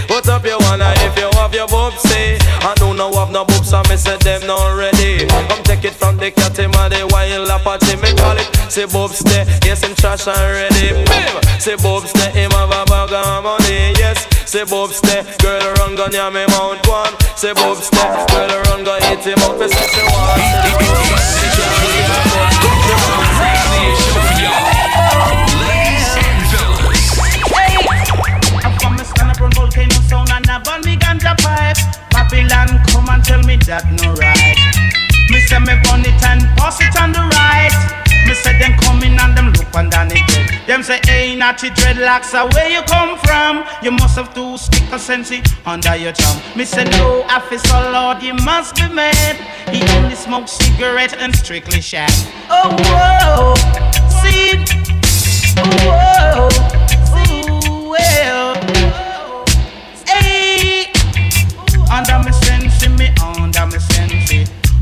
Put 0.08 0.28
up 0.28 0.46
your 0.46 0.62
eye 0.62 0.96
if 1.08 1.18
you 1.18 1.30
have 1.40 1.54
your 1.54 1.68
boobsy. 1.68 2.03
I 2.74 2.76
do 2.78 2.94
no 2.98 3.14
have 3.14 3.30
no 3.30 3.46
boobs, 3.46 3.70
so 3.70 3.84
me 3.86 3.98
say 3.98 4.18
them 4.18 4.48
not 4.48 4.74
ready. 4.74 5.28
Come 5.28 5.62
take 5.62 5.86
it 5.86 5.94
from 5.94 6.18
the 6.18 6.32
cat, 6.32 6.58
him 6.58 6.74
and 6.74 6.92
the 6.92 7.06
wild 7.14 7.46
apache. 7.46 8.02
Me 8.02 8.10
call 8.18 8.34
it, 8.34 8.50
say 8.66 8.86
boobs 8.90 9.20
there, 9.20 9.46
yes, 9.62 9.86
him 9.86 9.94
trash 9.94 10.26
and 10.26 10.42
ready. 10.42 10.90
Bim! 11.06 11.38
Say 11.62 11.76
boobs 11.78 12.12
there, 12.14 12.32
him 12.34 12.50
have 12.50 12.74
a 12.74 12.82
bag 12.90 13.14
of 13.14 13.44
money, 13.44 13.94
yes. 14.02 14.26
Say 14.50 14.66
boobs 14.66 15.02
there, 15.02 15.22
girl 15.38 15.62
run 15.78 15.96
gun, 15.96 16.14
yeah, 16.14 16.34
me 16.34 16.48
mount 16.50 16.82
one. 16.90 17.14
Say 17.38 17.54
boobs 17.54 17.92
there, 17.94 18.10
girl 18.34 18.50
run 18.66 18.84
gun, 18.84 19.02
hit 19.06 19.22
him 19.22 19.38
up, 19.46 19.62
he 19.62 19.70
say 19.70 19.88
she 19.94 20.02
want. 20.10 20.42
Volcano 30.74 32.03
Babylon 32.34 32.82
come 32.88 33.10
and 33.10 33.24
tell 33.24 33.44
me 33.44 33.58
that 33.70 33.86
no 33.94 34.10
right. 34.18 34.58
Me 35.30 35.38
say 35.46 35.60
me 35.62 35.78
run 35.86 36.02
it 36.02 36.18
and 36.26 36.42
pass 36.58 36.82
it 36.82 36.90
on 36.98 37.14
the 37.14 37.22
right. 37.38 37.70
Me 38.26 38.34
say 38.34 38.58
them 38.58 38.74
coming 38.82 39.14
and 39.22 39.38
them 39.38 39.54
look 39.54 39.70
and 39.76 39.92
down 39.92 40.10
it. 40.10 40.66
Them 40.66 40.82
say, 40.82 41.00
hey, 41.06 41.36
naughty 41.36 41.70
dreadlocks, 41.70 42.34
uh, 42.34 42.50
where 42.54 42.70
you 42.70 42.82
come 42.90 43.20
from? 43.20 43.64
You 43.84 43.92
must 43.92 44.18
have 44.18 44.34
two 44.34 44.58
stick 44.58 44.92
of 44.92 45.00
sense 45.00 45.32
under 45.64 45.96
your 45.96 46.14
tongue. 46.14 46.42
Me 46.58 46.66
say, 46.66 46.86
no, 46.98 47.22
officer, 47.30 47.92
Lord, 47.94 48.24
you 48.24 48.34
must 48.34 48.78
be 48.78 48.90
mad. 48.90 49.38
He 49.70 49.86
only 50.00 50.16
smokes 50.16 50.54
cigarette 50.54 51.14
and 51.14 51.36
strictly 51.36 51.82
shag. 51.82 52.10
Oh, 52.50 52.74
whoa, 52.82 53.54
see, 54.26 54.58
oh, 55.62 56.50
whoa. 56.50 56.83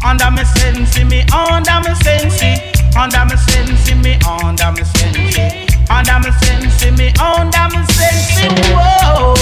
Under 0.04 0.32
me 0.32 0.44
sensi, 0.44 1.04
me 1.04 1.22
under 1.32 1.80
me 1.82 1.94
sensi, 2.02 2.58
under 2.98 3.26
me 3.26 3.38
sensi, 3.38 3.94
me 3.96 4.20
under 4.26 4.72
me 4.72 4.84
sensi, 4.84 5.68
under 5.90 6.20
me 6.20 6.32
sensi, 6.42 6.92
me 6.92 7.14
under 7.20 7.68
me 7.70 7.86
sensi. 7.94 8.48
Whoa, 8.74 9.36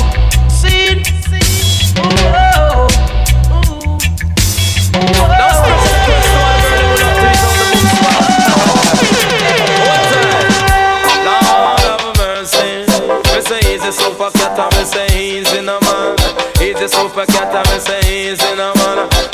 see, 0.50 1.02
whoa, 1.96 2.88
Lord 11.26 11.80
have 11.80 12.18
mercy. 12.18 12.70
Me 13.34 13.42
say 13.42 13.62
he's 13.72 13.84
a 13.84 13.92
super 13.92 14.30
cat 14.32 14.58
me 14.74 14.84
say 14.84 15.38
in 15.40 15.70
a 15.70 15.80
man. 15.80 16.16
He's 16.58 16.82
a 16.82 16.90
super 16.90 17.26
cat 17.26 17.54
me 17.68 17.80
say 17.80 18.32
in 18.34 18.60
a 18.60 18.74
man. 18.76 18.79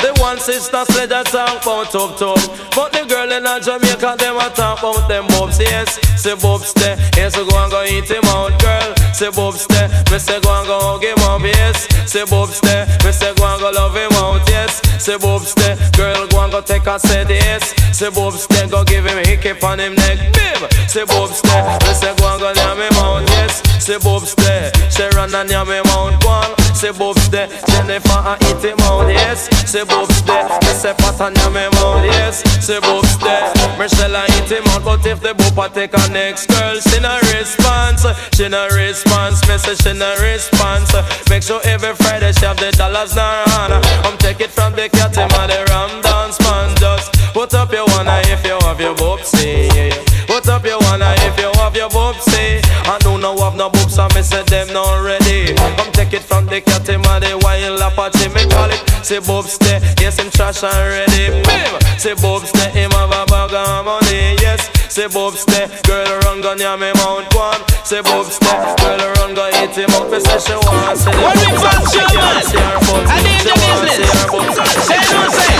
The 0.00 0.12
one 0.20 0.38
sister 0.38 0.84
said 0.92 1.08
that 1.10 1.26
talk 1.26 1.62
about 1.62 1.94
up 1.94 2.16
top, 2.18 2.38
but 2.74 2.92
the 2.92 3.04
girl 3.08 3.30
in 3.32 3.44
Jamaica 3.62 4.16
them 4.18 4.36
a 4.36 4.50
talk 4.50 4.78
about 4.80 5.08
them 5.08 5.26
bobs. 5.28 5.58
Yes, 5.58 5.98
say 6.20 6.34
bobs 6.36 6.72
there. 6.74 6.96
Yes, 7.16 7.34
so 7.34 7.44
go 7.48 7.56
and 7.58 7.70
go 7.70 7.82
eat 7.84 8.08
him 8.08 8.24
out, 8.30 8.54
girl. 8.60 8.94
Say 9.12 9.30
bobs 9.30 9.66
there. 9.68 9.88
Me 10.12 10.18
say 10.18 10.38
go 10.40 10.52
and 10.52 10.66
go 10.68 10.76
hug 10.78 11.02
him 11.02 11.18
up. 11.24 11.40
Yes, 11.42 11.88
say 12.10 12.24
bobs 12.24 12.60
there. 12.60 12.86
Me 13.04 13.10
say 13.12 13.32
go 13.34 13.44
and 13.48 13.60
go 13.60 13.70
love 13.72 13.96
him 13.96 14.12
out. 14.20 14.44
Yes, 14.48 14.78
say 15.02 15.16
bobs 15.16 15.54
there. 15.54 15.76
Girl 15.96 16.26
go 16.28 16.44
and 16.44 16.52
go 16.52 16.60
take 16.60 16.86
a 16.86 16.98
set. 17.00 17.28
Yes, 17.28 17.72
say 17.96 18.10
bobs 18.10 18.46
there. 18.46 18.68
Go 18.68 18.84
give 18.84 19.06
him 19.06 19.18
a 19.18 19.24
hickey 19.26 19.56
on 19.64 19.80
him 19.80 19.94
neck. 19.94 20.18
Bim. 20.36 20.60
Say 20.86 21.04
bobs 21.04 21.40
there. 21.42 21.64
Me 21.82 21.92
say 21.96 22.14
go 22.20 22.28
and 22.30 22.40
go 22.40 22.52
yam 22.52 22.78
him 22.78 22.94
out. 23.00 23.24
Yes, 23.40 23.64
say 23.82 23.98
bobs 23.98 24.34
there. 24.36 24.70
Sharon 24.92 25.34
and 25.34 25.50
yam 25.50 25.66
him 25.68 25.86
out. 25.96 26.14
Go 26.22 26.28
on. 26.28 26.52
Say 26.76 26.92
bobs 26.92 27.28
there. 27.30 27.48
Jennifer 27.72 28.20
and 28.20 28.38
eat 28.44 28.62
him 28.62 28.78
out. 28.84 29.08
Yes, 29.08 29.48
say 29.66 29.84
bobs 29.84 30.22
there. 30.22 30.48
Me 30.62 30.72
say 30.72 30.94
pat 30.94 31.20
and 31.20 31.36
yam 31.36 31.56
him 31.56 31.74
out. 31.82 32.04
Yes, 32.04 32.42
bobs 32.80 33.18
there. 33.18 33.52
Michelle 33.78 34.16
and 34.16 34.30
eat 34.38 34.50
him 34.50 34.64
out. 34.70 34.84
But 34.84 35.04
if 35.06 35.20
the 35.20 35.34
boopa 35.34 35.72
take 35.72 35.92
a 35.94 36.08
next 36.12 36.46
girl, 36.46 36.78
she 36.80 37.00
no 37.00 37.18
response. 37.34 38.06
She 38.34 38.48
no 38.48 38.68
response. 38.68 39.46
Me 39.48 39.58
say 39.58 39.74
she 39.74 39.92
no 39.98 40.14
response. 40.22 40.94
Make 41.28 41.42
sure 41.42 41.60
every 41.64 41.94
Friday 41.94 42.32
she 42.32 42.46
have 42.46 42.56
the 42.58 42.70
dollars 42.72 43.12
in 43.12 43.18
her 43.18 43.44
hand. 43.50 43.84
Come 44.04 44.16
take 44.18 44.40
it 44.40 44.50
from 44.50 44.72
the 44.74 44.88
cat 44.88 45.16
him 45.16 45.30
and 45.34 45.50
the 45.50 45.64
ram 45.68 46.02
dance 46.02 46.38
man. 46.40 46.74
Just 46.76 47.12
put 47.34 47.52
up 47.54 47.72
your 47.72 47.86
one 47.86 48.06
if 48.30 48.44
you 48.44 48.58
have 48.62 48.80
your 48.80 48.94
boobsy. 48.94 50.05
Put 50.46 50.62
up 50.62 50.64
your 50.64 50.78
eye 50.78 51.18
if 51.26 51.34
you 51.42 51.50
have 51.58 51.74
your 51.74 51.90
boobsy. 51.90 52.62
I 52.86 53.02
do 53.02 53.18
no 53.18 53.34
have 53.42 53.58
no 53.58 53.66
boobs, 53.66 53.98
so 53.98 54.06
me 54.14 54.22
say 54.22 54.46
them 54.46 54.70
not 54.70 55.02
ready. 55.02 55.50
Come 55.74 55.90
take 55.90 56.14
it 56.14 56.22
from 56.22 56.46
the 56.46 56.62
cat 56.62 56.86
him 56.86 57.02
and 57.02 57.26
the 57.26 57.34
wild 57.42 57.82
Apache. 57.82 58.30
Me 58.30 58.46
call 58.46 58.70
it 58.70 58.78
say 59.02 59.18
boobs 59.18 59.58
there. 59.58 59.82
Yes, 59.98 60.22
him 60.22 60.30
trash 60.30 60.62
and 60.62 60.70
ready. 60.70 61.34
Bim. 61.42 61.98
Say 61.98 62.14
boobs 62.14 62.54
there. 62.54 62.70
Him 62.70 62.94
have 62.94 63.10
a 63.10 63.26
bag 63.26 63.58
of 63.58 63.90
money. 63.90 64.38
Yes. 64.38 64.70
Say 64.86 65.10
boobs 65.10 65.42
there. 65.50 65.66
Girl 65.82 66.06
run 66.30 66.38
gun 66.38 66.62
ya 66.62 66.78
me 66.78 66.94
mount 66.94 67.26
one. 67.34 67.58
Say 67.82 67.98
boobs 68.06 68.38
there. 68.38 68.62
Girl 68.78 69.02
run 69.18 69.34
go 69.34 69.50
eat 69.50 69.74
him 69.74 69.90
up. 69.98 70.06
Me 70.14 70.22
say 70.22 70.38
she 70.38 70.54
want 70.62 70.94
see 70.94 71.10
the 71.10 71.26
we 71.26 71.58
boobs. 71.58 71.90
She 71.90 71.98
can't 72.06 72.22
man, 72.22 72.38
see 72.46 72.62
her 72.62 72.78
boobs. 72.86 73.10
I 73.10 73.18
need 73.18 73.42
the 73.42 73.54
business. 73.66 74.30
boobs. 74.30 74.62
Say 74.86 75.02
no 75.10 75.26
say. 75.26 75.50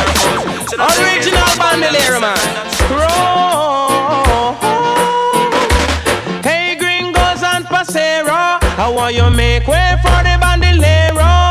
Original 0.79 1.51
bandolero 1.59 2.23
man. 2.23 2.39
Hey, 2.87 3.86
how 8.87 8.95
want 8.95 9.15
you 9.17 9.29
make 9.31 9.67
way 9.67 9.95
for 10.03 10.19
the 10.27 10.35
bandolero? 10.43 11.51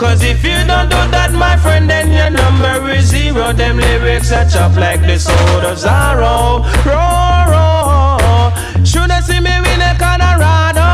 Cause 0.00 0.22
if 0.22 0.42
you 0.42 0.56
don't 0.70 0.88
do 0.88 1.00
that, 1.12 1.30
my 1.32 1.54
friend, 1.62 1.90
then 1.90 2.08
your 2.10 2.30
number 2.30 2.90
is 2.96 3.04
zero. 3.12 3.52
Them 3.52 3.76
lyrics 3.76 4.32
are 4.32 4.48
chopped 4.48 4.76
like 4.76 5.02
the 5.02 5.18
sword 5.18 5.64
of 5.70 5.76
Zorro. 5.76 6.64
Roro. 6.88 7.66
Should 8.90 9.10
I 9.10 9.20
see 9.20 9.40
me 9.46 9.54
win 9.64 9.82
a 9.90 9.92
Colorado? 10.00 10.88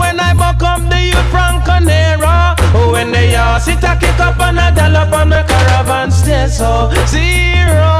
When 0.00 0.16
I 0.18 0.32
buck 0.32 0.62
up 0.62 0.82
the 0.88 1.00
youth 1.12 1.28
from 1.34 1.60
Conero. 1.68 2.56
When 2.92 3.12
they 3.12 3.36
all 3.36 3.60
sit 3.60 3.84
a 3.84 3.92
kick 4.00 4.18
up 4.18 4.40
and 4.40 4.58
a 4.58 4.72
dollop 4.74 5.12
on 5.12 5.28
the 5.28 5.42
caravan 5.50 6.10
stay 6.10 6.48
so 6.48 6.88
zero. 7.12 7.92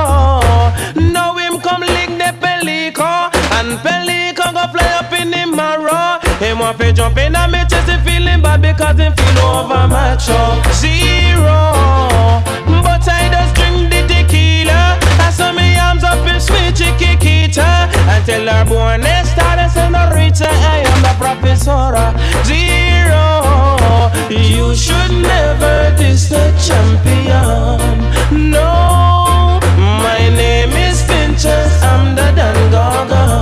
Now 1.12 1.36
him 1.36 1.60
come 1.60 1.82
lick 1.82 2.12
the 2.16 2.32
pelico 2.40 3.28
and 3.58 3.76
pelico 3.84 4.46
go 4.56 4.64
fly 4.72 4.88
up 5.00 5.15
him 6.38 6.58
want 6.58 6.78
to 6.78 6.92
jump 6.92 7.16
in 7.16 7.34
and 7.34 7.52
me 7.52 7.58
chest 7.68 7.88
him 7.88 8.00
feeling 8.04 8.42
bad 8.42 8.60
because 8.60 8.98
him 8.98 9.12
feel 9.12 9.38
over 9.44 9.88
macho 9.88 10.60
zero. 10.72 11.72
But 12.84 13.08
I 13.08 13.28
just 13.32 13.54
drink 13.54 13.90
the 13.90 14.00
tequila. 14.06 14.98
I 15.18 15.30
saw 15.30 15.52
me 15.52 15.78
arms 15.78 16.04
up 16.04 16.26
in 16.26 16.40
sweet 16.40 16.76
chiquita 16.76 17.88
until 18.14 18.46
her 18.48 18.64
born 18.64 19.02
started 19.24 19.70
senorita. 19.70 20.48
I 20.48 20.84
am 20.90 20.98
the 21.06 21.14
professora 21.16 22.06
zero. 22.44 23.24
You 24.28 24.74
should 24.74 25.12
never 25.12 25.94
diss 25.96 26.28
the 26.28 26.52
champion. 26.66 27.80
No, 28.50 29.58
my 29.76 30.20
name 30.42 30.72
is 30.72 31.02
Fincher. 31.02 31.64
I'm 31.82 32.14
the 32.14 32.32
Dan 32.36 32.70
Gorgon. 32.70 33.35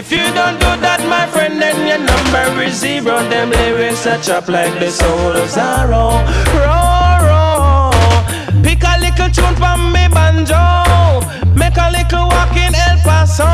If 0.00 0.10
you 0.10 0.24
don't 0.32 0.56
do 0.58 0.70
that, 0.80 1.00
my 1.12 1.26
friend, 1.28 1.60
then 1.60 1.76
your 1.84 2.00
number 2.00 2.62
is 2.62 2.80
zero. 2.80 3.20
Them 3.28 3.50
lyrics 3.50 4.06
are 4.06 4.20
chopped 4.22 4.48
like 4.48 4.72
the 4.80 4.90
soul 4.90 5.32
of 5.36 5.48
Zorro. 5.56 6.24
Roro. 6.56 7.92
Pick 8.64 8.82
a 8.82 8.96
little 9.04 9.28
tune 9.28 9.56
from 9.60 9.92
me 9.92 10.08
banjo. 10.08 10.64
Make 11.52 11.76
a 11.76 11.88
little 11.92 12.26
walk 12.32 12.56
in 12.56 12.72
El 12.72 12.96
Paso. 13.04 13.50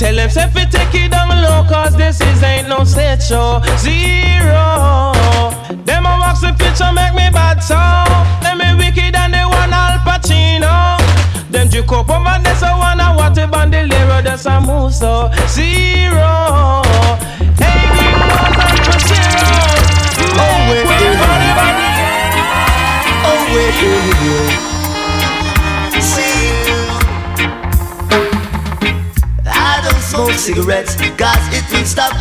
Tell 0.00 0.16
them 0.16 0.30
say 0.30 0.48
fi 0.54 0.64
take 0.64 0.94
it 0.94 1.10
down 1.12 1.28
low 1.44 1.62
Cause 1.68 1.94
this 1.96 2.20
is 2.20 2.42
ain't 2.42 2.68
no 2.68 2.82
stage 2.82 3.22
show 3.22 3.62
Zero 3.78 5.14
Them 5.86 6.06
a 6.10 6.14
wax 6.18 6.40
the 6.40 6.50
picture 6.58 6.90
make 6.90 7.14
me 7.14 7.30
bad 7.30 7.62
so 7.62 7.78
Them 8.42 8.58
me 8.58 8.74
wicked 8.82 9.14
and 9.14 9.32
they 9.32 9.44
want 9.44 9.70
Al 9.70 10.00
Pacino 10.00 10.11
Them 11.52 11.68
juke 11.68 11.92
up 11.92 12.08
over 12.08 12.40
there 12.42 12.56
so 12.56 12.66
wanna 12.78 13.12
what 13.14 13.36
a 13.36 13.46
bandolero 13.46 14.22
That's 14.22 14.46
a 14.46 14.58
move 14.58 14.94
so 14.94 15.30
Zero. 15.48 16.80
Hey, 17.60 17.84
bring 17.92 18.16
those 18.24 18.56
up 18.56 18.72
for 18.88 18.98
zero. 19.04 19.52
Oh, 20.40 20.56
make 20.64 20.88
way 20.88 21.12
for 21.20 21.36
the 21.44 21.52
Oh, 23.28 23.42
wait, 23.52 23.76
See, 26.00 26.40
I 29.44 29.80
don't 29.84 30.00
smoke 30.00 30.32
cigarettes, 30.32 30.96
cause 31.20 31.44
it 31.52 31.64
will 31.70 31.84
stop 31.84 32.12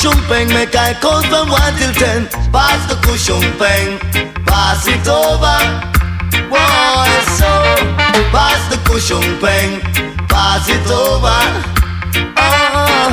Cushion 0.00 0.18
pain 0.28 0.48
make 0.48 0.74
I 0.74 0.94
count 0.94 1.26
from 1.26 1.50
1 1.50 1.76
till 1.76 1.92
10. 1.92 2.24
Pass 2.50 2.88
the 2.88 2.96
cushion 3.04 3.44
pain, 3.60 4.00
pass 4.48 4.88
it 4.88 5.04
over. 5.04 5.60
Boy, 6.48 7.12
so 7.36 7.52
pass 8.32 8.64
the 8.72 8.80
cushion 8.88 9.20
pain, 9.44 9.84
pass 10.24 10.64
it 10.72 10.88
over. 10.88 11.36
Oh, 12.16 12.40
ah, 12.40 13.12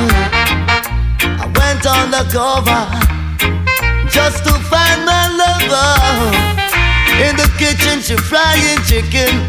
I 1.20 1.46
went 1.60 1.84
on 1.84 2.08
the 2.08 2.24
cover 2.32 2.84
just 4.08 4.48
to 4.48 4.56
find 4.72 5.04
my 5.04 5.28
lover. 5.36 5.92
In 7.20 7.36
the 7.36 7.52
kitchen, 7.60 8.00
she 8.00 8.16
frying 8.16 8.80
chicken. 8.88 9.44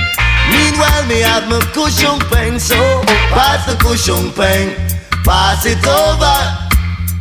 Meanwhile, 0.52 1.08
me 1.08 1.22
have 1.24 1.48
my 1.48 1.64
cushion 1.72 2.20
pain, 2.28 2.60
so 2.60 2.76
pass 3.32 3.64
the 3.66 3.80
cushion 3.80 4.30
pain, 4.36 4.76
pass 5.24 5.66
it 5.66 5.80
over. 5.88 6.69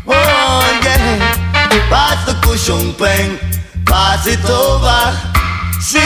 Oh 0.09 0.81
yeah. 0.85 1.21
Pass 1.89 2.25
the 2.27 2.35
cushion 2.45 2.93
pen, 2.97 3.39
pass 3.87 4.27
it 4.27 4.43
over. 4.49 5.01
See, 5.81 6.01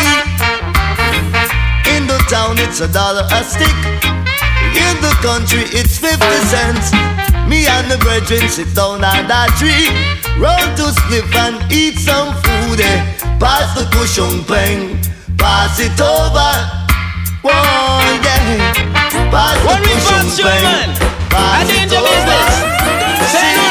in 1.95 2.07
the 2.07 2.19
town 2.29 2.59
it's 2.59 2.81
a 2.81 2.89
dollar 2.93 3.27
a 3.31 3.43
stick. 3.45 3.79
In 4.75 4.97
the 5.01 5.15
country 5.23 5.65
it's 5.73 5.99
50 5.99 6.19
cents. 6.51 6.93
Me 7.49 7.67
and 7.67 7.91
the 7.91 7.99
brethren 7.99 8.49
sit 8.49 8.75
down 8.75 9.05
and 9.05 9.31
a 9.31 9.47
tree, 9.59 9.89
run 10.39 10.63
to 10.77 10.87
sniff 11.05 11.35
and 11.37 11.71
eat 11.73 11.99
some 11.99 12.35
food. 12.43 12.81
Eh. 12.81 12.99
Pass 13.39 13.75
the 13.75 13.85
cushion 13.91 14.45
pen, 14.45 14.99
pass 15.37 15.79
it 15.81 16.01
over. 16.01 16.53
Oh, 17.45 18.01
yeah. 18.23 18.73
Pass 19.31 19.59
the 19.67 19.77
cushion 19.83 20.45
pen, 20.47 20.89
pass 21.29 21.69
it 21.69 21.93
over. 21.93 22.43
See, 23.33 23.62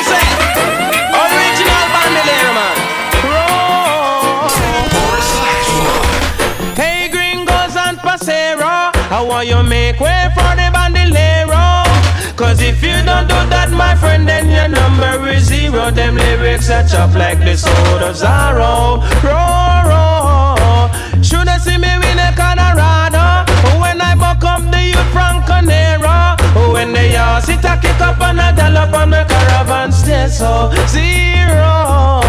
don't 13.27 13.45
do 13.45 13.49
that, 13.49 13.69
my 13.71 13.95
friend, 13.95 14.27
then 14.27 14.49
your 14.49 14.67
number 14.67 15.27
is 15.29 15.45
zero. 15.45 15.91
Them 15.91 16.15
lyrics 16.15 16.69
are 16.69 16.87
chop 16.87 17.13
like 17.15 17.39
the 17.39 17.55
sword 17.55 18.01
of 18.01 18.15
Zorro. 18.15 19.01
Roar, 19.23 19.81
roar. 19.89 20.89
Should 21.23 21.47
I 21.47 21.57
see 21.57 21.77
me 21.77 21.91
win 22.01 22.19
a 22.19 22.33
Colorado? 22.35 23.45
When 23.79 24.01
I 24.01 24.15
buck 24.15 24.43
up 24.43 24.63
the 24.71 24.81
youth 24.93 25.11
from 25.11 25.43
Conero. 25.43 26.37
When 26.73 26.93
they 26.93 27.15
all 27.15 27.41
sit, 27.41 27.63
a 27.63 27.77
kick 27.81 27.99
up 28.01 28.21
and 28.21 28.39
a 28.39 28.53
gallop 28.55 28.93
on 28.93 29.09
the 29.09 29.25
caravan 29.27 29.91
stay 29.91 30.27
so 30.27 30.71
zero. 30.87 32.21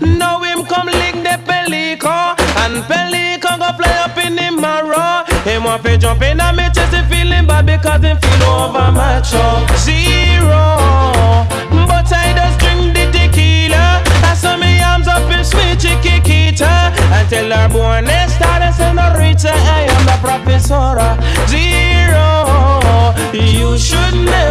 Now 0.00 0.40
him 0.42 0.64
come 0.66 0.86
lick 0.86 1.16
the 1.26 1.36
pelico, 1.48 2.36
and 2.62 2.84
pelico 2.84 3.58
go 3.58 3.72
play 3.76 3.96
up 3.98 4.16
in 4.18 4.38
him 4.38 4.60
marrow. 4.60 5.24
Him 5.44 5.64
want 5.64 5.84
to 5.84 5.96
jump 5.98 6.22
in 6.22 6.40
on 6.40 6.56
me 6.56 6.64
chest, 6.74 6.94
he 6.94 7.02
feeling 7.10 7.46
bad 7.46 7.66
because 7.66 8.02
him 8.02 8.18
feel 8.18 8.42
over 8.44 8.92
macho. 8.92 9.75
una 17.66 17.78
buenas 17.78 18.38
tardes, 18.38 18.76
señorita. 18.76 19.48
I 19.48 19.86
am 19.88 20.06
the 20.06 20.18
professor. 20.22 20.98
Zero. 21.48 23.14
You 23.32 23.76
should 23.78 24.14
know. 24.24 24.45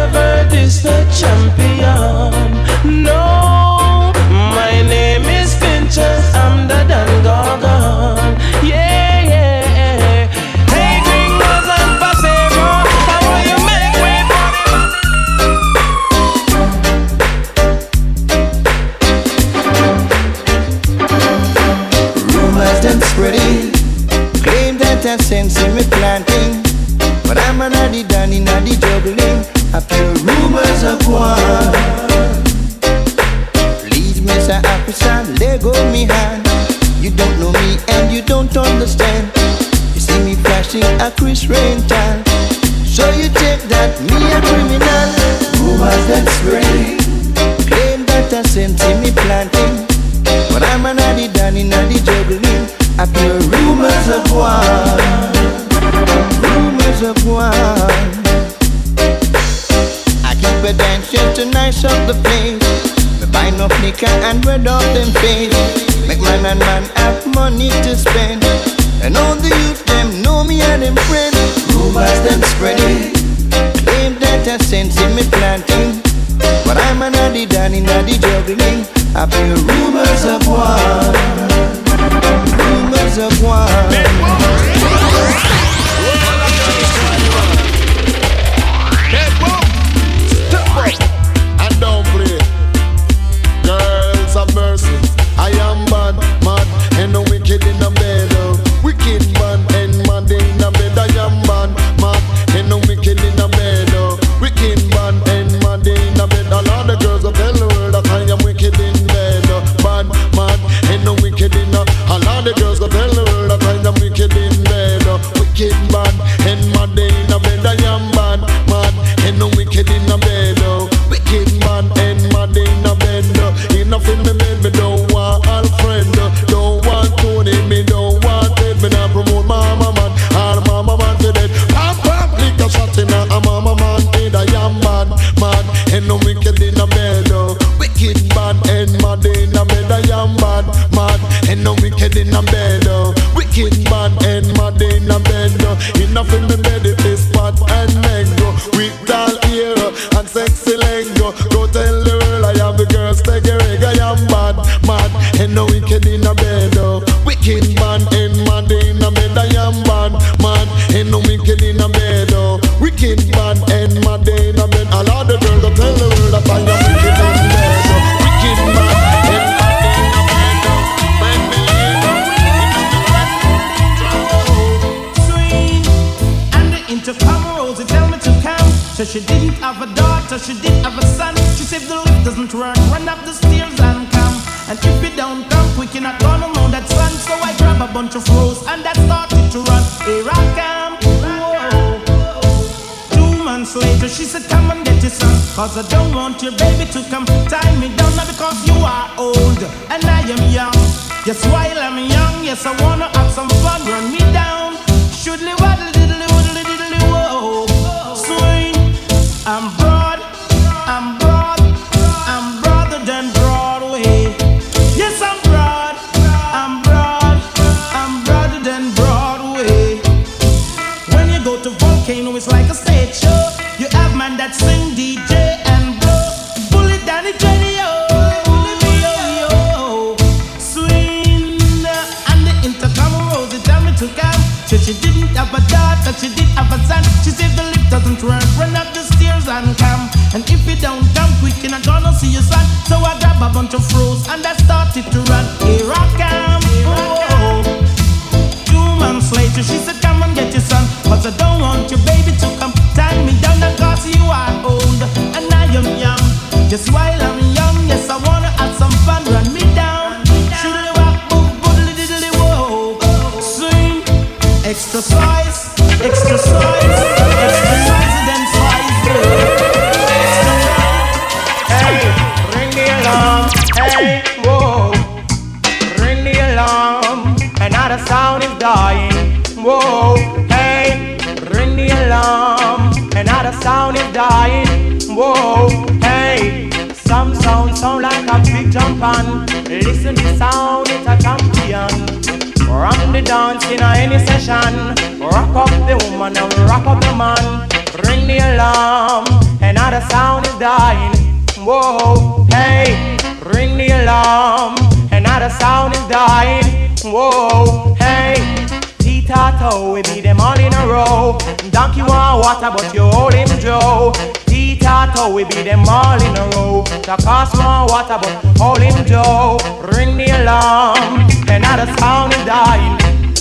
Hold 318.58 318.78
him 318.78 319.04
Joe. 319.04 319.58
Ring 319.92 320.16
the 320.16 320.30
alarm. 320.42 321.26
Another 321.48 321.86
sound 321.98 322.32
is 322.32 322.44
dying. 322.44 322.98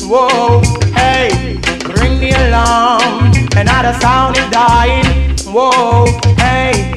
Whoa, 0.07 0.61
hey, 0.93 1.57
ring 1.99 2.19
the 2.19 2.31
alarm. 2.47 3.31
Another 3.55 3.93
sound 3.99 4.37
is 4.37 4.49
dying. 4.51 5.35
Whoa, 5.47 6.05
hey. 6.37 6.93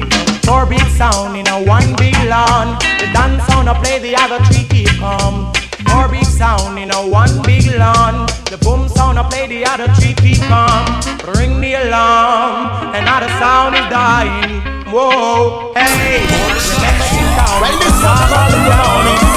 Four 0.49 0.65
big 0.65 0.81
sound 0.97 1.37
in 1.37 1.47
a 1.47 1.63
one 1.63 1.95
big 1.95 2.15
lawn. 2.27 2.77
The 2.99 3.09
dance 3.13 3.43
sound 3.45 3.67
play, 3.83 3.99
the 3.99 4.15
other 4.15 4.43
three 4.45 4.65
keep 4.65 4.89
calm. 4.99 5.53
Four 5.87 6.07
big 6.07 6.25
sound 6.25 6.79
in 6.79 6.91
a 6.91 7.07
one 7.07 7.41
big 7.43 7.65
lawn. 7.77 8.25
The 8.49 8.57
boom 8.61 8.89
sound 8.89 9.19
I 9.19 9.29
play, 9.29 9.47
the 9.47 9.63
other 9.65 9.87
three 9.93 10.15
keep 10.15 10.41
calm. 10.49 10.85
Ring 11.35 11.61
the 11.61 11.75
alarm, 11.75 12.95
another 12.95 13.29
sound 13.37 13.75
is 13.75 13.87
dying. 13.89 14.61
Whoa, 14.91 15.71
hey, 15.75 17.28
Right 17.61 17.77
this 17.77 18.01
time 18.01 19.28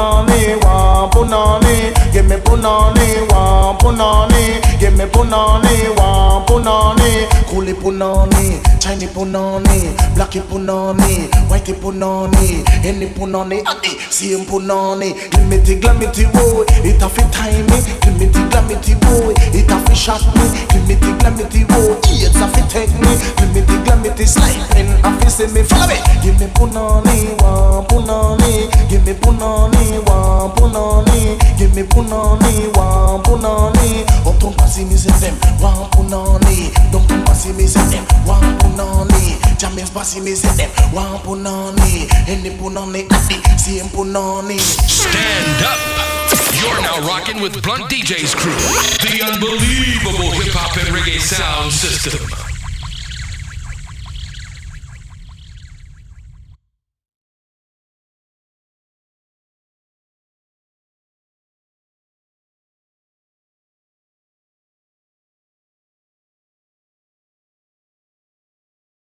punani, 0.00 0.56
one 0.64 1.10
punani. 1.10 2.12
Give 2.12 2.26
me 2.28 2.36
punani, 2.36 3.28
one 3.30 3.76
punani. 3.78 4.80
Give 4.80 4.96
me 4.96 5.04
punani, 5.06 5.96
one 5.96 6.46
punani. 6.46 7.26
Coolie 7.48 7.74
punani, 7.74 8.60
Chinese 8.80 9.10
punani, 9.10 9.94
blacky 10.14 10.40
punani, 10.40 11.28
whitey 11.48 11.74
punani, 11.74 12.64
any 12.84 13.06
punani, 13.06 13.62
adi, 13.66 13.98
same 14.10 14.44
punani. 14.46 15.12
Glimity, 15.30 15.80
glamity 15.80 16.24
boy, 16.32 16.64
it 16.84 17.02
a 17.02 17.08
fit 17.08 17.30
time 17.32 17.66
me. 17.66 17.80
Glimity, 18.00 18.50
glamity 18.50 18.94
boy, 18.94 19.34
it 19.52 19.70
a 19.70 19.78
fit 19.86 19.96
shot 19.96 20.22
me. 20.34 20.46
Glimity, 20.70 21.18
glamity 21.20 21.64
boy, 21.64 21.98
it's 22.06 22.36
a 22.36 22.48
fit 22.48 22.68
take 22.70 22.92
me. 23.00 23.12
Glimity, 23.36 23.84
glamity 23.84 24.26
slide, 24.26 24.76
and 24.76 24.88
a 25.04 25.20
fit 25.20 25.30
see 25.30 25.46
me 25.52 25.62
follow 25.62 25.86
me. 25.88 25.96
Give 26.22 26.38
me 26.40 26.46
punani, 26.54 27.34
one 27.42 27.84
punani. 27.86 28.70
Give 28.88 29.04
me 29.04 29.12
punani, 29.14 29.89
one 29.98 30.50
punani. 30.56 31.38
Give 31.58 31.74
me 31.74 31.82
punani, 31.82 32.68
one 32.76 33.22
punani. 33.22 34.04
Up 34.26 34.38
to 34.40 34.50
passy 34.56 34.84
me 34.84 34.96
say 34.96 35.10
them, 35.18 35.34
one 35.60 35.90
punani. 35.90 36.72
Don't 36.92 37.08
passy 37.26 37.52
me 37.52 37.66
say 37.66 37.84
them, 37.90 38.04
one 38.26 38.58
punani. 38.58 39.58
Jamaica 39.58 39.90
passy 39.92 40.20
me 40.20 40.34
say 40.34 40.54
them, 40.56 40.70
one 40.94 41.18
punani. 41.20 42.08
Any 42.28 42.50
punani, 42.50 43.06
adi, 43.10 43.36
same 43.58 43.86
punani. 43.90 44.58
Stand 44.58 45.64
up. 45.64 45.78
You're 46.60 46.80
now 46.82 47.06
rocking 47.06 47.40
with 47.40 47.62
Blunt 47.62 47.90
DJ's 47.90 48.34
crew, 48.34 48.52
the 48.52 49.22
unbelievable 49.24 50.30
hip 50.32 50.52
hop 50.52 50.76
and 50.76 50.94
reggae 50.94 51.18
sound 51.18 51.72
system. 51.72 52.49